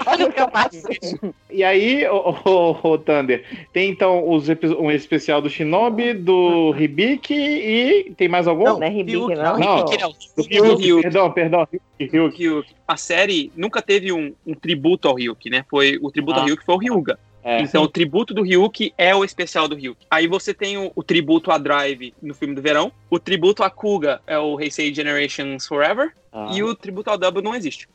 [0.08, 1.20] Olha o capacete.
[1.50, 4.48] E aí, o, o, o Thunder, tem então os
[4.80, 8.64] um especial do Shinobi, do Hibiki e tem mais algum?
[8.64, 9.58] Não, Não é Ribique, Ryuk, não.
[9.60, 9.86] não.
[9.86, 10.12] Que não.
[10.12, 11.02] do Ryuki, Ryuki.
[11.04, 11.68] perdão, perdão.
[12.00, 12.66] Ryuk.
[12.88, 15.64] A série nunca teve um, um tributo ao Ryuk, né?
[15.70, 16.42] Foi, o tributo Ah.
[16.42, 17.20] ao Ryuk foi o Ryuga.
[17.44, 17.62] É.
[17.62, 20.06] Então, o tributo do Ryuk é o especial do Ryuk.
[20.10, 22.92] Aí você tem o, o tributo a Drive no filme do verão.
[23.10, 26.12] O tributo a Kuga é o Heisei Generations Forever.
[26.32, 26.50] Ah.
[26.54, 27.90] E o tributo ao Double não existe.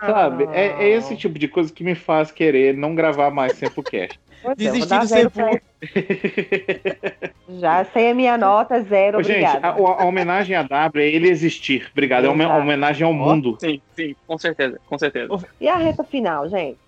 [0.00, 4.46] Sabe, é, é esse tipo de coisa que me faz querer não gravar mais é,
[4.46, 5.60] vou Desistir do pra-
[7.58, 11.28] Já sei a minha nota, zero, Ô, Gente, a, a homenagem a W é ele
[11.28, 11.88] existir.
[11.92, 12.26] Obrigado.
[12.26, 13.56] É uma homenagem ao mundo.
[13.60, 15.28] Sim, sim, com certeza, com certeza.
[15.60, 16.78] E a reta final, gente?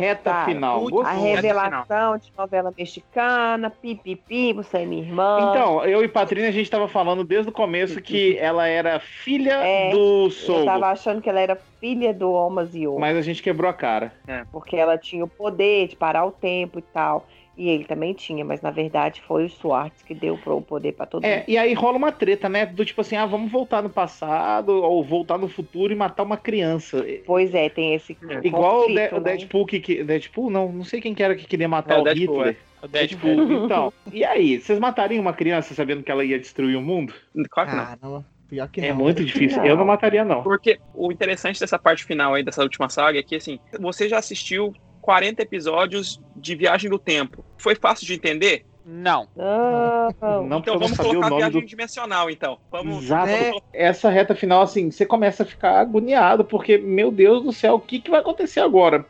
[0.00, 0.86] Reta final.
[1.04, 5.50] A revelação de novela mexicana, pipipi, você é minha irmã.
[5.50, 9.54] Então, eu e Patrícia, a gente tava falando desde o começo que ela era filha
[9.54, 10.64] É, do eu Sogo.
[10.64, 14.12] tava achando que ela era filha do Omazio, Mas a gente quebrou a cara.
[14.50, 17.26] porque ela tinha o poder de parar o tempo e tal.
[17.58, 21.06] E ele também tinha, mas na verdade foi o Swartz que deu o poder pra
[21.06, 21.44] todo É, mundo.
[21.48, 22.64] e aí rola uma treta, né?
[22.64, 26.36] Do tipo assim, ah, vamos voltar no passado ou voltar no futuro e matar uma
[26.36, 27.04] criança.
[27.26, 29.08] Pois é, tem esse Igual o, né?
[29.08, 30.04] Deadpool que, que.
[30.04, 32.56] Deadpool, não, não sei quem que era que queria matar É, o o, Deadpool, Hitler.
[32.80, 33.36] O Deadpool.
[33.36, 33.58] Deadpool.
[33.66, 34.60] Então, e aí?
[34.60, 37.12] Vocês matariam uma criança sabendo que ela ia destruir o mundo?
[37.50, 37.84] Claro que não.
[37.84, 38.96] Caramba, pior que É não.
[38.96, 39.58] muito difícil.
[39.58, 39.66] Não.
[39.66, 40.44] Eu não mataria, não.
[40.44, 44.18] Porque o interessante dessa parte final aí, dessa última saga, é que, assim, você já
[44.18, 47.44] assistiu 40 episódios de Viagem do Tempo.
[47.56, 48.64] Foi fácil de entender?
[48.84, 49.28] Não.
[49.36, 51.66] Não, Não, Então vamos sabia o colocar nome viagem do.
[51.66, 52.58] dimensional, então.
[52.70, 53.04] Vamos.
[53.04, 53.28] Exato.
[53.28, 53.52] É.
[53.72, 57.80] Essa reta final, assim, você começa a ficar agoniado, porque, meu Deus do céu, o
[57.80, 59.04] que, que vai acontecer agora?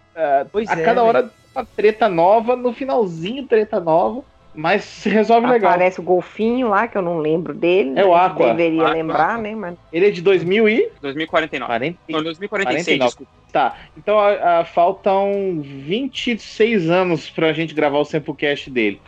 [0.51, 1.07] Pois a é, cada velho.
[1.07, 4.24] hora uma treta nova, no finalzinho treta nova,
[4.61, 5.70] mas se resolve legal.
[5.70, 7.92] Aparece o golfinho lá, que eu não lembro dele.
[7.96, 8.46] É o mas Aqua.
[8.48, 9.38] Deveria Aqua, lembrar, Aqua.
[9.42, 9.54] né?
[9.54, 10.90] Mas Ele é de 2040.
[11.00, 11.96] 2049.
[12.09, 13.06] Não, 2046, 49.
[13.06, 13.32] desculpa.
[13.52, 19.00] Tá, então a- a- faltam 26 anos pra gente gravar o Samplecast dele.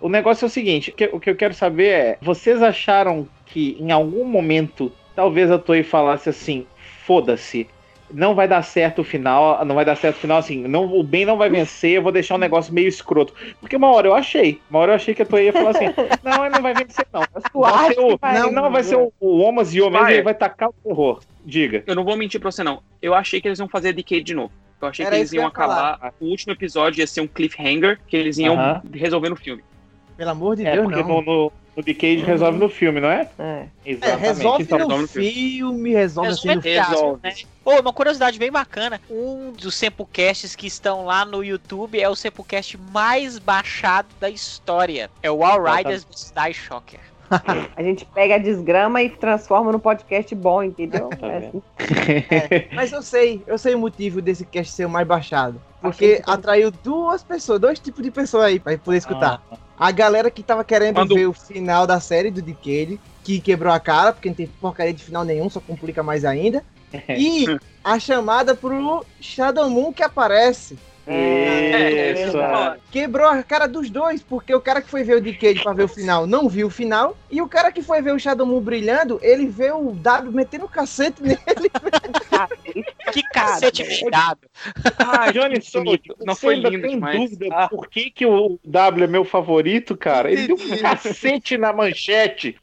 [0.00, 3.28] O negócio é o seguinte, o que, o que eu quero saber é, vocês acharam
[3.46, 6.66] que em algum momento, talvez a Toei falasse assim,
[7.04, 7.68] foda-se,
[8.12, 11.02] não vai dar certo o final, não vai dar certo o final, assim, não, o
[11.02, 13.34] bem não vai vencer, eu vou deixar um negócio meio escroto.
[13.60, 15.86] Porque uma hora eu achei, uma hora eu achei que a Toei ia falar assim,
[16.22, 17.22] não, ele não vai vencer não.
[17.54, 20.14] Vai ser o, que vai- não, não, vai ser o, o Omas e o Vai.
[20.14, 21.20] ele vai tacar o terror.
[21.44, 21.82] Diga.
[21.86, 22.82] Eu não vou mentir pra você, não.
[23.02, 24.52] Eu achei que eles iam fazer Decade de novo.
[24.80, 25.90] Eu achei Era que eles iam ia falar.
[25.94, 26.14] acabar.
[26.20, 28.82] O último episódio ia ser um cliffhanger que eles iam Aham.
[28.92, 29.62] resolver no filme.
[30.16, 31.02] Pelo amor de É, Deus, não.
[31.08, 33.28] no, no, no Decade resolve no filme, não é?
[33.38, 33.66] É.
[33.84, 36.78] É, resolve Então, no resolve no filme, resolve assim Resume no filme.
[36.78, 37.20] Resolve.
[37.22, 37.34] né?
[37.64, 39.00] Ô, uma curiosidade bem bacana.
[39.10, 45.10] Um dos Sempocasts que estão lá no YouTube é o Sempocast mais baixado da história.
[45.22, 47.00] É o All Riders vs Die Shocker.
[47.76, 51.08] A gente pega a desgrama e transforma num podcast bom, entendeu?
[51.08, 51.62] Tá É assim.
[52.74, 55.60] Mas eu sei, eu sei o motivo desse cast ser o mais baixado.
[55.80, 59.42] Porque atraiu duas pessoas, dois tipos de pessoas aí pra poder escutar.
[59.50, 59.56] Ah.
[59.76, 63.72] A galera que tava querendo Quando- ver o final da série do Decade, que quebrou
[63.72, 66.62] a cara, porque não tem porcaria de final nenhum, só complica mais ainda.
[67.08, 67.44] E
[67.82, 70.78] a chamada pro Shadow Moon que aparece.
[71.06, 72.76] É, Isso, é.
[72.90, 75.84] Quebrou a cara dos dois, porque o cara que foi ver o Decade pra ver
[75.84, 77.16] o final não viu o final.
[77.30, 80.64] E o cara que foi ver o Shadow Moon brilhando, ele vê o W metendo
[80.64, 81.38] o cacete nele.
[82.32, 82.48] Ah,
[83.12, 84.40] Que cacete fechado.
[84.98, 85.58] Ah, Johnny
[86.24, 87.30] Não foi lindo tem demais.
[87.30, 87.68] dúvida Ah.
[87.68, 90.30] por que, que o W é meu favorito, cara?
[90.32, 92.56] Ele deu um cacete na manchete.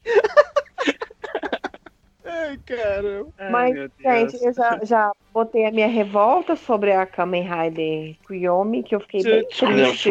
[2.32, 3.30] Ai, caramba.
[3.52, 3.92] Mas, Deus.
[4.32, 9.02] Gente, eu já, já botei a minha revolta sobre a Kamen Rider Kuyomi, que eu
[9.02, 10.10] fiquei bem triste.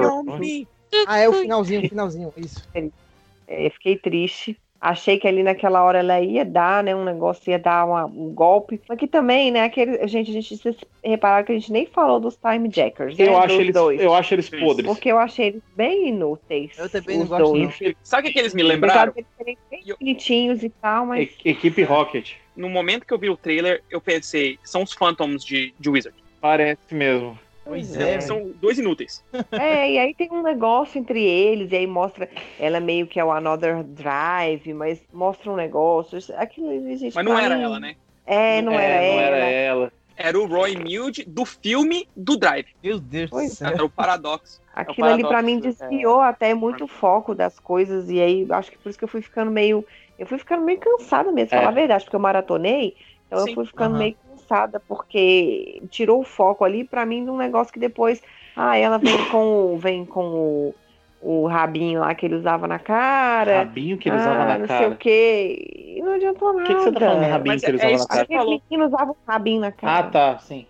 [1.06, 2.62] Ah, é o finalzinho, o finalzinho, isso.
[2.74, 4.60] É, eu fiquei triste.
[4.80, 6.96] Achei que ali naquela hora ela ia dar, né?
[6.96, 8.80] Um negócio ia dar uma- um golpe.
[8.88, 9.64] Mas que também, né?
[9.64, 10.74] Aquele, gente, a gente vocês
[11.04, 13.26] repararam que a gente nem falou dos Time Jackers, né?
[13.28, 14.00] Eu acho, dos eles, dois.
[14.00, 14.86] eu acho eles podres.
[14.86, 16.78] Porque eu achei eles bem inúteis.
[16.78, 17.78] Eu também não os gosto, dois.
[17.80, 17.92] não.
[18.02, 19.12] Sabe o que, que eles me lembraram?
[19.12, 21.28] deles serem bem eu- bonitinhos e tal, mas.
[21.44, 22.32] E- Equipe Rocket.
[22.56, 26.16] No momento que eu vi o trailer, eu pensei, são os Phantoms de, de Wizard.
[26.40, 27.38] Parece mesmo.
[27.64, 28.14] Pois É.
[28.14, 28.20] é.
[28.20, 29.22] São dois inúteis.
[29.52, 32.28] É, e aí tem um negócio entre eles, e aí mostra
[32.58, 36.18] ela meio que é o Another Drive, mas mostra um negócio.
[36.36, 37.94] Aquilo, gente, Mas não era ela, né?
[38.26, 39.22] É, não É, era não ela.
[39.22, 39.92] era ela.
[40.16, 42.66] era o Roy Milde do filme do Drive.
[42.82, 43.68] Meu Deus do céu.
[43.70, 44.60] Era o paradoxo.
[44.74, 48.08] Aquilo ali pra mim paradoxo, desviou até muito o foco das coisas.
[48.08, 49.84] E aí, acho que por isso que eu fui ficando meio.
[50.18, 51.58] Eu fui ficando meio cansada mesmo, É.
[51.58, 52.94] falar a verdade, porque eu maratonei.
[53.26, 53.50] Então Sim.
[53.50, 53.98] eu fui ficando Aham.
[53.98, 54.16] meio
[54.50, 58.20] cansada, porque tirou o foco ali pra mim de um negócio que depois.
[58.56, 60.74] Ah, ela vem com, o- vem com o,
[61.22, 63.58] o rabinho lá que ele usava na cara.
[63.58, 64.88] Rabinho que ele ah, usava na não sei cara.
[64.90, 65.94] o quê.
[65.96, 66.66] E não adiantou O nada.
[66.66, 68.22] que, que você tá falando de rabinho Mas que ele é usava na cara?
[68.22, 68.62] Aquele falou.
[68.70, 69.98] menino usava um rabinho na cara.
[69.98, 70.66] Ah, tá, sim.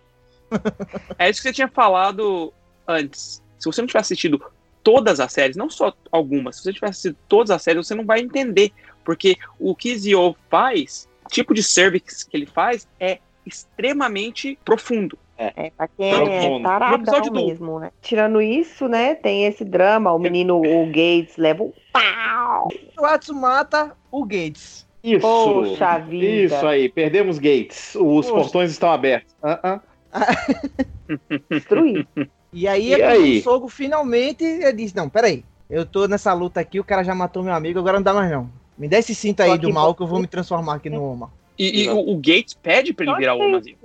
[1.18, 2.52] É isso que você tinha falado
[2.86, 3.42] antes.
[3.58, 4.42] Se você não tiver assistido
[4.82, 8.04] todas as séries, não só algumas, se você tiver assistido todas as séries, você não
[8.04, 8.72] vai entender.
[9.04, 13.18] Porque o que Zio faz, o tipo de service que ele faz, é
[13.50, 15.18] extremamente profundo.
[15.42, 16.60] É, pra quem Profundo.
[16.60, 17.90] é taradão mesmo, né?
[18.02, 22.68] Tirando isso, né, tem esse drama, o menino, o Gates, leva um pau.
[22.98, 24.86] O Atsumata, o Gates.
[25.02, 25.20] Isso.
[25.20, 26.54] Poxa vida.
[26.56, 27.94] Isso aí, perdemos gates.
[27.94, 28.32] Os Poxa.
[28.32, 29.34] portões estão abertos.
[29.42, 29.80] Ah, ah.
[31.50, 32.06] Destruir.
[32.52, 33.38] E aí, E é quando aí?
[33.38, 37.14] o Sogo finalmente ele disse: Não, peraí, eu tô nessa luta aqui, o cara já
[37.14, 38.50] matou meu amigo, agora não dá mais não.
[38.76, 41.30] Me dá esse cinto aí do mal que eu vou me transformar aqui no Oma.
[41.60, 43.76] E, e o, o Gates pede pra ele virar o Omazinho.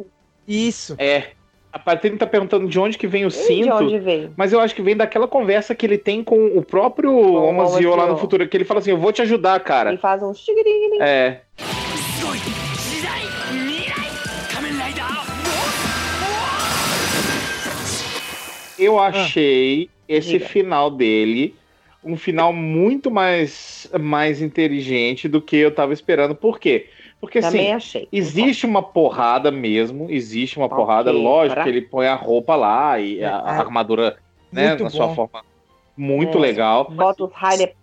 [0.47, 0.95] Isso.
[0.97, 1.31] É.
[1.73, 3.73] A Patrícia tá perguntando de onde que vem o E de cinto.
[3.73, 4.33] onde veio?
[4.37, 7.93] Mas eu acho que vem daquela conversa que ele tem com o próprio o Omazio
[7.93, 9.97] lá no futuro, que ele fala assim, eu vou te ajudar, Ele cara.
[9.97, 11.03] faz um xigrinho.
[11.03, 11.41] É.
[18.79, 20.45] Eu achei esse Diga.
[20.47, 21.55] final dele
[22.05, 26.35] um final muito mais, mais inteligente do que eu tava esperando.
[26.35, 26.87] Por quê?
[27.25, 28.07] Porque Também assim, achei.
[28.11, 32.55] Existe uma porrada mesmo, existe uma Ok, porrada, lógico pra- que ele põe a roupa
[32.55, 33.59] lá e a, a É.
[33.59, 34.17] armadura,
[34.51, 35.15] né, Muito na sua bom.
[35.15, 35.43] forma
[35.97, 36.41] muito É.
[36.41, 36.89] legal.
[36.91, 37.31] Bota os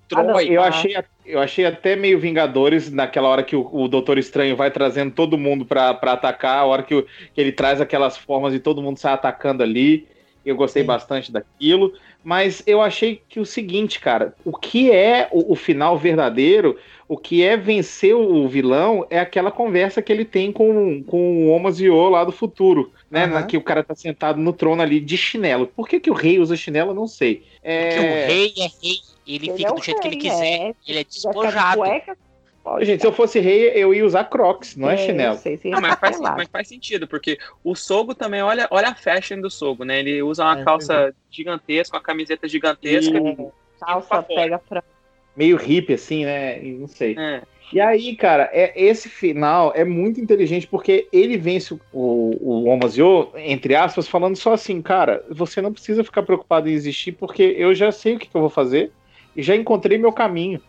[0.08, 0.48] Destrói.
[0.50, 0.94] Eu achei,
[1.24, 5.38] eu achei até meio Vingadores naquela hora que o, o Doutor Estranho vai trazendo todo
[5.38, 7.02] mundo pra, pra atacar, a hora que, o-
[7.34, 10.06] que ele traz aquelas formas e todo mundo sai atacando ali.
[10.44, 10.86] Eu gostei Sim.
[10.88, 11.92] bastante daquilo.
[12.22, 16.78] Mas eu achei que o seguinte, cara, o que é o, o final verdadeiro,
[17.12, 21.50] o que é vencer o vilão, é aquela conversa que ele tem com, com o
[21.50, 23.26] Omazio lá do futuro, né?
[23.26, 25.66] Na- que o cara tá sentado no trono ali de chinelo.
[25.66, 26.92] Por que, que o rei usa chinelo?
[26.92, 27.44] Eu não sei.
[27.62, 27.84] É...
[27.94, 30.46] Porque o rei é rei, ele, Ele fica é do jeito que ele rei, quiser.
[30.46, 30.74] é.
[30.88, 31.80] Ele é despojado.
[31.80, 32.16] cueca,
[32.64, 35.34] pode Gente, se eu fosse rei, eu ia usar crocs, não é, chinelo.
[35.34, 38.88] eu sei, Não, mas, ficar faz, mas faz sentido, porque o Sogo também, olha, olha
[38.88, 39.98] a fashion do Sogo, né?
[39.98, 43.18] Ele usa uma É, calça gigantesca, uma camiseta gigantesca.
[43.18, 43.46] E- É,
[43.80, 44.40] calça pra fora.
[44.40, 44.91] pega frango.
[45.36, 46.60] Meio hippie, assim, né?
[46.60, 47.16] Não sei.
[47.18, 47.42] É.
[47.72, 53.30] E aí, cara, é, esse final é muito inteligente porque ele vence o, o Omazio,
[53.34, 57.74] entre aspas, falando só assim, cara, você não precisa ficar preocupado em existir porque eu
[57.74, 58.92] já sei o que, que eu vou fazer
[59.34, 60.60] e já encontrei meu caminho.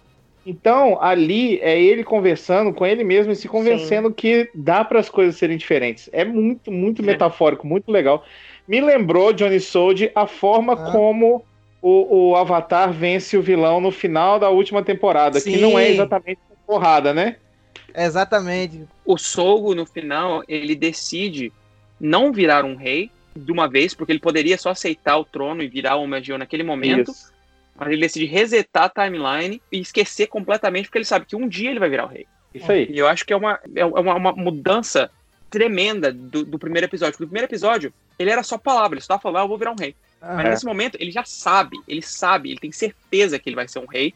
[0.45, 5.10] Então, ali é ele conversando com ele mesmo e se convencendo que dá para as
[5.10, 6.10] coisas serem diferentes.
[6.11, 7.07] É muito, muito Sim.
[7.07, 8.23] metafórico, muito legal.
[8.68, 10.91] Me lembrou, Johnny Sold, a forma Ah.
[10.91, 11.44] como
[11.84, 15.58] o, o Avatar vence o vilão no final da última temporada, que Sim.
[15.58, 17.36] não é exatamente porrada, né?
[17.94, 18.88] Exatamente.
[19.06, 21.52] O Sogo, no final, ele decide
[22.00, 25.68] não virar um rei de uma vez, porque ele poderia só aceitar o trono e
[25.68, 27.12] virar o Magio naquele momento.
[27.12, 27.34] Isso.
[27.76, 31.70] Mas ele decide resetar a timeline e esquecer completamente, porque ele sabe que um dia
[31.70, 32.26] ele vai virar o rei.
[32.56, 32.88] Isso aí.
[32.90, 35.12] E eu acho que é uma, é uma, uma mudança
[35.50, 37.14] tremenda do, do primeiro episódio.
[37.14, 39.58] Porque o primeiro episódio, ele era só palavra, ele só tava falando, ah, eu vou
[39.58, 39.96] virar um rei.
[40.24, 40.50] Mas É.
[40.52, 43.86] nesse momento, ele já sabe, ele sabe, ele tem certeza que ele vai ser um
[43.86, 44.14] rei,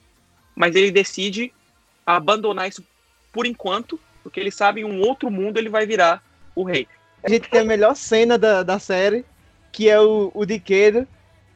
[0.55, 1.51] mas ele decide
[2.05, 2.83] abandonar isso
[3.33, 6.23] por enquanto, porque ele sabe em um outro mundo ele vai virar
[6.55, 6.87] o rei.
[7.21, 9.25] A gente tem a melhor cena da, da série,
[9.71, 11.05] que é o, o Diqueiro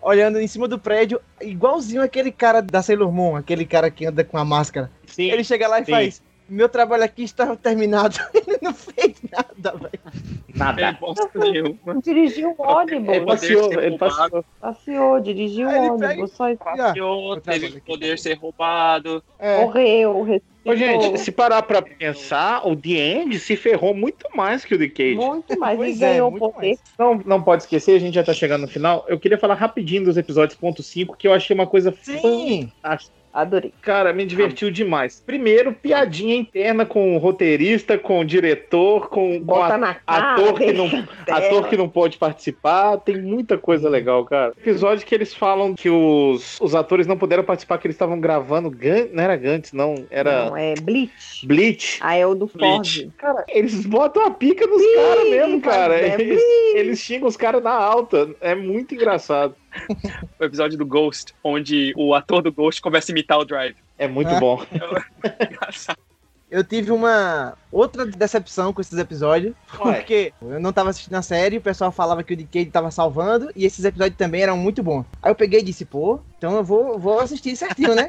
[0.02, 4.24] olhando em cima do prédio, igualzinho aquele cara da Sailor Moon, aquele cara que anda
[4.24, 4.92] com a máscara.
[5.06, 5.30] Sim.
[5.32, 5.92] Ele chega lá e Sim.
[5.92, 6.22] faz:
[6.52, 8.20] Meu trabalho aqui está terminado.
[8.36, 10.02] Ele não fez nada, velho.
[10.50, 10.94] Ele Nada.
[10.96, 11.80] construiu.
[12.04, 13.16] Dirigiu um ônibus.
[13.16, 14.46] Ele passeou, ele passeou.
[14.60, 16.32] Passeou, dirigiu ele um pega ônibus.
[16.34, 16.62] Só isso.
[16.62, 17.80] Passeou, teve aqui.
[17.80, 19.24] poder ser roubado.
[19.40, 20.74] É, Morreu, ressuscitou.
[20.74, 24.78] Ô, gente, se parar pra pensar, o The End se ferrou muito mais que o
[24.78, 25.16] The Cage.
[25.16, 25.78] Muito mais.
[25.78, 26.78] Pois e é, ganhou poder.
[27.00, 29.06] Não, não pode esquecer, a gente já tá chegando no final.
[29.08, 32.70] Eu queria falar rapidinho dos episódios ponto 5, que eu achei uma coisa sim.
[32.74, 33.21] fantástica.
[33.34, 33.74] Adorei.
[33.82, 35.22] Cara, me divertiu demais.
[35.26, 39.98] Primeiro, piadinha interna com o roteirista, com o diretor, com, com a- cara.
[40.06, 40.90] ator que não-
[41.30, 42.98] ator que não pode participar.
[42.98, 44.54] Tem muita coisa legal, cara.
[44.58, 48.70] Episódio que eles falam que os, os atores não puderam participar, que eles estavam gravando.
[48.70, 50.06] Gan- não era Gantz, não.
[50.10, 51.46] Era Não, é Bleach.
[51.46, 52.00] Bleach.
[52.02, 53.02] Ah, é o do Bleach.
[53.04, 53.12] Ford.
[53.18, 55.96] Cara, eles botam a pica nos caras mesmo, cara.
[56.00, 56.42] é Eles,
[56.76, 58.30] eles xingam os caras na alta.
[58.42, 59.56] É muito engraçado.
[60.40, 63.76] O episódio do Ghost, onde o ator do Ghost começa a imitar o Drive.
[63.98, 64.40] É muito Ah.
[64.40, 64.66] bom.
[65.52, 65.98] Engraçado.
[66.52, 69.94] eu tive uma outra decepção com esses episódios, Ué.
[69.96, 73.50] porque eu não tava assistindo a série, o pessoal falava que o Decade tava salvando,
[73.56, 75.06] e esses episódios também eram muito bons.
[75.22, 78.08] Aí eu peguei e disse, pô, então eu vou, vou assistir certinho, né?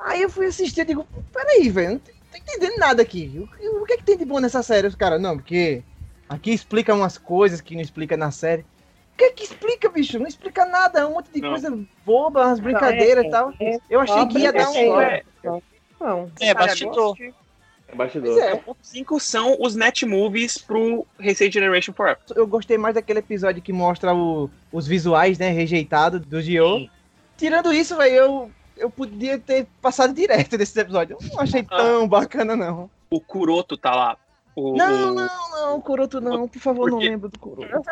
[0.00, 3.48] Aí eu fui assistir e digo, peraí, velho, não tô tô entendendo nada aqui.
[3.62, 4.88] O, o que é que tem de bom nessa série?
[4.88, 5.82] Os caras, não, porque
[6.28, 8.64] aqui explica umas coisas que não explica na série.
[9.14, 10.18] O que é que explica, bicho?
[10.18, 11.50] Não explica nada, é um monte de Não.
[11.50, 13.52] coisa boba, umas brincadeiras e tal.
[13.60, 15.62] é Eu achei que ia dar um.
[16.00, 16.30] Não.
[16.40, 17.16] É, bastidor.
[17.88, 18.38] É bastidor.
[18.40, 22.18] É, O 5 são os net movies pro Heisei Generation Forever.
[22.34, 26.78] eu gostei mais daquele episódio que mostra o- os visuais, né, rejeitados do Gio.
[26.78, 26.90] Sim.
[27.36, 31.16] Tirando isso, velho, eu, eu podia ter passado direto desse episódio.
[31.20, 32.90] Eu não achei tão bacana, não.
[33.10, 34.16] O Kuroto tá lá.
[34.56, 36.46] O, Não, o- não, não, Kuroto não.
[36.46, 37.64] Por favor, não Porque- lembro do.
[37.64, 37.82] Eu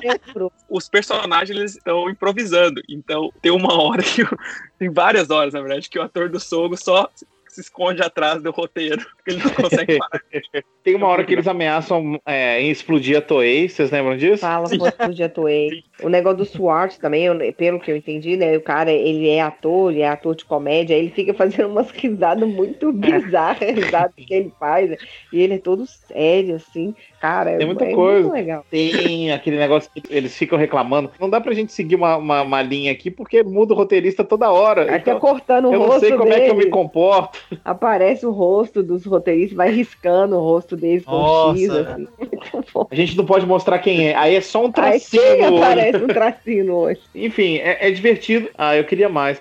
[0.00, 0.52] dentro.
[0.70, 2.80] Os personagens eles estão improvisando.
[2.88, 4.22] Então tem uma hora que.
[4.22, 4.38] o-
[4.78, 7.08] Tem várias horas, na verdade, que o ator do Sogo só
[7.48, 9.04] se esconde atrás do roteiro.
[9.16, 10.20] Porque ele não consegue parar.
[10.82, 14.40] Tem uma hora que eles ameaçam é, em explodir a Toei, vocês lembram disso?
[14.40, 15.84] Fala quantos dia atuei.
[16.02, 18.56] O negócio do SWAT também, eu- pelo que eu entendi, né?
[18.56, 21.88] O cara, ele é ator, ele é ator de comédia, aí ele fica fazendo umas
[21.90, 24.96] risadas muito bizarras, risadas que ele faz, né?
[25.32, 26.94] e ele é todo sério, assim.
[27.20, 28.22] Cara, é, Tem muita é coisa.
[28.22, 28.66] muito legal.
[28.68, 31.10] Tem aquele negócio que eles ficam reclamando.
[31.18, 34.50] Não dá pra gente seguir uma, uma, uma linha aqui porque muda o roteirista toda
[34.50, 34.82] hora.
[34.82, 37.38] Até Então, cortando o eu não rosto sei como é que eu me comporto.
[37.64, 41.56] aparece o rosto dos roteiristas, vai riscando o rosto deles com Nossa.
[41.58, 42.08] X, assim.
[42.90, 44.14] A gente não pode mostrar quem é.
[44.14, 45.22] Aí é só um Aí tracinho.
[45.22, 45.83] chega, no olho.
[45.88, 46.98] Aparece um tracinho olho.
[47.14, 48.48] Enfim, é, é divertido.
[48.56, 49.40] Ah, eu queria mais.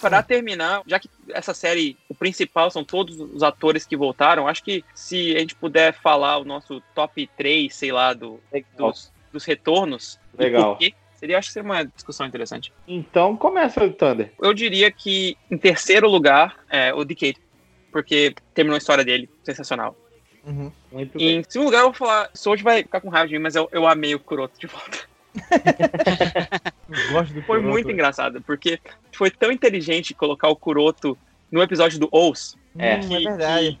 [0.00, 4.62] Pra terminar, já que essa série, o principal são todos os atores que voltaram, acho
[4.62, 8.40] que se a gente puder falar o nosso top 3, sei lá, do,
[8.76, 10.18] dos, dos retornos.
[10.38, 10.78] Legal.
[11.16, 12.72] Seria, acho que seria uma discussão interessante.
[12.86, 14.32] Então começa, Thunder.
[14.40, 17.38] Eu diria que, em terceiro lugar, é o Decade.
[17.96, 19.96] Porque terminou a história dele, sensacional.
[20.44, 20.70] Uhum.
[20.92, 21.36] Muito E bem.
[21.38, 22.28] em segundo lugar, eu vou falar.
[22.34, 24.98] Soji vai ficar com raiva de mim, mas eu, eu amei o Kuroto de volta.
[26.90, 28.78] Eu gosto do Foi muito engraçado, porque
[29.12, 31.16] foi tão inteligente colocar o Kuroto
[31.50, 32.54] no episódio do Ous.
[32.78, 32.98] É.
[32.98, 33.80] Que- é verdade.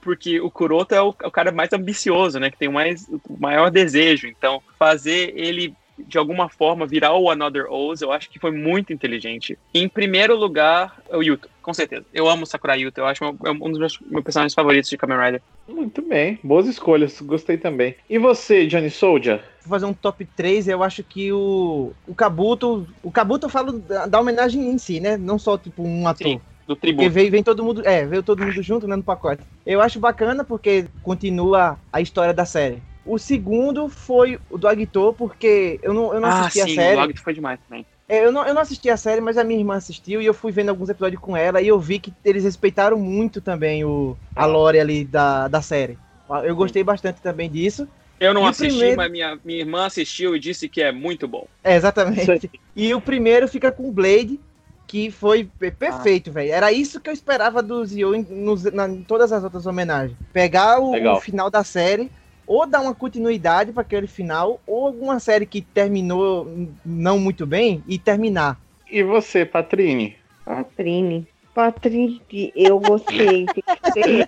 [0.00, 2.52] porque o Kuroto é o, é o cara mais ambicioso, né?
[2.52, 4.28] Que tem o, mais, o maior desejo.
[4.28, 5.74] Então, fazer ele,
[6.06, 9.58] de alguma forma, virar o Another Oz, eu acho que foi muito inteligente.
[9.74, 12.04] Em primeiro lugar, é o Yuto, com certeza.
[12.12, 14.96] Eu amo Sakura Yuto, eu acho meu- é um dos meus, meus personagens favoritos de
[14.96, 15.42] Kamen Rider.
[15.68, 16.38] Muito bem.
[16.42, 17.20] Boas escolhas.
[17.20, 17.94] Gostei também.
[18.08, 19.42] E você, Johnny Soldier?
[19.62, 22.86] Vou fazer um top 3, eu acho que o, o Kabuto.
[23.02, 25.16] O Kabuto eu falo da, da homenagem em si, né?
[25.18, 26.26] Não só tipo um ator.
[26.26, 27.10] Sim, Do Porque tributo.
[27.10, 27.86] veio, vem todo mundo.
[27.86, 29.42] É, veio todo mundo junto né, no pacote.
[29.66, 32.82] Eu acho bacana porque continua a história da série.
[33.10, 36.68] O segundo foi o do Agito, porque eu não, eu não ah, assisti sim, a
[36.68, 36.96] série.
[36.96, 37.86] o Logito foi demais também.
[38.08, 40.32] É, eu, não, eu não assisti a série, mas a minha irmã assistiu e eu
[40.34, 44.16] fui vendo alguns episódios com ela e eu vi que eles respeitaram muito também o,
[44.34, 45.98] a lore ali da, da série.
[46.44, 47.88] Eu gostei bastante também disso.
[48.20, 51.26] Eu não E assisti, primeiro- mas minha, minha irmã assistiu e disse que é muito
[51.28, 51.48] bom.
[51.62, 52.50] É, exatamente.
[52.74, 54.40] E o primeiro fica com o Blade,
[54.86, 56.52] que foi pe- perfeito, velho.
[56.52, 60.16] Era isso que eu esperava do Zio em, nos- na- em todas as outras homenagens.
[60.32, 62.12] Pegar o, o final da série,
[62.48, 66.50] ou dar uma continuidade para aquele final, ou alguma série que terminou
[66.84, 68.58] não muito bem e terminar.
[68.90, 70.16] E você, Patrine?
[70.44, 71.26] Patrine.
[71.54, 72.20] Patrine,
[72.56, 73.44] eu gostei.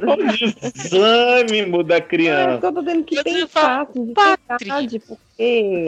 [0.02, 0.16] O
[0.70, 2.66] desânimo da criança.
[2.66, 4.64] eu tô tendo que Eu pensar, falo, assim, de Patrick.
[4.64, 5.84] verdade, porque...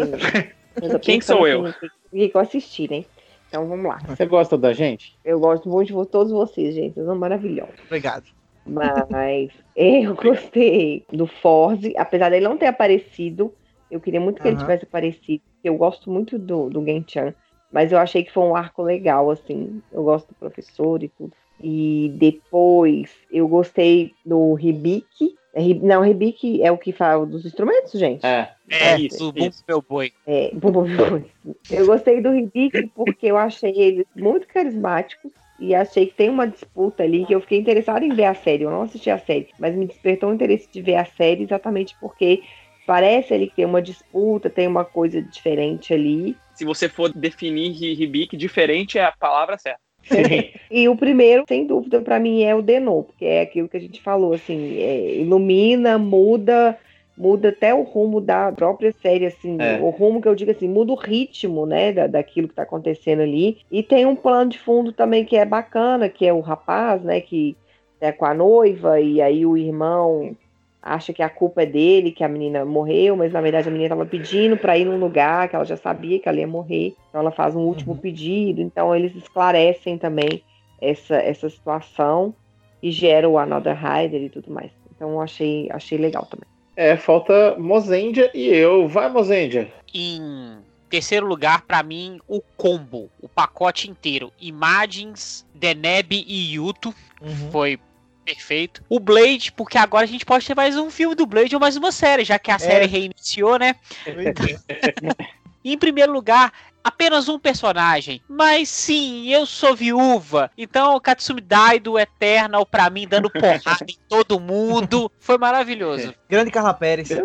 [0.80, 1.66] Eu Quem sou eu?
[1.66, 3.04] assim, O que que eu assisti, né?
[3.48, 3.98] Então vamos lá.
[4.08, 5.14] Você gosta da gente?
[5.24, 6.94] Eu gosto muito de todos vocês, gente.
[6.94, 7.74] Vocês são maravilhosos.
[7.86, 8.24] Obrigado.
[8.64, 13.54] Mas eu gostei do Forze, apesar dele não ter aparecido.
[13.90, 14.64] Eu queria muito que ele Aham.
[14.64, 15.42] tivesse aparecido.
[15.54, 17.34] porque Eu gosto muito do, do Gen-chan.
[17.70, 19.82] Mas eu achei que foi um arco legal, assim.
[19.90, 21.34] Eu gosto do professor e tudo.
[21.58, 25.38] E depois eu gostei do Hibiki.
[25.54, 28.24] É, não, Hibiki é o que fala dos instrumentos, gente.
[28.26, 28.54] É.
[28.70, 29.64] É, É, isso, isso.
[29.68, 30.12] Meu Boi.
[30.24, 31.54] É, bom, bom, bom.
[31.68, 35.32] eu gostei do Hibiki porque eu achei eles muito carismáticos
[35.62, 38.64] e achei que tem uma disputa ali que eu fiquei interessada em ver a série.
[38.64, 41.96] Eu não assisti a série, mas me despertou o interesse de ver a série exatamente
[42.00, 42.42] porque
[42.84, 46.36] parece ali que tem uma disputa, tem uma coisa diferente ali.
[46.54, 49.80] Se você for definir Hibiki, diferente é a palavra certa.
[50.02, 50.50] Sim.
[50.68, 53.80] E o primeiro, sem dúvida, pra mim é o Denon, porque é aquilo que a
[53.80, 56.78] gente falou, assim, é, ilumina, muda,
[57.22, 59.78] muda até o rumo da própria série, assim, É.
[59.80, 63.22] o rumo que eu digo assim, muda o ritmo, né, da, daquilo que tá acontecendo
[63.22, 63.58] ali.
[63.70, 67.20] E tem um plano de fundo também que é bacana, que é o rapaz, né,
[67.20, 67.56] que
[68.00, 70.36] é com a noiva, e aí o irmão
[70.82, 73.94] acha que a culpa é dele, que a menina morreu, mas na verdade a menina
[73.94, 76.96] estava pedindo para ir num lugar que ela já sabia que ela ia morrer.
[77.08, 77.98] Então ela faz um último uhum.
[77.98, 78.60] pedido.
[78.60, 80.42] Então eles esclarecem também
[80.80, 82.34] essa, essa situação
[82.82, 84.72] e gera o Another Rider e tudo mais.
[84.90, 86.51] Então achei, achei legal também.
[86.76, 88.88] É, falta Mozendia e eu.
[88.88, 89.72] Vai, Mozendia.
[89.92, 90.58] Em
[90.88, 94.32] terceiro lugar, para mim, o combo, o pacote inteiro.
[94.40, 96.94] Imagens, Deneb e Yuto.
[97.20, 97.50] Uhum.
[97.50, 97.78] Foi
[98.24, 98.82] perfeito.
[98.88, 101.76] O Blade, porque agora a gente pode ter mais um filme do Blade ou mais
[101.76, 102.58] uma série, já que a é.
[102.58, 103.74] série reiniciou, né?
[105.64, 106.52] em primeiro lugar,
[106.82, 108.22] apenas um personagem.
[108.28, 110.50] Mas sim, eu sou viúva.
[110.56, 115.10] Então, Katsumi Dai do Eternal, pra mim, dando porrada em todo mundo.
[115.18, 116.14] Foi maravilhoso.
[116.28, 117.08] Grande Carla Pérez.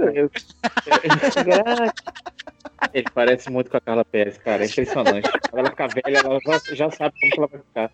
[2.94, 4.64] Ele parece muito com a Carla Pérez, cara.
[4.64, 5.30] É impressionante.
[5.52, 7.92] Ela fica velha, ela já, já sabe como ela vai ficar.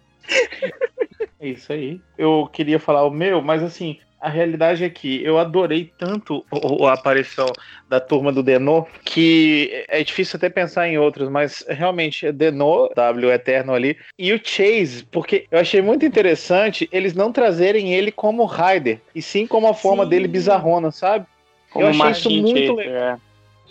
[1.40, 2.02] É isso aí.
[2.18, 6.46] Eu queria falar o meu, mas assim, a realidade é que eu adorei tanto
[6.88, 7.52] a aparição
[7.90, 13.30] da turma do Denô que é difícil até pensar em outros, mas realmente Denô, W
[13.34, 18.46] Eterno ali, e o Chase, porque eu achei muito interessante eles não trazerem ele como
[18.46, 20.12] Raider, e sim como a forma sim.
[20.12, 21.26] dele bizarrona, sabe?
[21.70, 22.96] Como eu achei isso muito legal.
[22.96, 23.18] É.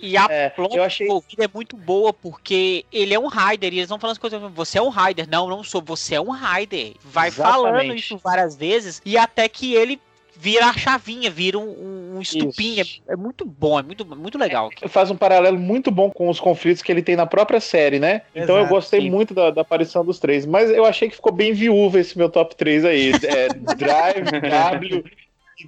[0.03, 1.07] E a é, plot achei...
[1.07, 4.43] envolvida é muito boa, porque ele é um Raider, e eles vão falando as coisas,
[4.53, 5.29] você é um Raider.
[5.31, 6.95] Não, não sou, você é um Raider.
[7.05, 7.63] Vai Exatamente.
[7.63, 10.01] falando isso várias vezes, e até que ele
[10.37, 12.85] vira a chavinha, vira um, um estupinha.
[13.07, 14.71] É, é, muito bom, é muito, muito legal.
[14.81, 17.99] É, faz um paralelo muito bom com os conflitos que ele tem na própria série,
[17.99, 18.23] né?
[18.35, 19.11] Exato, então eu gostei sim.
[19.11, 20.47] muito da, da, aparição dos três.
[20.47, 23.13] Mas eu achei que ficou bem viúva esse meu top 3 aí.
[23.13, 25.05] É, Drive, W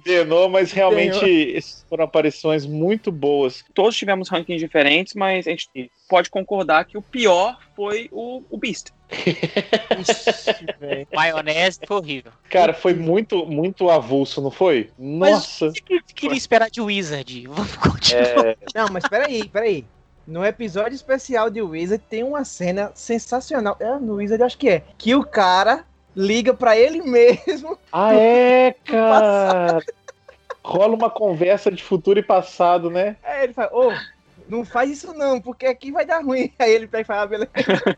[0.03, 1.59] Denou, mas realmente
[1.89, 3.63] foram aparições muito boas.
[3.73, 8.57] Todos tivemos rankings diferentes, mas a gente pode concordar que o pior foi o, o
[8.57, 8.91] Beast.
[11.13, 12.31] Maionese foi horrível.
[12.49, 14.89] Cara, foi muito, muito avulso, não foi?
[14.97, 15.67] Nossa.
[15.67, 17.47] Mas o que queria esperar de Wizard?
[17.47, 18.47] Vamos continuar.
[18.47, 18.57] É...
[18.73, 19.85] Não, mas peraí, peraí.
[20.27, 23.77] No episódio especial de Wizard tem uma cena sensacional.
[23.79, 24.83] É, no Wizard acho que é.
[24.97, 25.85] Que o cara
[26.15, 27.77] liga para ele mesmo.
[27.91, 29.79] Ah, é, cara!
[30.63, 33.17] Rola uma conversa de futuro e passado, né?
[33.23, 33.93] É, ele fala, ô, oh,
[34.49, 36.51] não faz isso não, porque aqui vai dar ruim.
[36.57, 37.51] Aí ele pega e fala, ah, beleza.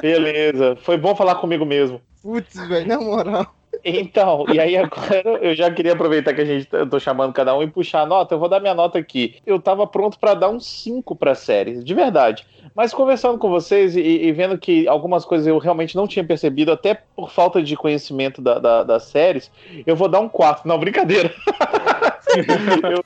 [0.00, 2.00] beleza, foi bom falar comigo mesmo.
[2.22, 3.54] Putz, velho, na moral.
[3.88, 7.56] Então, e aí agora eu já queria aproveitar que a gente eu tô chamando cada
[7.56, 8.34] um e puxar a nota.
[8.34, 9.36] Eu vou dar minha nota aqui.
[9.46, 12.46] Eu tava pronto para dar um 5 pra série, de verdade.
[12.74, 16.70] Mas conversando com vocês e, e, vendo que algumas coisas eu realmente não tinha percebido,
[16.70, 19.50] até por falta de conhecimento da, da, das séries,
[19.86, 20.68] eu vou dar um 4.
[20.68, 21.32] Não, brincadeira.
[22.84, 23.04] eu,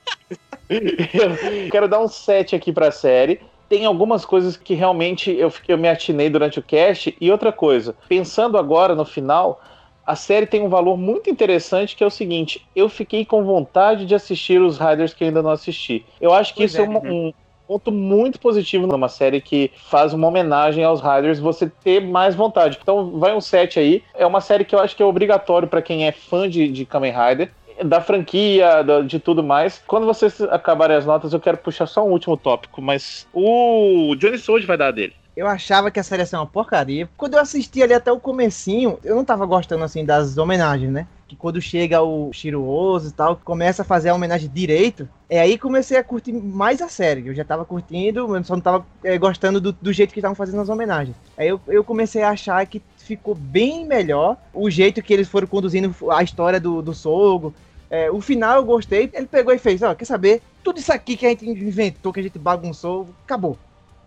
[0.69, 3.39] eu quero dar um 7 aqui pra série
[3.69, 7.15] tem algumas coisas que realmente eu, eu me atinei durante o cast.
[7.19, 9.59] E outra coisa, pensando agora no final,
[10.05, 14.05] a série tem um valor muito interessante que é o seguinte: eu fiquei com vontade
[14.05, 16.05] de assistir os Riders que ainda não assisti.
[16.19, 16.97] Eu acho que pois isso é, é um,
[17.27, 17.33] um,
[17.67, 22.77] ponto muito positivo numa série que faz uma homenagem aos Riders, você ter mais vontade.
[22.81, 24.03] Então, vai um set aí.
[24.13, 26.85] É uma série que eu acho que é obrigatório para quem é fã de, de
[26.85, 27.51] Kamen Rider
[27.83, 29.81] da franquia, de tudo mais.
[29.87, 34.37] Quando vocês acabarem as notas, eu quero puxar só um último tópico, mas o Johnny
[34.37, 35.13] Sold vai dar dele.
[35.35, 37.09] Eu achava que a série ia ser uma porcaria.
[37.17, 41.07] Quando eu assisti ali até o comecinho, eu não tava gostando assim das homenagens, né?
[41.27, 42.63] Que quando chega o Shiro
[43.03, 46.87] e tal, começa a fazer a homenagem direito, é aí comecei a curtir mais a
[46.87, 47.27] série.
[47.27, 50.35] Eu já tava curtindo, mas só não tava é, gostando do, do, jeito que estavam
[50.35, 51.15] fazendo as homenagens.
[51.35, 55.47] Aí eu, eu comecei a achar que ficou bem melhor o jeito que eles foram
[55.47, 57.55] conduzindo a história do, do Sogo.
[57.89, 59.09] É, o final eu gostei.
[59.11, 60.43] Ele pegou e fez: Ó, quer saber?
[60.63, 63.57] Tudo isso aqui que a gente inventou, que a gente bagunçou, acabou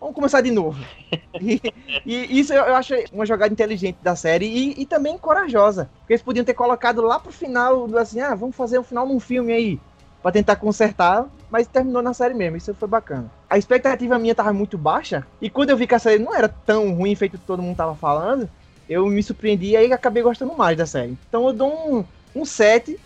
[0.06, 0.78] vamos começar de novo.
[1.38, 1.60] E,
[2.06, 5.90] e isso eu, acho uma jogada inteligente da série e, e, também corajosa.
[5.98, 9.20] Porque eles podiam ter colocado lá pro final, assim, ah, vamos fazer um final num
[9.20, 9.80] filme aí,
[10.22, 13.30] pra tentar consertar, mas terminou na série mesmo, isso foi bacana.
[13.50, 16.48] A expectativa minha tava muito baixa, e quando eu vi que a série não era
[16.48, 18.48] tão ruim feito que todo mundo tava falando,
[18.88, 21.18] eu me surpreendi e aí acabei gostando mais da série.
[21.28, 22.04] Então eu dou um,
[22.34, 22.98] um 7,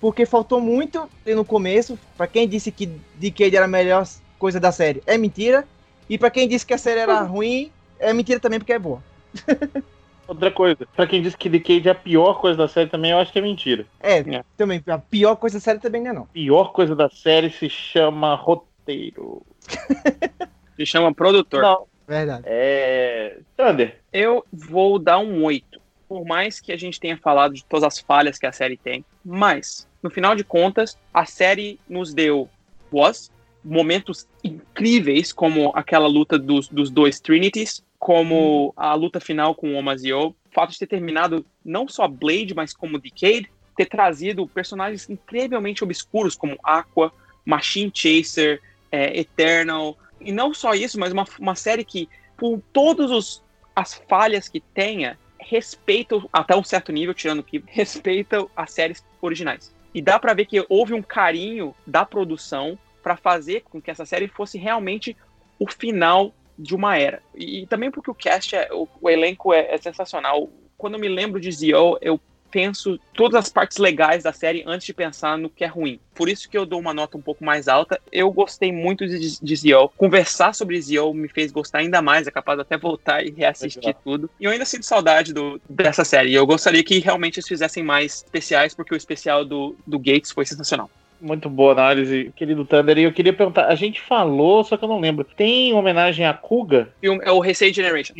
[0.00, 1.98] porque faltou muito no começo.
[2.16, 4.06] para quem disse que Decade era a melhor
[4.38, 5.66] coisa da série, é mentira.
[6.08, 9.02] E para quem disse que a série era ruim, é mentira também porque é boa.
[10.26, 13.18] Outra coisa, pra quem disse que Decade é a pior coisa da série também, eu
[13.18, 13.86] acho que é mentira.
[14.00, 16.26] É, é, também, a pior coisa da série também não é não.
[16.26, 19.42] Pior coisa da série se chama roteiro.
[20.76, 21.62] se chama produtor.
[21.62, 21.86] Não.
[22.06, 22.42] Verdade.
[22.46, 23.38] É.
[23.56, 24.00] Thunder.
[24.12, 25.80] Eu vou dar um 8.
[26.08, 29.04] Por mais que a gente tenha falado de todas as falhas que a série tem,
[29.24, 32.48] mas, no final de contas, a série nos deu
[32.90, 33.30] voz,
[33.64, 39.76] momentos incríveis, como aquela luta dos, dos dois Trinities, como a luta final com o
[39.76, 40.28] Omazio.
[40.28, 45.82] O fato de ter terminado não só Blade, mas como Decade, ter trazido personagens incrivelmente
[45.82, 47.12] obscuros como Aqua,
[47.44, 48.60] Machine Chaser,
[48.92, 53.42] é, Eternal, e não só isso, mas uma, uma série que, por todas
[53.74, 59.74] as falhas que tenha, respeita até um certo nível, tirando que respeita as séries originais.
[59.94, 64.06] E dá para ver que houve um carinho da produção para fazer com que essa
[64.06, 65.14] série fosse realmente
[65.58, 67.22] o final de uma era.
[67.34, 70.48] E, e também porque o cast, é, o, o elenco é, é, sensacional.
[70.78, 72.18] Quando eu me lembro de Zio, eu
[72.50, 76.00] penso todas as partes legais da série antes de pensar no que é ruim.
[76.14, 78.00] Por isso que eu dou uma nota um pouco mais alta.
[78.10, 79.90] Eu gostei muito de, de Zio.
[79.98, 82.26] Conversar sobre Zio me fez gostar ainda mais.
[82.26, 84.30] É capaz de até voltar e reassistir é tudo.
[84.40, 86.32] E eu ainda sinto saudade do, dessa série.
[86.32, 90.46] Eu gostaria que realmente eles fizessem mais especiais, porque o especial do, do Gates foi
[90.46, 90.88] sensacional
[91.24, 92.98] muito boa análise, querido Thunder.
[92.98, 95.24] E eu queria perguntar, a gente falou, só que eu não lembro.
[95.24, 96.90] Tem homenagem a Kuga?
[97.02, 98.14] É o Heisei Generation.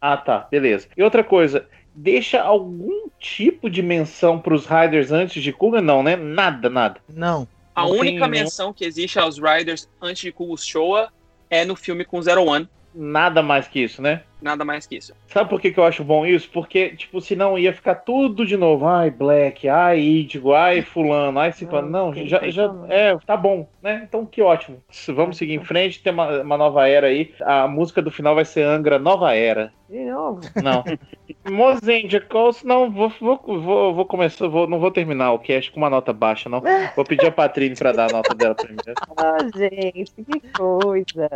[0.00, 0.88] Ah, tá, beleza.
[0.96, 5.80] E outra coisa, deixa algum tipo de menção para os Riders antes de Kuga?
[5.80, 6.14] Não, né?
[6.16, 7.00] Nada, nada.
[7.08, 7.48] Não.
[7.74, 8.74] A não única menção nenhum...
[8.74, 11.08] que existe aos Riders antes de Kuga Showa
[11.48, 12.68] é no filme com Zero One.
[12.94, 14.22] Nada mais que isso, né?
[14.42, 15.14] Nada mais que isso.
[15.28, 16.50] Sabe por que, que eu acho bom isso?
[16.50, 18.86] Porque, tipo, senão ia ficar tudo de novo.
[18.86, 21.88] Ai, Black, ai, Idigo, ai, Fulano, ai, Ciclano.
[21.88, 24.02] Não, não já, já é, tá bom, né?
[24.06, 24.82] Então que ótimo.
[25.08, 27.32] Vamos seguir em frente, tem uma, uma nova era aí.
[27.40, 29.72] A música do final vai ser Angra Nova Era.
[29.88, 30.40] De novo?
[30.62, 30.82] Não.
[31.50, 35.78] Mozendia Calls, não, vou, vou, vou, vou começar, vou, não vou terminar o cast com
[35.78, 36.62] uma nota baixa, não.
[36.94, 38.94] Vou pedir a Patrícia pra dar a nota dela primeiro.
[39.16, 41.28] Ah, gente, que coisa.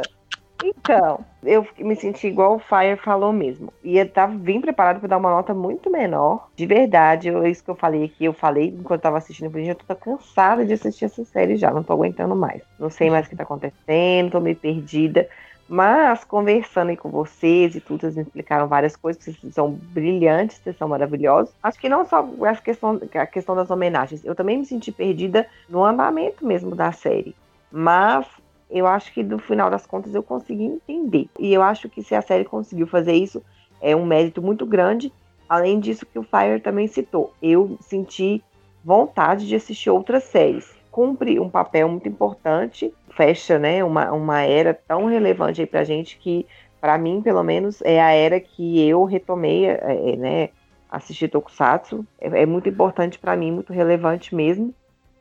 [0.65, 3.73] Então, eu me senti igual o Fire falou mesmo.
[3.85, 6.49] E eu tava bem preparado para dar uma nota muito menor.
[6.57, 9.75] De verdade, eu, isso que eu falei aqui, eu falei enquanto tava assistindo, eu já
[9.75, 12.63] tô cansada de assistir essa série já, não tô aguentando mais.
[12.79, 15.29] Não sei mais o que tá acontecendo, tô meio perdida.
[15.69, 20.59] Mas, conversando aí com vocês e tudo, vocês me explicaram várias coisas, vocês são brilhantes,
[20.59, 21.53] vocês são maravilhosos.
[21.61, 25.47] Acho que não só a questão, a questão das homenagens, eu também me senti perdida
[25.69, 27.35] no andamento mesmo da série.
[27.71, 28.27] Mas
[28.71, 31.29] eu acho que no final das contas eu consegui entender.
[31.39, 33.43] E eu acho que se a série conseguiu fazer isso,
[33.81, 35.13] é um mérito muito grande.
[35.49, 38.43] Além disso que o Fire também citou, eu senti
[38.85, 40.75] vontade de assistir outras séries.
[40.91, 46.19] Cumpre um papel muito importante, fecha né, uma, uma era tão relevante aí pra gente
[46.19, 46.47] que,
[46.81, 50.49] para mim, pelo menos, é a era que eu retomei, é, é né,
[50.91, 52.05] assistir Tokusatsu.
[52.21, 54.75] É, é muito importante para mim, muito relevante mesmo.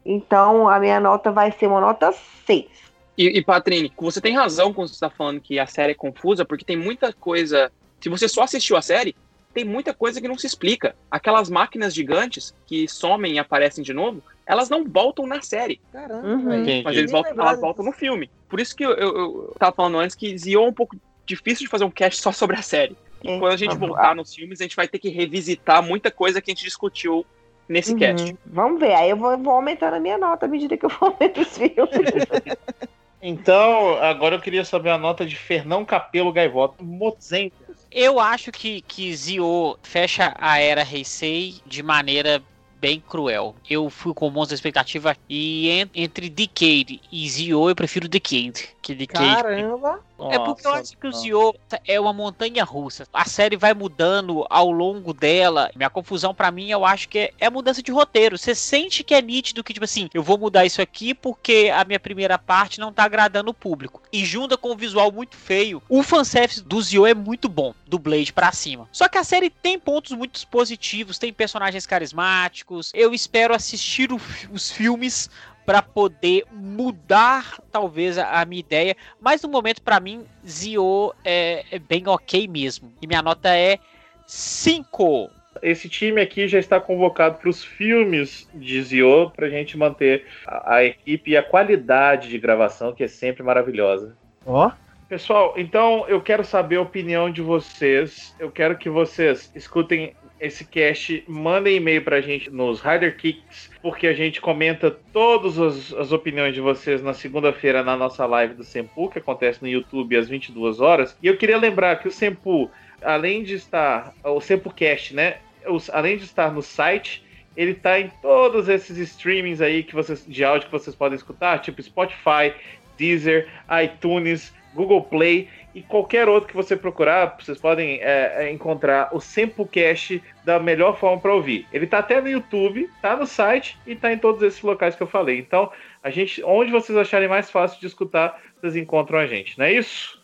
[0.04, 2.12] Então, a minha nota vai ser uma nota
[2.46, 2.85] 6
[3.18, 6.44] e, e Patrine, você tem razão quando você está falando que a série é confusa,
[6.44, 7.72] porque tem muita coisa.
[8.00, 9.16] Se você só assistiu a série,
[9.54, 10.96] tem muita coisa que não se explica.
[11.10, 15.80] Aquelas máquinas gigantes que somem e aparecem de novo, elas não voltam na série.
[15.94, 16.84] Caramba, uhum.
[16.84, 18.30] Mas eles voltam, elas voltam no filme.
[18.50, 21.66] Por isso que eu, eu, eu tava falando antes que Zio é um pouco difícil
[21.66, 22.98] de fazer um cast só sobre a série.
[23.24, 23.40] É.
[23.40, 26.52] Quando a gente voltar nos filmes, a gente vai ter que revisitar muita coisa que
[26.52, 27.26] a gente discutiu
[27.68, 28.00] nesse uhum.
[28.00, 28.38] cast.
[28.46, 31.16] Vamos ver, aí eu vou, vou aumentando a minha nota à medida que eu for
[31.18, 32.90] ver os filmes.
[33.22, 36.84] Então, agora eu queria saber a nota de Fernão Capelo Gaivota.
[36.84, 37.52] Mozen.
[37.92, 42.42] Eu acho que, que Zio fecha a era Heisei de maneira
[42.80, 43.56] bem cruel.
[43.70, 48.70] Eu fui com monstro da expectativa e entre Decade e Zio eu prefiro Decade.
[48.82, 50.00] Que Decade Caramba!
[50.32, 51.54] É porque eu acho que o Zio
[51.86, 53.06] é uma montanha russa.
[53.14, 55.70] A série vai mudando ao longo dela.
[55.76, 58.38] Minha confusão para mim, eu acho que é, é mudança de roteiro.
[58.38, 61.84] Você sente que é nítido que, tipo assim, eu vou mudar isso aqui porque a
[61.84, 64.02] minha primeira parte não tá agradando o público.
[64.12, 65.82] E junta com um visual muito feio.
[65.90, 68.88] O fanservice do Zio é muito bom, do Blade para cima.
[68.92, 72.92] Só que a série tem pontos muito positivos, tem personagens carismáticos.
[72.94, 74.20] Eu espero assistir o,
[74.52, 75.30] os filmes
[75.66, 81.80] para poder mudar talvez a, minha ideia, mas no momento para mim Zio é, é,
[81.80, 82.94] bem ok mesmo.
[83.02, 83.80] E minha nota é
[84.28, 85.30] 5.
[85.62, 90.26] Esse time aqui já está convocado para os filmes de Zio para a gente manter
[90.46, 94.16] a, a, equipe e a qualidade de gravação que é sempre maravilhosa.
[94.46, 94.68] Ó.
[94.68, 94.86] Oh.
[95.08, 98.36] Pessoal, então eu quero saber a opinião de vocês.
[98.40, 104.08] Eu quero que vocês escutem esse cast, mandem e-mail pra gente nos Rider Kicks, porque
[104.08, 108.64] a gente comenta todas as, as opiniões de vocês na segunda-feira na nossa live do
[108.64, 111.18] Sempu, que acontece no YouTube às 22 horas.
[111.24, 112.70] E eu queria lembrar que o Sempu,
[113.02, 115.38] além de estar, o Sempocast, né,
[115.68, 117.24] os, além de estar no site,
[117.56, 121.60] ele está em todos esses streamings aí que vocês, de áudio que vocês podem escutar,
[121.60, 122.54] tipo Spotify,
[122.98, 123.48] Deezer,
[123.84, 129.20] iTunes, Google Play e qualquer outro que você procurar, vocês podem é, é encontrar o
[129.20, 131.68] Sempocast da melhor forma para ouvir.
[131.74, 135.04] Ele tá até no YouTube, tá no site e tá em todos esses locais que
[135.04, 135.38] eu falei.
[135.38, 135.70] Então,
[136.02, 139.74] a gente, onde vocês acharem mais fácil de escutar, vocês encontram a gente, não é
[139.74, 140.18] isso?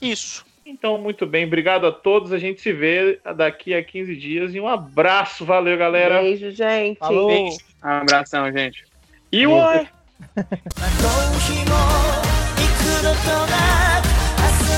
[0.00, 0.46] Isso.
[0.64, 2.32] Então, muito bem, obrigado a todos.
[2.32, 5.44] A gente se vê daqui a 15 dias e um abraço.
[5.44, 6.22] Valeu, galera.
[6.22, 6.98] Beijo, gente.
[6.98, 7.26] Falou.
[7.26, 7.58] Beijo.
[7.82, 8.84] Um abração, gente.
[9.32, 9.88] E oi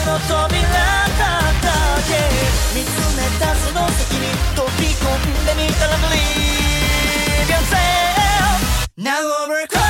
[0.04, 0.60] の扉
[1.16, 1.24] 叩
[2.08, 2.12] け
[2.78, 9.85] 見つめたその先に飛び込んでみたら Believe yourself Now overcome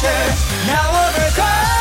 [0.00, 1.77] church now overcome.